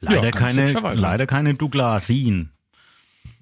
Leider, 0.00 0.24
Ja, 0.24 0.30
keine, 0.30 0.72
leider 0.94 1.26
keine 1.26 1.54
Douglasien. 1.54 2.52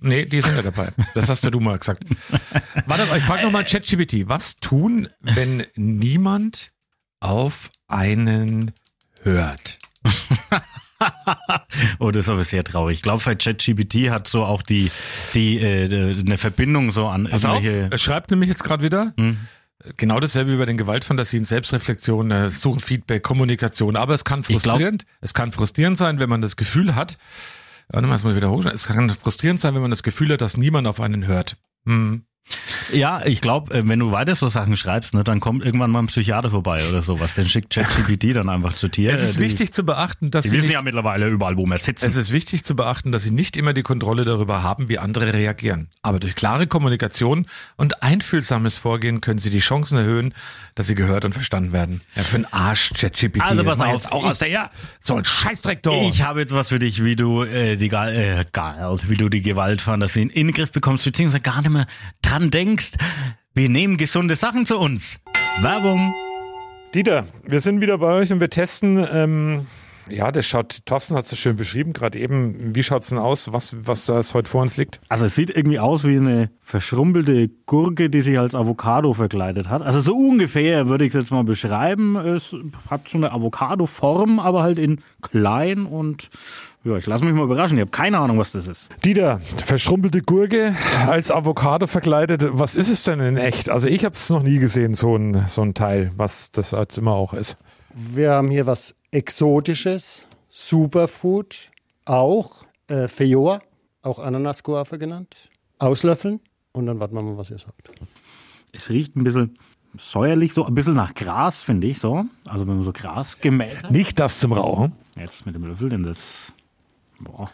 Nee, 0.01 0.25
die 0.25 0.41
sind 0.41 0.57
ja 0.57 0.63
dabei. 0.63 0.91
Das 1.15 1.29
hast 1.29 1.43
ja 1.45 1.51
du 1.51 1.61
mal 1.61 1.79
gesagt. 1.79 2.05
Warte, 2.87 3.05
ich 3.17 3.23
frage 3.25 3.45
nochmal 3.45 3.65
ChatGPT. 3.65 4.29
Was 4.29 4.57
tun, 4.57 5.09
wenn 5.21 5.67
niemand 5.75 6.73
auf 7.21 7.71
einen 7.89 8.73
hört? 9.23 9.79
Oh, 11.99 12.13
das 12.13 12.27
ist 12.27 12.29
aber 12.29 12.45
sehr 12.45 12.63
traurig. 12.63 12.99
Ich 12.99 13.03
glaube, 13.03 13.21
bei 13.25 13.35
ChatGPT 13.35 14.11
hat 14.11 14.29
so 14.29 14.45
auch 14.45 14.63
die, 14.63 14.89
die, 15.35 15.59
äh, 15.59 16.15
eine 16.17 16.39
Verbindung 16.39 16.93
so 16.93 17.09
an 17.09 17.27
Pass 17.29 17.45
auf, 17.45 17.65
er 17.65 17.99
schreibt 17.99 18.31
nämlich 18.31 18.49
jetzt 18.49 18.63
gerade 18.63 18.85
wieder. 18.85 19.13
Genau 19.97 20.21
dasselbe 20.21 20.53
wie 20.53 20.57
bei 20.57 20.67
den 20.67 20.77
Gewaltfantasien, 20.77 21.45
Selbstreflexion, 21.45 22.31
äh, 22.31 22.51
Suchen, 22.51 22.81
Feedback, 22.81 23.23
Kommunikation. 23.23 23.97
Aber 23.97 24.15
es 24.15 24.25
kann 24.25 24.43
glaub- 24.43 24.61
frustrierend, 24.63 25.05
es 25.21 25.35
kann 25.35 25.53
frustrierend 25.53 25.99
sein, 25.99 26.19
wenn 26.19 26.29
man 26.29 26.41
das 26.41 26.57
Gefühl 26.57 26.95
hat, 26.95 27.19
warte 27.89 28.07
mal, 28.07 28.17
ich 28.17 28.25
wieder 28.37 28.51
hochschreiben. 28.51 28.77
es 28.77 28.87
kann 28.87 29.11
frustrierend 29.11 29.61
sein, 29.61 29.75
wenn 29.75 29.83
man 29.83 29.91
das 29.91 30.03
Gefühl 30.03 30.33
hat, 30.33 30.41
dass 30.41 30.57
niemand 30.57 30.87
auf 30.87 31.01
einen 31.01 31.27
hört. 31.27 31.57
Hm. 31.85 32.25
Ja, 32.93 33.25
ich 33.25 33.41
glaube, 33.41 33.87
wenn 33.89 33.99
du 33.99 34.13
weiter 34.13 34.35
so 34.37 34.49
Sachen 34.49 34.77
schreibst, 34.77 35.15
ne, 35.15 35.25
dann 35.25 35.41
kommt 35.41 35.65
irgendwann 35.65 35.91
mal 35.91 36.01
ein 36.01 36.09
Psychiater 36.09 36.51
vorbei 36.51 36.87
oder 36.89 37.01
sowas. 37.01 37.35
Den 37.35 37.49
schickt 37.49 37.73
ChatGPT 37.73 38.35
dann 38.37 38.49
einfach 38.51 38.75
zu 38.75 38.89
dir. 38.89 39.11
Es 39.13 39.23
ist 39.23 39.37
Die- 39.39 39.41
wichtig 39.45 39.73
zu 39.73 39.85
beachten, 39.85 40.31
dass 40.31 40.43
Die 40.43 40.49
sie 40.51 40.57
wissen 40.57 40.67
nicht, 40.67 40.75
ja 40.75 40.83
mittlerweile 40.83 41.29
überall, 41.29 41.57
wo 41.57 41.65
wir 41.65 41.79
sitzen. 41.79 42.05
es 42.07 42.17
ist 42.17 42.33
wichtig 42.33 42.65
zu 42.65 42.77
beachten, 42.77 43.11
dass 43.13 43.23
sie 43.23 43.31
nicht 43.31 43.57
immer 43.57 43.73
die 43.73 43.83
Kontrolle 43.83 44.25
darüber 44.27 44.63
haben, 44.63 44.89
wie 44.91 44.99
andere 44.99 45.33
reagieren. 45.33 45.89
Aber 46.03 46.21
durch 46.21 46.35
klare 46.35 46.67
Kommunikation 46.67 47.47
und 47.77 48.03
einfühlsames 48.03 48.77
Vorgehen 48.77 49.21
können 49.23 49.39
sie 49.39 49.51
die 49.51 49.61
Chancen 49.61 49.97
erhöhen, 49.97 50.35
dass 50.75 50.89
sie 50.89 50.95
gehört 50.95 51.25
und 51.25 51.33
verstanden 51.33 51.73
werden. 51.73 52.03
Ja, 52.15 52.23
für 52.25 52.37
einen 52.37 52.47
Arsch, 52.53 52.91
ChatGPT. 52.95 53.41
Also 53.43 53.65
pass 53.65 53.81
auf, 53.81 53.93
jetzt 53.93 54.13
auch 54.13 54.25
ich- 54.25 54.31
aus 54.31 54.39
der, 54.41 54.49
ja, 54.49 54.71
so 55.01 55.15
ein 55.17 55.25
Scheißdreck. 55.25 55.81
Ich 56.11 56.23
habe 56.23 56.41
jetzt 56.41 56.53
was 56.53 56.69
für 56.69 56.79
dich, 56.79 57.03
wie 57.03 57.17
du 57.17 57.43
äh, 57.45 57.77
die 57.77 57.87
äh, 57.87 58.45
Gewalt, 58.53 59.09
wie 59.09 59.17
du 59.17 59.29
die 59.31 59.41
Gewaltfantasien 59.41 60.29
in 60.29 60.49
den 60.49 60.55
Griff 60.55 60.73
bekommst, 60.73 61.05
beziehungsweise 61.05 61.41
gar 61.41 61.63
nicht 61.63 61.71
mehr 61.71 61.87
dran 62.33 62.51
denkst. 62.51 62.93
Wir 63.55 63.69
nehmen 63.69 63.99
gesunde 63.99 64.37
Sachen 64.37 64.65
zu 64.65 64.79
uns. 64.79 65.21
Werbung. 65.61 66.15
Dieter, 66.95 67.27
wir 67.47 67.61
sind 67.61 67.83
wieder 67.83 67.99
bei 67.99 68.07
euch 68.07 68.33
und 68.33 68.41
wir 68.41 68.49
testen. 68.49 69.07
Ähm, 69.13 69.67
ja, 70.09 70.33
das 70.33 70.47
schaut, 70.47 70.81
Thorsten 70.87 71.15
hat 71.15 71.31
es 71.31 71.39
schön 71.39 71.57
beschrieben, 71.57 71.93
gerade 71.93 72.19
eben. 72.19 72.75
Wie 72.75 72.83
schaut's 72.83 73.11
denn 73.11 73.19
aus, 73.19 73.53
was, 73.53 73.77
was 73.87 74.07
da 74.07 74.23
heute 74.33 74.49
vor 74.49 74.63
uns 74.63 74.79
liegt? 74.79 74.99
Also 75.11 75.27
es 75.27 75.35
sieht 75.35 75.51
irgendwie 75.51 75.79
aus 75.79 76.05
wie 76.05 76.17
eine 76.17 76.51
verschrumpelte 76.63 77.51
Gurke, 77.67 78.09
die 78.09 78.23
sich 78.23 78.39
als 78.39 78.55
Avocado 78.55 79.13
verkleidet 79.13 79.69
hat. 79.69 79.83
Also 79.83 80.01
so 80.01 80.17
ungefähr 80.17 80.89
würde 80.89 81.05
ich 81.05 81.15
es 81.15 81.21
jetzt 81.21 81.33
mal 81.33 81.45
beschreiben. 81.45 82.17
Es 82.17 82.57
hat 82.89 83.09
so 83.09 83.19
eine 83.19 83.31
Avocado-Form, 83.33 84.41
aber 84.41 84.63
halt 84.63 84.79
in 84.79 85.03
klein 85.21 85.85
und 85.85 86.31
ja, 86.85 86.97
ich 86.97 87.07
lasse 87.07 87.25
mich 87.25 87.33
mal 87.33 87.45
überraschen. 87.45 87.79
Ich 87.79 87.83
habe 87.83 87.91
keine 87.91 88.19
Ahnung, 88.19 88.39
was 88.39 88.53
das 88.53 88.67
ist. 88.67 88.89
Dieter, 89.05 89.41
verschrumpelte 89.65 90.23
Gurke 90.23 90.75
als 91.07 91.31
Avocado 91.31 91.87
verkleidet. 91.87 92.45
Was 92.51 92.75
ist 92.75 92.89
es 92.89 93.05
denn 93.05 93.21
in 93.21 93.37
echt? 93.37 93.71
Also 93.71 93.89
ich 93.89 94.05
habe 94.05 94.15
es 94.15 94.29
noch 94.31 94.43
nie 94.43 94.59
gesehen, 94.59 94.95
so 94.95 95.17
ein, 95.17 95.45
so 95.47 95.63
ein 95.63 95.75
Teil, 95.75 96.11
was 96.17 96.51
das 96.51 96.75
als 96.75 96.99
immer 96.99 97.13
auch 97.13 97.35
ist. 97.35 97.57
Wir 97.95 98.33
haben 98.33 98.51
hier 98.51 98.67
was 98.67 98.95
Exotisches, 99.11 100.27
Superfood, 100.51 101.71
auch 102.05 102.65
äh, 102.89 103.07
Feijoa, 103.07 103.61
auch 104.03 104.19
Ananasguave 104.19 104.99
genannt. 104.99 105.37
Auslöffeln 105.79 106.41
und 106.73 106.87
dann 106.87 106.99
warten 106.99 107.15
wir 107.15 107.23
mal, 107.23 107.37
was 107.37 107.51
ihr 107.51 107.59
sagt. 107.59 107.93
Es 108.73 108.89
riecht 108.89 109.17
ein 109.17 109.25
bisschen 109.25 109.59
säuerlich, 109.99 110.55
so 110.55 110.65
ein 110.65 110.75
bisschen 110.75 110.95
nach 110.95 111.15
Gras, 111.15 111.63
finde 111.63 111.87
ich 111.87 111.99
so. 111.99 112.25
Also 112.45 112.67
wenn 112.67 112.77
man 112.77 112.85
so 112.85 112.93
Gras 112.93 113.41
gemäht 113.41 113.83
hat. 113.83 113.91
Nicht 113.91 114.19
das 114.19 114.41
zum 114.41 114.53
Rauchen. 114.53 114.93
Jetzt 115.17 115.45
mit 115.47 115.55
dem 115.55 115.65
Löffel, 115.65 115.91
denn 115.91 116.03
das. 116.03 116.53
Boah. 117.23 117.51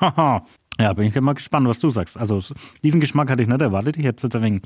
Haha. 0.00 0.44
Ja, 0.80 0.92
bin 0.92 1.06
ich 1.06 1.20
mal 1.20 1.32
gespannt, 1.32 1.66
was 1.68 1.80
du 1.80 1.90
sagst. 1.90 2.16
Also 2.16 2.40
so- 2.40 2.54
diesen 2.84 3.00
Geschmack 3.00 3.30
hatte 3.30 3.42
ich 3.42 3.48
nicht 3.48 3.60
erwartet. 3.60 3.96
Ich 3.96 4.04
hätte 4.04 4.26
es 4.28 4.34
ein 4.34 4.42
wenig 4.42 4.62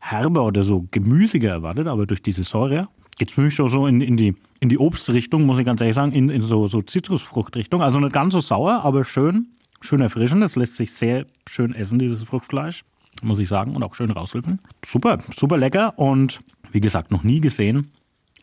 herber 0.00 0.44
oder 0.44 0.64
so 0.64 0.86
gemüsiger 0.90 1.50
erwartet, 1.50 1.86
aber 1.86 2.06
durch 2.06 2.22
diese 2.22 2.44
Säure 2.44 2.88
geht 3.16 3.28
es 3.28 3.34
für 3.34 3.40
mich 3.42 3.54
schon 3.54 3.68
so 3.68 3.86
in, 3.86 4.00
in, 4.00 4.16
die, 4.16 4.34
in 4.60 4.68
die 4.68 4.78
Obstrichtung, 4.78 5.46
muss 5.46 5.58
ich 5.60 5.64
ganz 5.64 5.80
ehrlich 5.80 5.94
sagen, 5.94 6.10
in, 6.12 6.28
in 6.28 6.42
so, 6.42 6.66
so 6.66 6.82
Zitrusfruchtrichtung. 6.82 7.80
Also 7.82 8.00
nicht 8.00 8.12
ganz 8.12 8.32
so 8.32 8.40
sauer, 8.40 8.80
aber 8.84 9.04
schön, 9.04 9.46
schön 9.80 10.00
erfrischend. 10.00 10.42
Das 10.42 10.56
lässt 10.56 10.74
sich 10.76 10.92
sehr 10.92 11.26
schön 11.48 11.72
essen, 11.74 12.00
dieses 12.00 12.24
Fruchtfleisch, 12.24 12.84
muss 13.22 13.38
ich 13.38 13.48
sagen, 13.48 13.76
und 13.76 13.84
auch 13.84 13.94
schön 13.94 14.10
raushüpfen. 14.10 14.58
Super, 14.84 15.18
super 15.36 15.56
lecker 15.56 15.96
und 15.98 16.40
wie 16.72 16.80
gesagt, 16.80 17.12
noch 17.12 17.22
nie 17.22 17.40
gesehen. 17.40 17.92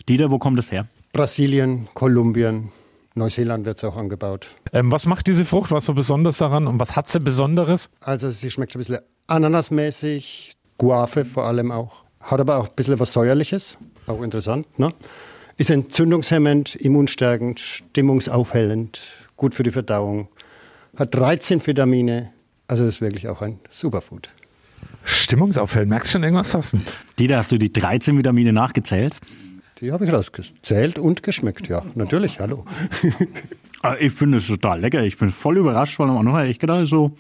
Dieter, 0.07 0.31
wo 0.31 0.39
kommt 0.39 0.57
es 0.57 0.71
her? 0.71 0.87
Brasilien, 1.11 1.89
Kolumbien, 1.93 2.69
Neuseeland 3.13 3.65
wird 3.65 3.77
es 3.77 3.83
auch 3.83 3.97
angebaut. 3.97 4.47
Ähm, 4.71 4.91
was 4.91 5.05
macht 5.05 5.27
diese 5.27 5.43
Frucht? 5.45 5.71
Was 5.71 5.85
so 5.85 5.93
besonders 5.93 6.37
daran? 6.37 6.67
Und 6.67 6.79
was 6.79 6.95
hat 6.95 7.09
sie 7.09 7.19
Besonderes? 7.19 7.89
Also 7.99 8.29
sie 8.29 8.49
schmeckt 8.49 8.75
ein 8.75 8.79
bisschen 8.79 8.99
ananasmäßig, 9.27 10.53
Guave 10.77 11.25
vor 11.25 11.45
allem 11.45 11.71
auch. 11.71 12.03
Hat 12.21 12.39
aber 12.39 12.57
auch 12.57 12.69
ein 12.69 12.75
bisschen 12.75 12.99
was 12.99 13.13
Säuerliches, 13.13 13.77
auch 14.07 14.21
interessant. 14.21 14.67
Ne? 14.79 14.93
Ist 15.57 15.69
entzündungshemmend, 15.69 16.75
immunstärkend, 16.75 17.59
stimmungsaufhellend, 17.59 19.01
gut 19.35 19.55
für 19.55 19.63
die 19.63 19.71
Verdauung. 19.71 20.27
Hat 20.95 21.13
13 21.13 21.65
Vitamine, 21.65 22.31
also 22.67 22.85
ist 22.85 23.01
wirklich 23.01 23.27
auch 23.27 23.41
ein 23.41 23.59
Superfood. 23.69 24.29
Stimmungsaufhellen. 25.03 25.89
Merkst 25.89 26.09
du 26.09 26.11
schon 26.13 26.23
irgendwas, 26.23 26.51
Thorsten? 26.51 26.85
Dieter, 27.17 27.37
hast 27.37 27.51
du 27.51 27.57
die 27.57 27.73
13 27.73 28.17
Vitamine 28.17 28.53
nachgezählt? 28.53 29.15
Die 29.81 29.91
habe 29.91 30.05
ich 30.05 30.13
rausgezählt 30.13 30.99
und 30.99 31.23
geschmeckt, 31.23 31.67
ja. 31.67 31.83
Natürlich, 31.95 32.39
hallo. 32.39 32.65
Ah, 33.83 33.95
Ich 33.99 34.13
finde 34.13 34.37
es 34.37 34.45
total 34.45 34.79
lecker. 34.79 35.01
Ich 35.01 35.17
bin 35.17 35.31
voll 35.31 35.57
überrascht, 35.57 35.97
weil 35.97 36.07
Anfang 36.07 36.35
hätte 36.37 36.51
ich 36.51 36.59
gedacht, 36.59 36.85
so 36.85 37.17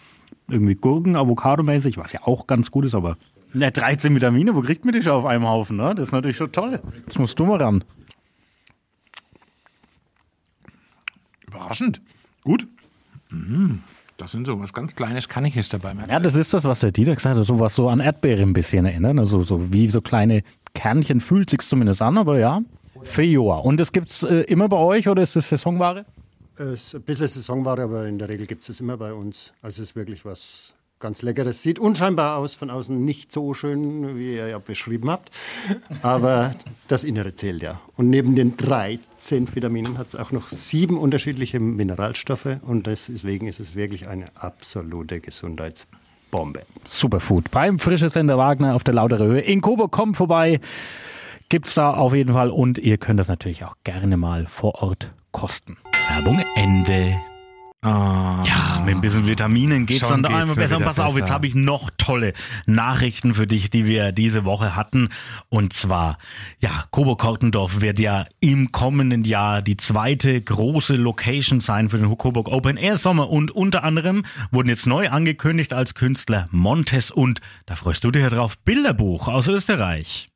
irgendwie 0.47 0.75
Gurken, 0.75 1.15
Avocado-mäßig, 1.15 1.97
was 1.97 2.11
ja 2.13 2.19
auch 2.21 2.45
ganz 2.45 2.69
gut 2.69 2.85
ist, 2.85 2.93
aber 2.93 3.17
ne, 3.51 3.71
13 3.71 4.13
Vitamine, 4.13 4.53
wo 4.53 4.61
kriegt 4.61 4.85
man 4.85 4.93
die 4.93 5.01
schon 5.01 5.13
auf 5.13 5.25
einem 5.25 5.47
Haufen? 5.47 5.77
Ne? 5.77 5.95
Das 5.95 6.09
ist 6.09 6.11
natürlich 6.11 6.37
schon 6.37 6.51
toll. 6.51 6.79
Jetzt 6.97 7.17
musst 7.17 7.39
du 7.39 7.45
mal 7.45 7.57
ran. 7.57 7.83
Überraschend. 11.47 11.99
Gut. 12.43 12.67
Mhm. 13.31 13.79
Das 14.17 14.31
sind 14.33 14.45
so 14.45 14.59
was 14.59 14.71
ganz 14.71 14.93
Kleines, 14.93 15.27
kann 15.27 15.45
ich 15.45 15.55
jetzt 15.55 15.73
dabei 15.73 15.95
merken. 15.95 16.11
Ja, 16.11 16.19
das 16.19 16.35
ist 16.35 16.53
das, 16.53 16.65
was 16.65 16.81
der 16.81 16.91
Dieter 16.91 17.15
gesagt 17.15 17.37
hat, 17.39 17.43
so 17.43 17.59
was 17.59 17.73
so 17.73 17.89
an 17.89 18.01
Erdbeere 18.01 18.43
ein 18.43 18.53
bisschen 18.53 18.85
erinnert. 18.85 19.17
Also 19.17 19.41
so 19.41 19.73
wie 19.73 19.89
so 19.89 19.99
kleine 20.01 20.43
Kernchen 20.73 21.21
fühlt 21.21 21.49
sich 21.49 21.61
zumindest 21.61 22.01
an, 22.01 22.17
aber 22.17 22.39
ja. 22.39 22.61
Feijoa. 23.03 23.57
Und 23.57 23.77
das 23.77 23.91
gibt's 23.91 24.23
äh, 24.23 24.41
immer 24.41 24.69
bei 24.69 24.77
euch 24.77 25.07
oder 25.07 25.23
ist 25.23 25.35
das 25.35 25.49
Saisonware? 25.49 26.05
Es 26.55 26.87
ist 26.87 26.95
ein 26.95 27.01
bisschen 27.01 27.27
Saisonware, 27.27 27.83
aber 27.83 28.07
in 28.07 28.19
der 28.19 28.29
Regel 28.29 28.45
gibt 28.45 28.63
es 28.63 28.69
es 28.69 28.79
immer 28.79 28.97
bei 28.97 29.13
uns. 29.13 29.53
Also 29.61 29.81
es 29.81 29.89
ist 29.89 29.95
wirklich 29.95 30.25
was 30.25 30.75
ganz 31.01 31.21
Leckeres. 31.23 31.61
Sieht 31.61 31.79
unscheinbar 31.79 32.37
aus, 32.37 32.55
von 32.55 32.69
außen 32.69 33.03
nicht 33.03 33.31
so 33.31 33.53
schön, 33.53 34.15
wie 34.15 34.35
ihr 34.35 34.47
ja 34.47 34.59
beschrieben 34.59 35.09
habt. 35.09 35.31
Aber 36.03 36.55
das 36.87 37.03
Innere 37.03 37.35
zählt 37.35 37.61
ja. 37.61 37.81
Und 37.97 38.09
neben 38.09 38.35
den 38.35 38.55
13 38.55 39.53
Vitaminen 39.53 39.97
hat 39.97 40.09
es 40.09 40.15
auch 40.15 40.31
noch 40.31 40.49
sieben 40.49 40.97
unterschiedliche 40.97 41.59
Mineralstoffe. 41.59 42.57
Und 42.61 42.87
deswegen 42.87 43.47
ist 43.47 43.59
es 43.59 43.75
wirklich 43.75 44.07
eine 44.07 44.25
absolute 44.35 45.19
Gesundheitsbombe. 46.31 46.61
Superfood. 46.85 47.51
Beim 47.51 47.77
Frische 47.77 48.09
Sender 48.09 48.37
Wagner 48.37 48.75
auf 48.75 48.83
der 48.83 48.93
Lautere 48.93 49.25
Höhe 49.25 49.41
in 49.41 49.61
Coburg. 49.61 49.91
Kommt 49.91 50.17
vorbei. 50.17 50.59
Gibt's 51.49 51.75
da 51.75 51.93
auf 51.93 52.13
jeden 52.13 52.33
Fall. 52.33 52.49
Und 52.49 52.77
ihr 52.79 52.97
könnt 52.97 53.19
das 53.19 53.27
natürlich 53.27 53.65
auch 53.65 53.75
gerne 53.83 54.17
mal 54.17 54.47
vor 54.47 54.81
Ort 54.81 55.11
kosten. 55.31 55.77
Werbung 56.09 56.43
Ende. 56.55 57.15
Ja, 57.83 58.79
mit 58.85 58.95
ein 58.95 59.01
bisschen 59.01 59.25
Vitaminen 59.25 59.87
geht's 59.87 60.07
dann 60.07 60.21
da 60.21 60.29
einmal 60.29 60.55
besser. 60.55 60.77
Und 60.77 60.83
pass 60.83 60.99
auf, 60.99 61.13
jetzt 61.13 61.21
besser. 61.21 61.33
habe 61.33 61.47
ich 61.47 61.55
noch 61.55 61.89
tolle 61.97 62.33
Nachrichten 62.67 63.33
für 63.33 63.47
dich, 63.47 63.71
die 63.71 63.87
wir 63.87 64.11
diese 64.11 64.45
Woche 64.45 64.75
hatten. 64.75 65.09
Und 65.49 65.73
zwar, 65.73 66.19
ja, 66.59 66.85
Coburg-Kortendorf 66.91 67.81
wird 67.81 67.99
ja 67.99 68.25
im 68.39 68.71
kommenden 68.71 69.23
Jahr 69.23 69.63
die 69.63 69.77
zweite 69.77 70.39
große 70.39 70.95
Location 70.95 71.59
sein 71.59 71.89
für 71.89 71.97
den 71.97 72.15
Coburg 72.17 72.49
Open 72.49 72.77
Air 72.77 72.97
Sommer. 72.97 73.29
Und 73.31 73.49
unter 73.49 73.83
anderem 73.83 74.25
wurden 74.51 74.69
jetzt 74.69 74.85
neu 74.85 75.09
angekündigt 75.09 75.73
als 75.73 75.95
Künstler 75.95 76.47
Montes 76.51 77.09
und, 77.09 77.41
da 77.65 77.75
freust 77.75 78.03
du 78.03 78.11
dich 78.11 78.21
ja 78.21 78.29
drauf, 78.29 78.59
Bilderbuch 78.59 79.27
aus 79.27 79.47
Österreich. 79.47 80.29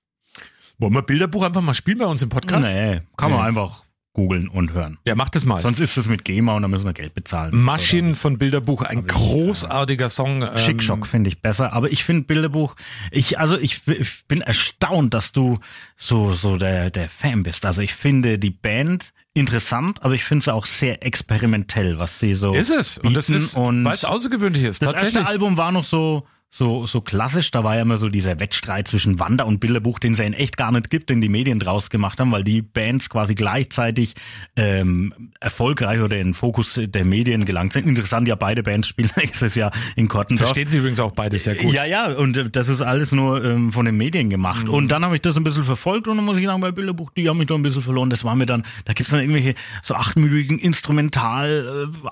Wollen 0.80 0.94
wir 0.94 1.04
Bilderbuch 1.04 1.44
einfach 1.46 1.62
mal 1.62 1.74
spielen 1.76 2.00
bei 2.00 2.06
uns 2.06 2.22
im 2.24 2.30
Podcast? 2.30 2.74
Nee, 2.74 3.02
kann 3.18 3.30
man 3.32 3.42
Nee. 3.42 3.48
einfach 3.48 3.85
googeln 4.16 4.48
und 4.48 4.74
hören. 4.74 4.98
Ja, 5.06 5.14
mach 5.14 5.30
das 5.30 5.46
mal. 5.46 5.62
Sonst 5.62 5.80
ist 5.80 5.98
es 5.98 6.08
mit 6.08 6.26
GEMA 6.26 6.56
und 6.56 6.64
dann 6.64 6.72
müssen 6.72 6.86
wir 6.86 6.94
Geld 6.94 7.14
bezahlen. 7.14 7.56
Maschinen 7.56 8.16
von 8.16 8.40
Bilderbuch, 8.40 8.82
ein 8.82 9.06
großartiger 9.06 10.10
Song. 10.10 10.42
ähm, 10.42 10.58
Schickschock 10.58 11.06
finde 11.06 11.30
ich 11.30 11.42
besser, 11.42 11.74
aber 11.74 11.92
ich 11.92 12.04
finde 12.04 12.24
Bilderbuch, 12.24 12.76
ich, 13.12 13.38
also 13.38 13.58
ich, 13.58 13.88
ich 13.88 14.26
bin 14.28 14.42
erstaunt, 14.42 15.14
dass 15.14 15.32
du 15.32 15.60
so, 15.98 16.34
so 16.34 16.58
der, 16.58 16.90
der 16.90 17.10
Fan 17.10 17.44
bist. 17.44 17.66
Also 17.66 17.82
ich 17.82 17.94
finde 17.94 18.40
die 18.40 18.50
Band 18.50 19.14
interessant, 19.34 20.02
aber 20.02 20.16
ich 20.16 20.24
finde 20.24 20.46
sie 20.46 20.54
auch 20.54 20.66
sehr 20.66 21.06
experimentell, 21.06 22.00
was 22.00 22.20
sie 22.20 22.34
so. 22.34 22.54
Ist 22.54 22.72
es. 22.72 22.98
Und 22.98 23.14
das 23.14 23.30
ist, 23.30 23.56
weil 23.56 23.94
es 23.94 24.06
außergewöhnlich 24.06 24.64
ist. 24.64 24.82
das 24.82 24.94
erste 24.94 25.28
Album 25.28 25.58
war 25.58 25.72
noch 25.72 25.84
so, 25.84 26.26
so, 26.58 26.88
so 26.88 27.02
klassisch. 27.02 27.52
Da 27.52 27.66
war 27.66 27.76
ja 27.76 27.82
immer 27.82 27.98
so 27.98 28.08
dieser 28.08 28.40
Wettstreit 28.40 28.88
zwischen 28.88 29.20
Wander 29.20 29.46
und 29.46 29.60
Bilderbuch, 29.60 30.00
den 30.00 30.14
es 30.14 30.20
ja 30.20 30.26
in 30.26 30.34
echt 30.34 30.56
gar 30.56 30.72
nicht 30.72 30.90
gibt, 30.90 31.10
den 31.10 31.20
die 31.20 31.28
Medien 31.28 31.60
draus 31.60 31.90
gemacht 31.90 32.18
haben, 32.22 32.32
weil 32.32 32.46
die 32.46 32.62
Bands 32.62 33.10
quasi 33.10 33.36
gleichzeitig 33.36 34.14
ähm, 34.56 35.14
erfolgreich 35.42 36.00
oder 36.00 36.18
in 36.18 36.30
den 36.30 36.34
Fokus 36.34 36.80
der 36.82 37.04
Medien 37.04 37.44
gelangt 37.44 37.74
sind. 37.74 37.86
Interessant, 37.86 38.30
ja, 38.30 38.36
beide 38.36 38.64
Bands 38.64 38.88
spielen 38.88 39.12
nächstes 39.18 39.56
Jahr 39.56 39.74
in 39.98 40.08
Kottendorf. 40.08 40.48
Verstehen 40.48 40.70
Sie 40.70 40.78
übrigens 40.78 41.02
auch 41.02 41.12
beide 41.12 41.38
sehr 41.40 41.56
gut. 41.56 41.74
Ja, 41.74 41.84
ja, 41.84 42.14
und 42.14 42.38
äh, 42.38 42.50
das 42.50 42.70
ist 42.70 42.82
alles 42.82 43.12
nur 43.12 43.44
ähm, 43.44 43.74
von 43.74 43.86
den 43.86 43.98
Medien 43.98 44.30
gemacht. 44.30 44.70
Und 44.70 44.88
dann 44.88 45.04
habe 45.04 45.16
ich 45.16 45.22
das 45.22 45.36
ein 45.36 45.44
bisschen 45.44 45.66
verfolgt 45.66 46.08
und 46.08 46.16
dann 46.16 46.26
muss 46.26 46.38
ich 46.38 46.46
sagen, 46.46 46.62
bei 46.62 46.72
Bilderbuch, 46.72 47.12
die 47.12 47.28
haben 47.28 47.38
mich 47.38 47.48
da 47.48 47.56
ein 47.56 47.64
bisschen 47.64 47.82
verloren. 47.82 48.10
Das 48.10 48.24
war 48.24 48.36
mir 48.36 48.46
dann, 48.46 48.64
da 48.86 48.94
gibt's 48.94 49.12
dann 49.12 49.20
irgendwelche 49.20 49.56
so 49.84 49.96
achtminütigen 49.96 50.60
Instrumental 50.60 51.90
äh, 51.92 52.08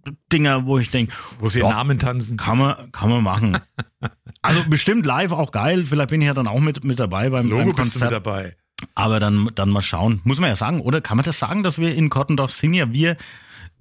Ausdrucksdinger, 0.00 0.66
wo 0.66 0.78
ich 0.78 0.90
denke, 0.90 1.12
Wo 1.38 1.48
sie 1.48 1.60
ihren 1.60 1.70
Namen 1.70 1.98
tanzen. 1.98 2.36
Kann 2.36 2.58
man, 2.58 2.92
kann 2.92 3.10
man 3.10 3.22
machen. 3.22 3.58
also 4.42 4.62
bestimmt 4.68 5.06
live 5.06 5.32
auch 5.32 5.50
geil. 5.50 5.84
Vielleicht 5.84 6.10
bin 6.10 6.20
ich 6.20 6.26
ja 6.26 6.34
dann 6.34 6.46
auch 6.46 6.60
mit, 6.60 6.84
mit 6.84 6.98
dabei 6.98 7.30
beim, 7.30 7.48
Logo 7.48 7.64
beim 7.64 7.74
bist 7.76 7.96
du 7.96 8.00
Konzert. 8.00 8.12
mit 8.12 8.26
dabei. 8.26 8.56
Aber 8.94 9.20
dann, 9.20 9.50
dann 9.54 9.68
mal 9.70 9.82
schauen. 9.82 10.20
Muss 10.24 10.40
man 10.40 10.48
ja 10.48 10.56
sagen, 10.56 10.80
oder? 10.80 11.00
Kann 11.00 11.16
man 11.18 11.24
das 11.24 11.38
sagen, 11.38 11.62
dass 11.62 11.78
wir 11.78 11.94
in 11.94 12.08
Kottendorf 12.08 12.52
sind 12.52 12.72
ja 12.74 12.92
wir 12.92 13.16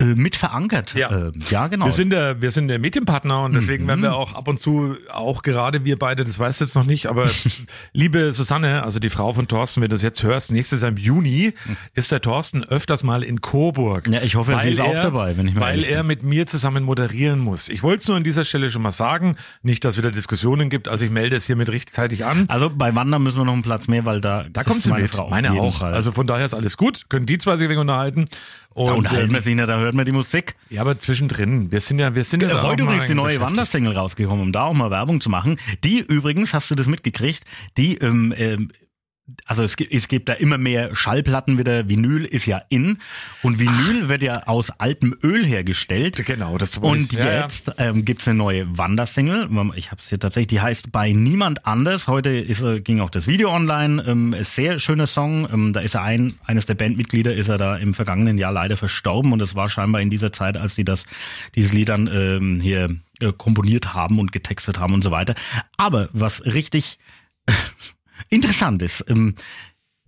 mit 0.01 0.35
verankert. 0.37 0.93
Ja. 0.93 1.27
Äh, 1.27 1.31
ja 1.49 1.67
genau. 1.67 1.85
Wir 1.85 1.91
sind 1.91 2.11
der, 2.11 2.41
wir 2.41 2.51
sind 2.51 2.69
der 2.69 2.79
Medienpartner 2.79 3.43
und 3.43 3.53
deswegen 3.53 3.83
Mhm. 3.83 3.87
werden 3.89 4.01
wir 4.03 4.15
auch 4.15 4.33
ab 4.33 4.47
und 4.47 4.59
zu, 4.59 4.95
auch 5.11 5.41
gerade 5.43 5.83
wir 5.83 5.99
beide, 5.99 6.23
das 6.23 6.39
weißt 6.39 6.61
du 6.61 6.65
jetzt 6.65 6.75
noch 6.75 6.85
nicht, 6.85 7.07
aber 7.07 7.27
liebe 7.93 8.31
Susanne, 8.33 8.83
also 8.83 8.99
die 8.99 9.09
Frau 9.09 9.33
von 9.33 9.47
Thorsten, 9.47 9.81
wenn 9.81 9.89
du 9.89 9.95
das 9.95 10.01
jetzt 10.03 10.23
hörst, 10.23 10.51
nächstes 10.51 10.81
Jahr 10.81 10.89
im 10.91 10.97
Juni 10.97 11.53
ist 11.95 12.11
der 12.11 12.21
Thorsten 12.21 12.63
öfters 12.63 13.03
mal 13.03 13.23
in 13.23 13.41
Coburg. 13.41 14.07
Ja, 14.07 14.21
ich 14.21 14.35
hoffe, 14.35 14.57
sie 14.63 14.69
ist 14.69 14.79
auch 14.81 14.93
er- 14.93 15.03
dabei, 15.03 15.35
wenn 15.37 15.47
ich 15.47 15.55
mal 15.55 15.61
Weil 15.61 15.83
er 15.83 16.03
mit 16.03 16.23
mir 16.23 16.47
zusammen 16.47 16.83
moderieren 16.83 17.39
muss. 17.39 17.67
Ich 17.69 17.83
wollte 17.83 17.99
es 18.01 18.07
nur 18.07 18.17
an 18.17 18.23
dieser 18.23 18.45
Stelle 18.45 18.71
schon 18.71 18.81
mal 18.81 18.91
sagen, 18.91 19.35
nicht, 19.63 19.83
dass 19.83 19.95
es 19.95 19.97
wieder 19.97 20.11
Diskussionen 20.11 20.69
gibt, 20.69 20.87
also 20.87 21.03
ich 21.05 21.11
melde 21.11 21.35
es 21.35 21.45
hiermit 21.45 21.69
rechtzeitig 21.69 22.25
an. 22.25 22.45
Also 22.47 22.69
bei 22.69 22.95
Wandern 22.95 23.21
müssen 23.23 23.37
wir 23.37 23.45
noch 23.45 23.53
einen 23.53 23.61
Platz 23.63 23.87
mehr, 23.87 24.05
weil 24.05 24.21
da, 24.21 24.43
Da 24.49 24.63
kommt 24.63 24.81
sie 24.81 24.89
meine 24.91 25.03
mit, 25.03 25.11
Frau 25.15 25.29
meine 25.29 25.51
auch. 25.51 25.79
Fall. 25.79 25.93
Also 25.93 26.11
von 26.11 26.25
daher 26.25 26.45
ist 26.45 26.53
alles 26.53 26.77
gut, 26.77 27.09
können 27.09 27.25
die 27.25 27.37
zwei 27.37 27.57
sich 27.57 27.67
wegen 27.67 27.81
unterhalten. 27.81 28.25
Und, 28.73 29.11
da 29.11 29.19
ähm, 29.19 29.31
wir 29.31 29.41
sich 29.41 29.55
nicht, 29.55 29.67
da 29.67 29.77
hört 29.79 29.95
man 29.95 30.05
die 30.05 30.11
Musik. 30.11 30.55
Ja, 30.69 30.81
aber 30.81 30.97
zwischendrin, 30.97 31.71
wir 31.71 31.81
sind 31.81 31.99
ja, 31.99 32.15
wir 32.15 32.23
sind 32.23 32.41
ja 32.43 32.49
da 32.49 32.63
Heute 32.63 32.83
übrigens 32.83 33.07
die 33.07 33.15
neue. 33.15 33.39
Wandersingle 33.41 33.95
rausgekommen, 33.95 34.41
um 34.41 34.51
da 34.51 34.63
auch 34.63 34.73
mal 34.73 34.91
Werbung 34.91 35.21
zu 35.21 35.29
machen. 35.29 35.59
Die 35.83 35.99
übrigens, 35.99 36.53
hast 36.53 36.69
du 36.71 36.75
das 36.75 36.87
mitgekriegt, 36.87 37.43
die, 37.77 37.97
ähm, 37.97 38.33
ähm, 38.37 38.71
also 39.45 39.63
es 39.63 39.75
gibt, 39.77 39.93
es 39.93 40.07
gibt 40.07 40.29
da 40.29 40.33
immer 40.33 40.57
mehr 40.57 40.95
Schallplatten 40.95 41.57
wieder. 41.57 41.87
Vinyl 41.89 42.25
ist 42.25 42.45
ja 42.45 42.61
in 42.69 42.99
und 43.43 43.59
Vinyl 43.59 44.09
wird 44.09 44.21
ja 44.21 44.47
aus 44.47 44.69
altem 44.71 45.15
Öl 45.23 45.45
hergestellt. 45.45 46.23
Genau, 46.25 46.57
das 46.57 46.81
wollte 46.81 47.03
Und 47.03 47.13
ich- 47.13 47.19
ja, 47.19 47.31
ja. 47.33 47.41
jetzt 47.41 47.71
ähm, 47.77 48.05
gibt's 48.05 48.27
eine 48.27 48.37
neue 48.37 48.77
Wandersingle. 48.77 49.49
Ich 49.75 49.91
habe 49.91 50.01
es 50.01 50.09
hier 50.09 50.19
tatsächlich, 50.19 50.47
die 50.47 50.61
heißt 50.61 50.91
bei 50.91 51.11
niemand 51.11 51.65
anders. 51.65 52.07
Heute 52.07 52.29
ist, 52.29 52.61
äh, 52.61 52.81
ging 52.81 52.99
auch 52.99 53.09
das 53.09 53.27
Video 53.27 53.51
online. 53.53 54.03
Ähm, 54.05 54.35
sehr 54.41 54.79
schöner 54.79 55.07
Song. 55.07 55.47
Ähm, 55.51 55.73
da 55.73 55.79
ist 55.81 55.95
er 55.95 56.03
ein, 56.03 56.35
eines 56.45 56.65
der 56.65 56.75
Bandmitglieder 56.75 57.33
ist 57.33 57.49
er 57.49 57.57
da 57.57 57.75
im 57.77 57.93
vergangenen 57.93 58.37
Jahr 58.37 58.51
leider 58.51 58.77
verstorben 58.77 59.33
und 59.33 59.39
das 59.39 59.55
war 59.55 59.69
scheinbar 59.69 60.01
in 60.01 60.09
dieser 60.09 60.31
Zeit, 60.33 60.57
als 60.57 60.75
sie 60.75 60.85
das 60.85 61.05
dieses 61.55 61.73
Lied 61.73 61.89
dann 61.89 62.09
ähm, 62.13 62.59
hier 62.61 62.95
äh, 63.19 63.31
komponiert 63.33 63.93
haben 63.93 64.19
und 64.19 64.31
getextet 64.31 64.79
haben 64.79 64.93
und 64.93 65.03
so 65.03 65.11
weiter. 65.11 65.35
Aber 65.77 66.09
was 66.13 66.45
richtig 66.45 66.99
interessant 68.29 68.81
ist, 68.81 69.05
ähm, 69.07 69.35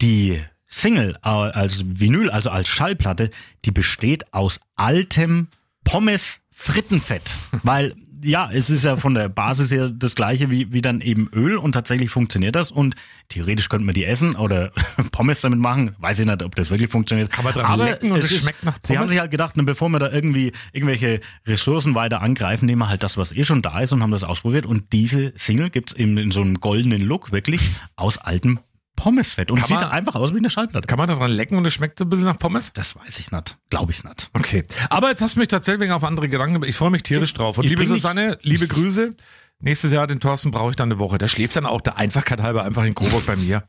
die 0.01 0.41
Single 0.67 1.17
als 1.17 1.83
Vinyl, 1.85 2.29
also 2.29 2.49
als 2.49 2.67
Schallplatte, 2.69 3.29
die 3.65 3.71
besteht 3.71 4.33
aus 4.33 4.59
altem 4.75 5.49
Pommes 5.83 6.41
Frittenfett, 6.51 7.33
weil 7.63 7.95
ja, 8.23 8.49
es 8.51 8.69
ist 8.69 8.85
ja 8.85 8.97
von 8.97 9.13
der 9.13 9.29
Basis 9.29 9.71
her 9.71 9.89
das 9.89 10.15
gleiche 10.15 10.49
wie, 10.51 10.71
wie 10.73 10.81
dann 10.81 11.01
eben 11.01 11.29
Öl 11.33 11.57
und 11.57 11.71
tatsächlich 11.73 12.09
funktioniert 12.09 12.55
das 12.55 12.71
und 12.71 12.95
theoretisch 13.29 13.69
könnte 13.69 13.85
man 13.85 13.93
die 13.95 14.05
essen 14.05 14.35
oder 14.35 14.71
Pommes 15.11 15.41
damit 15.41 15.59
machen. 15.59 15.95
Weiß 15.99 16.19
ich 16.19 16.25
nicht, 16.25 16.43
ob 16.43 16.55
das 16.55 16.69
wirklich 16.69 16.89
funktioniert. 16.89 17.31
Kann 17.31 17.43
man 17.43 17.53
dran 17.53 17.65
Aber 17.65 17.85
lecken 17.85 18.11
und 18.11 18.19
es 18.19 18.31
ist- 18.31 18.41
schmeckt 18.43 18.63
nach 18.63 18.77
Sie 18.85 18.93
haben 18.93 18.97
Pommes? 18.99 19.09
sich 19.11 19.19
halt 19.19 19.31
gedacht, 19.31 19.53
na, 19.55 19.63
bevor 19.63 19.89
wir 19.89 19.99
da 19.99 20.11
irgendwie 20.11 20.51
irgendwelche 20.73 21.21
Ressourcen 21.45 21.95
weiter 21.95 22.21
angreifen, 22.21 22.65
nehmen 22.65 22.79
wir 22.81 22.89
halt 22.89 23.03
das, 23.03 23.17
was 23.17 23.31
eh 23.31 23.43
schon 23.43 23.61
da 23.61 23.79
ist 23.79 23.91
und 23.93 24.01
haben 24.03 24.11
das 24.11 24.23
ausprobiert. 24.23 24.65
Und 24.65 24.93
diese 24.93 25.33
Single 25.35 25.69
gibt's 25.69 25.93
eben 25.93 26.17
in 26.17 26.31
so 26.31 26.41
einem 26.41 26.55
goldenen 26.59 27.01
Look 27.01 27.31
wirklich 27.31 27.61
aus 27.95 28.17
altem 28.17 28.59
Pommesfett 29.01 29.49
und 29.51 29.57
Kann 29.57 29.67
sieht 29.67 29.79
man- 29.79 29.89
einfach 29.89 30.15
aus 30.15 30.33
wie 30.33 30.37
eine 30.37 30.49
Schallplatte. 30.49 30.87
Kann 30.87 30.97
man 30.99 31.07
daran 31.07 31.31
lecken 31.31 31.57
und 31.57 31.65
es 31.65 31.73
schmeckt 31.73 31.99
ein 32.01 32.09
bisschen 32.09 32.25
nach 32.25 32.37
Pommes? 32.37 32.71
Das 32.73 32.95
weiß 32.95 33.19
ich 33.19 33.31
nicht. 33.31 33.57
Glaube 33.69 33.91
ich 33.91 34.03
nicht. 34.03 34.29
Okay. 34.33 34.63
Aber 34.89 35.09
jetzt 35.09 35.21
hast 35.21 35.35
du 35.35 35.39
mich 35.39 35.47
tatsächlich 35.47 35.91
auf 35.91 36.03
andere 36.03 36.29
Gedanken 36.29 36.53
gebracht. 36.55 36.69
Ich 36.69 36.75
freue 36.75 36.91
mich 36.91 37.03
tierisch 37.03 37.33
drauf. 37.33 37.57
Und 37.57 37.63
Ich 37.63 37.69
liebe 37.71 37.85
Susanne, 37.85 38.37
liebe 38.43 38.67
Grüße. 38.67 39.15
Nächstes 39.59 39.91
Jahr 39.91 40.07
den 40.07 40.19
Thorsten 40.19 40.51
brauche 40.51 40.71
ich 40.71 40.75
dann 40.75 40.91
eine 40.91 40.99
Woche. 40.99 41.17
Der 41.17 41.27
schläft 41.27 41.55
dann 41.55 41.65
auch 41.65 41.81
der 41.81 41.97
Einfachkeit 41.97 42.41
halber 42.41 42.63
einfach 42.63 42.83
in 42.83 42.95
Coburg 42.95 43.25
bei 43.25 43.35
mir. 43.35 43.63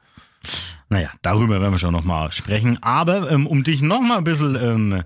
Naja, 0.88 1.10
darüber 1.22 1.60
werden 1.60 1.72
wir 1.72 1.78
schon 1.78 1.92
nochmal 1.92 2.32
sprechen. 2.32 2.82
Aber 2.82 3.30
ähm, 3.30 3.46
um 3.46 3.62
dich 3.64 3.80
nochmal 3.82 4.18
ein 4.18 4.24
bisschen 4.24 4.54
ähm, 4.56 5.02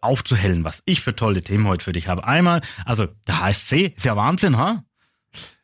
aufzuhellen, 0.00 0.64
was 0.64 0.82
ich 0.84 1.00
für 1.00 1.14
tolle 1.14 1.42
Themen 1.42 1.66
heute 1.66 1.84
für 1.84 1.92
dich 1.92 2.08
habe. 2.08 2.24
Einmal, 2.24 2.60
also 2.84 3.06
der 3.28 3.40
HSC 3.40 3.94
ist 3.96 4.04
ja 4.04 4.16
Wahnsinn, 4.16 4.56
ha? 4.58 4.82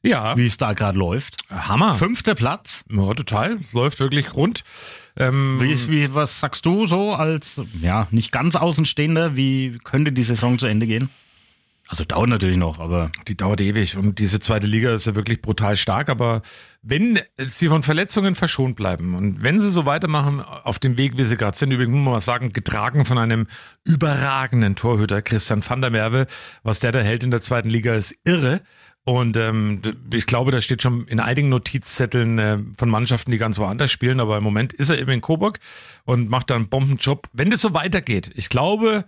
Ja. 0.03 0.37
Wie 0.37 0.47
es 0.47 0.57
da 0.57 0.73
gerade 0.73 0.97
läuft. 0.99 1.37
Hammer. 1.51 1.95
Fünfter 1.95 2.35
Platz. 2.35 2.85
Ja, 2.91 3.13
total. 3.15 3.59
Es 3.61 3.73
läuft 3.73 4.01
wirklich 4.01 4.35
rund. 4.35 4.63
Ähm, 5.17 5.59
Wie, 5.61 5.71
ist- 5.71 5.91
wie, 5.91 6.15
was 6.15 6.39
sagst 6.41 6.65
du 6.67 6.87
so 6.87 7.15
als, 7.15 7.61
ja, 7.81 8.07
nicht 8.11 8.31
ganz 8.33 8.55
Außenstehender? 8.57 9.35
Wie 9.37 9.79
könnte 9.85 10.13
die 10.13 10.23
Saison 10.23 10.59
zu 10.59 10.67
Ende 10.67 10.87
gehen? 10.87 11.11
Also 11.91 12.05
dauert 12.05 12.29
natürlich 12.29 12.59
noch, 12.59 12.79
aber 12.81 13.11
Die 13.29 13.35
dauert 13.37 13.63
ewig 13.63 13.97
und 13.97 14.19
diese 14.19 14.41
zweite 14.41 14.67
Liga 14.67 14.95
ist 14.95 15.07
ja 15.07 15.15
wirklich 15.15 15.41
brutal 15.41 15.75
stark, 15.75 16.11
aber 16.11 16.43
wenn 16.83 17.19
sie 17.39 17.69
von 17.69 17.83
Verletzungen 17.83 18.35
verschont 18.35 18.77
bleiben 18.77 19.15
und 19.15 19.43
wenn 19.43 19.59
sie 19.59 19.71
so 19.71 19.87
weitermachen 19.87 20.43
auf 20.43 20.79
dem 20.79 20.99
Weg, 20.99 21.17
wie 21.17 21.25
sie 21.25 21.39
gerade 21.39 21.57
sind, 21.57 21.71
übrigens 21.73 21.95
muss 21.95 22.05
man 22.05 22.13
mal 22.13 22.21
sagen, 22.21 22.53
getragen 22.53 23.07
von 23.07 23.17
einem 23.17 23.47
überragenden 23.85 24.77
Torhüter, 24.77 25.23
Christian 25.23 25.67
van 25.67 25.81
der 25.81 25.91
Merwe, 25.91 26.27
was 26.63 26.79
der 26.81 26.93
da 26.93 27.01
hält 27.01 27.25
in 27.25 27.31
der 27.31 27.41
zweiten 27.41 27.71
Liga 27.71 27.95
ist 27.95 28.15
irre. 28.25 28.61
Und 29.09 29.39
ähm, 29.39 29.81
ich 30.13 30.27
glaube, 30.27 30.51
da 30.51 30.61
steht 30.61 30.83
schon 30.83 31.09
in 31.09 31.19
einigen 31.19 31.49
Notizzetteln 31.49 32.39
äh, 32.39 32.59
von 32.77 32.91
Mannschaften, 32.91 33.31
die 33.31 33.39
ganz 33.39 33.57
woanders 33.57 33.91
spielen, 33.91 34.21
aber 34.21 34.37
im 34.37 34.45
Moment 34.45 34.75
ist 34.75 34.91
er 34.91 34.99
eben 34.99 35.11
in 35.11 35.23
Coburg 35.23 35.61
und 36.05 36.29
macht 36.29 36.51
da 36.51 36.57
einen 36.57 36.69
Bombenjob. 36.69 37.27
Wenn 37.33 37.49
das 37.49 37.63
so 37.63 37.73
weitergeht, 37.73 38.31
ich 38.35 38.51
glaube, 38.51 39.07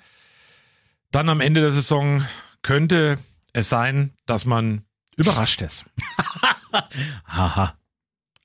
dann 1.11 1.29
am 1.29 1.43
Ende 1.43 1.61
der 1.61 1.73
Saison 1.73 2.25
könnte 2.63 3.19
es 3.53 3.69
sein, 3.69 4.15
dass 4.25 4.47
man 4.47 4.87
überrascht 5.19 5.61
ist. 5.61 5.85
haha. 7.27 7.75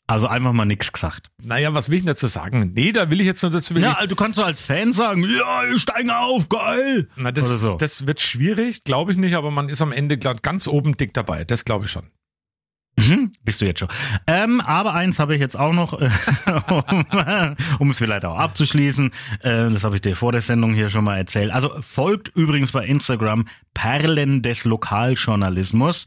Also 0.07 0.27
einfach 0.27 0.53
mal 0.53 0.65
nichts 0.65 0.91
gesagt. 0.91 1.31
Naja, 1.43 1.73
was 1.73 1.89
will 1.89 1.97
ich 1.97 2.03
denn 2.03 2.07
dazu 2.13 2.27
sagen? 2.27 2.71
Nee, 2.75 2.91
da 2.91 3.09
will 3.09 3.21
ich 3.21 3.25
jetzt 3.25 3.41
nur 3.41 3.51
dazu. 3.51 3.73
Ja, 3.75 3.97
ich, 4.01 4.07
du 4.07 4.15
kannst 4.15 4.35
so 4.35 4.43
als 4.43 4.61
Fan 4.61 4.93
sagen, 4.93 5.23
ja, 5.23 5.77
steigen 5.77 6.11
auf, 6.11 6.47
geil. 6.47 7.09
na, 7.15 7.31
das, 7.31 7.47
so. 7.47 7.75
das 7.77 8.05
wird 8.05 8.19
schwierig, 8.19 8.83
glaube 8.83 9.11
ich 9.11 9.17
nicht, 9.17 9.35
aber 9.35 9.49
man 9.49 9.67
ist 9.67 9.81
am 9.81 9.91
Ende 9.91 10.17
glaub, 10.17 10.43
ganz 10.43 10.67
oben 10.67 10.95
dick 10.95 11.13
dabei. 11.13 11.43
Das 11.43 11.65
glaube 11.65 11.85
ich 11.85 11.91
schon. 11.91 12.07
Mhm, 12.97 13.33
bist 13.43 13.59
du 13.59 13.65
jetzt 13.65 13.79
schon. 13.79 13.89
Ähm, 14.25 14.61
aber 14.61 14.93
eins 14.93 15.19
habe 15.19 15.35
ich 15.35 15.41
jetzt 15.41 15.57
auch 15.57 15.73
noch, 15.73 15.99
äh, 15.99 16.09
um, 16.69 17.05
um 17.79 17.89
es 17.89 17.97
vielleicht 17.97 18.23
auch 18.23 18.37
abzuschließen. 18.37 19.11
Äh, 19.41 19.69
das 19.69 19.83
habe 19.83 19.95
ich 19.95 20.01
dir 20.01 20.15
vor 20.15 20.31
der 20.31 20.41
Sendung 20.41 20.73
hier 20.73 20.89
schon 20.89 21.03
mal 21.03 21.17
erzählt. 21.17 21.51
Also 21.51 21.73
folgt 21.81 22.29
übrigens 22.35 22.71
bei 22.71 22.85
Instagram 22.85 23.47
Perlen 23.73 24.41
des 24.41 24.63
Lokaljournalismus. 24.63 26.05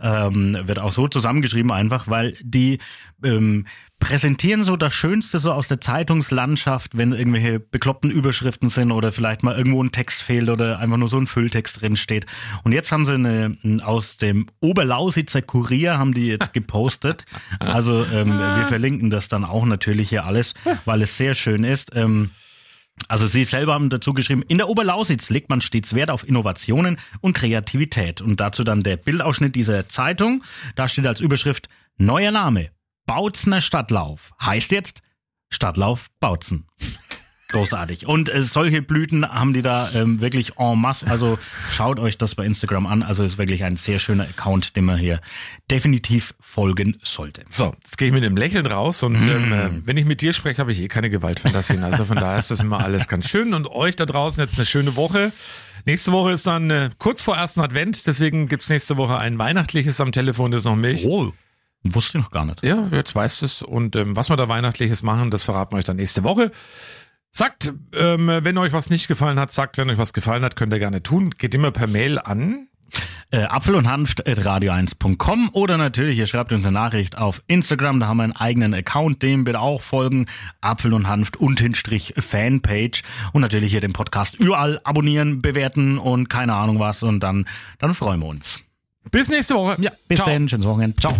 Ähm, 0.00 0.56
wird 0.64 0.78
auch 0.78 0.92
so 0.92 1.08
zusammengeschrieben 1.08 1.72
einfach, 1.72 2.08
weil 2.08 2.36
die 2.42 2.78
ähm, 3.22 3.66
präsentieren 4.00 4.64
so 4.64 4.76
das 4.76 4.92
Schönste 4.92 5.38
so 5.38 5.52
aus 5.52 5.68
der 5.68 5.80
Zeitungslandschaft, 5.80 6.98
wenn 6.98 7.12
irgendwelche 7.12 7.60
bekloppten 7.60 8.10
Überschriften 8.10 8.70
sind 8.70 8.90
oder 8.90 9.12
vielleicht 9.12 9.42
mal 9.42 9.56
irgendwo 9.56 9.82
ein 9.82 9.92
Text 9.92 10.22
fehlt 10.22 10.48
oder 10.48 10.80
einfach 10.80 10.96
nur 10.96 11.08
so 11.08 11.18
ein 11.18 11.26
Fülltext 11.26 11.80
drin 11.80 11.96
steht. 11.96 12.26
Und 12.64 12.72
jetzt 12.72 12.90
haben 12.90 13.06
sie 13.06 13.14
eine 13.14 13.56
aus 13.84 14.16
dem 14.16 14.46
Oberlausitzer 14.60 15.42
Kurier 15.42 15.98
haben 15.98 16.14
die 16.14 16.26
jetzt 16.26 16.52
gepostet. 16.52 17.26
Also 17.60 18.04
ähm, 18.06 18.38
wir 18.38 18.64
verlinken 18.66 19.10
das 19.10 19.28
dann 19.28 19.44
auch 19.44 19.64
natürlich 19.64 20.08
hier 20.08 20.24
alles, 20.24 20.54
weil 20.86 21.02
es 21.02 21.16
sehr 21.16 21.34
schön 21.34 21.62
ist. 21.62 21.94
Ähm, 21.94 22.30
also 23.08 23.26
Sie 23.26 23.44
selber 23.44 23.74
haben 23.74 23.90
dazu 23.90 24.14
geschrieben, 24.14 24.42
in 24.48 24.58
der 24.58 24.68
Oberlausitz 24.68 25.30
legt 25.30 25.50
man 25.50 25.60
stets 25.60 25.94
Wert 25.94 26.10
auf 26.10 26.26
Innovationen 26.26 26.98
und 27.20 27.34
Kreativität. 27.34 28.20
Und 28.20 28.40
dazu 28.40 28.64
dann 28.64 28.82
der 28.82 28.96
Bildausschnitt 28.96 29.54
dieser 29.54 29.88
Zeitung. 29.88 30.42
Da 30.74 30.88
steht 30.88 31.06
als 31.06 31.20
Überschrift 31.20 31.68
Neuer 31.96 32.30
Name, 32.30 32.70
Bautzner 33.10 33.60
Stadtlauf. 33.60 34.30
Heißt 34.40 34.70
jetzt 34.70 35.00
Stadtlauf 35.48 36.06
Bautzen. 36.20 36.68
Großartig. 37.48 38.06
Und 38.06 38.32
äh, 38.32 38.44
solche 38.44 38.82
Blüten 38.82 39.28
haben 39.28 39.52
die 39.52 39.62
da 39.62 39.90
ähm, 39.96 40.20
wirklich 40.20 40.60
en 40.60 40.78
masse. 40.78 41.08
Also 41.08 41.36
schaut 41.72 41.98
euch 41.98 42.18
das 42.18 42.36
bei 42.36 42.44
Instagram 42.46 42.86
an. 42.86 43.02
Also 43.02 43.24
ist 43.24 43.36
wirklich 43.36 43.64
ein 43.64 43.74
sehr 43.74 43.98
schöner 43.98 44.22
Account, 44.22 44.76
dem 44.76 44.84
man 44.84 44.96
hier 44.96 45.20
definitiv 45.68 46.34
folgen 46.38 47.00
sollte. 47.02 47.42
So, 47.50 47.74
jetzt 47.82 47.98
gehe 47.98 48.06
ich 48.06 48.14
mit 48.14 48.22
einem 48.22 48.36
Lächeln 48.36 48.64
raus 48.64 49.02
und 49.02 49.16
ähm, 49.16 49.52
äh, 49.52 49.70
wenn 49.84 49.96
ich 49.96 50.04
mit 50.04 50.20
dir 50.20 50.32
spreche, 50.32 50.60
habe 50.60 50.70
ich 50.70 50.80
eh 50.80 50.86
keine 50.86 51.10
Gewaltfantasien. 51.10 51.82
Also 51.82 52.04
von 52.04 52.14
daher 52.14 52.38
ist 52.38 52.52
das 52.52 52.60
immer 52.60 52.78
alles 52.78 53.08
ganz 53.08 53.28
schön. 53.28 53.54
Und 53.54 53.66
euch 53.72 53.96
da 53.96 54.06
draußen 54.06 54.40
jetzt 54.40 54.56
eine 54.56 54.66
schöne 54.66 54.94
Woche. 54.94 55.32
Nächste 55.84 56.12
Woche 56.12 56.30
ist 56.30 56.46
dann 56.46 56.70
äh, 56.70 56.90
kurz 56.98 57.22
vor 57.22 57.36
ersten 57.36 57.60
Advent, 57.62 58.06
deswegen 58.06 58.46
gibt's 58.46 58.68
nächste 58.68 58.96
Woche 58.96 59.18
ein 59.18 59.36
weihnachtliches 59.36 60.00
am 60.00 60.12
Telefon, 60.12 60.52
das 60.52 60.60
ist 60.60 60.66
noch 60.66 60.76
Milch. 60.76 61.06
Oh, 61.06 61.32
wusste 61.82 62.18
ich 62.18 62.24
noch 62.24 62.30
gar 62.30 62.44
nicht. 62.44 62.62
Ja, 62.62 62.88
jetzt 62.92 63.14
weißt 63.14 63.42
du 63.42 63.46
es. 63.46 63.62
Und 63.62 63.96
ähm, 63.96 64.16
was 64.16 64.28
wir 64.28 64.36
da 64.36 64.48
Weihnachtliches 64.48 65.02
machen, 65.02 65.30
das 65.30 65.42
verraten 65.42 65.72
wir 65.72 65.78
euch 65.78 65.84
dann 65.84 65.96
nächste 65.96 66.22
Woche. 66.22 66.52
Sagt, 67.32 67.72
ähm, 67.94 68.26
wenn 68.26 68.58
euch 68.58 68.72
was 68.72 68.90
nicht 68.90 69.06
gefallen 69.06 69.38
hat, 69.38 69.52
sagt, 69.52 69.78
wenn 69.78 69.88
euch 69.88 69.98
was 69.98 70.12
gefallen 70.12 70.42
hat, 70.42 70.56
könnt 70.56 70.72
ihr 70.72 70.78
gerne 70.80 71.02
tun. 71.02 71.30
Geht 71.30 71.54
immer 71.54 71.70
per 71.70 71.86
Mail 71.86 72.18
an. 72.18 72.66
Äh, 73.30 73.44
Apfel 73.44 73.76
und 73.76 73.88
Hanft 73.88 74.26
at 74.26 74.38
radio1.com 74.40 75.50
oder 75.52 75.76
natürlich, 75.76 76.18
ihr 76.18 76.26
schreibt 76.26 76.52
uns 76.52 76.66
eine 76.66 76.72
Nachricht 76.72 77.16
auf 77.16 77.42
Instagram, 77.46 78.00
da 78.00 78.08
haben 78.08 78.16
wir 78.16 78.24
einen 78.24 78.36
eigenen 78.36 78.74
Account, 78.74 79.22
dem 79.22 79.44
bitte 79.44 79.60
auch 79.60 79.82
folgen. 79.82 80.26
Apfel 80.60 80.92
und 80.92 81.06
Hanft 81.06 81.36
unten 81.36 81.76
Strich 81.76 82.14
Fanpage 82.18 83.02
und 83.32 83.42
natürlich 83.42 83.70
hier 83.70 83.80
den 83.80 83.92
Podcast 83.92 84.34
überall 84.34 84.80
abonnieren, 84.82 85.42
bewerten 85.42 85.98
und 85.98 86.28
keine 86.28 86.54
Ahnung 86.54 86.80
was 86.80 87.04
und 87.04 87.20
dann, 87.20 87.46
dann 87.78 87.94
freuen 87.94 88.20
wir 88.20 88.26
uns. 88.26 88.64
Bis 89.10 89.28
nächste 89.28 89.54
Woche. 89.54 89.76
Ja, 89.80 89.90
bis 90.08 90.18
Ciao. 90.18 90.28
dann. 90.28 90.48
Schönes 90.48 90.66
Wochenende. 90.66 90.96
Ciao. 90.96 91.14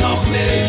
noch 0.00 0.26
nicht. 0.26 0.67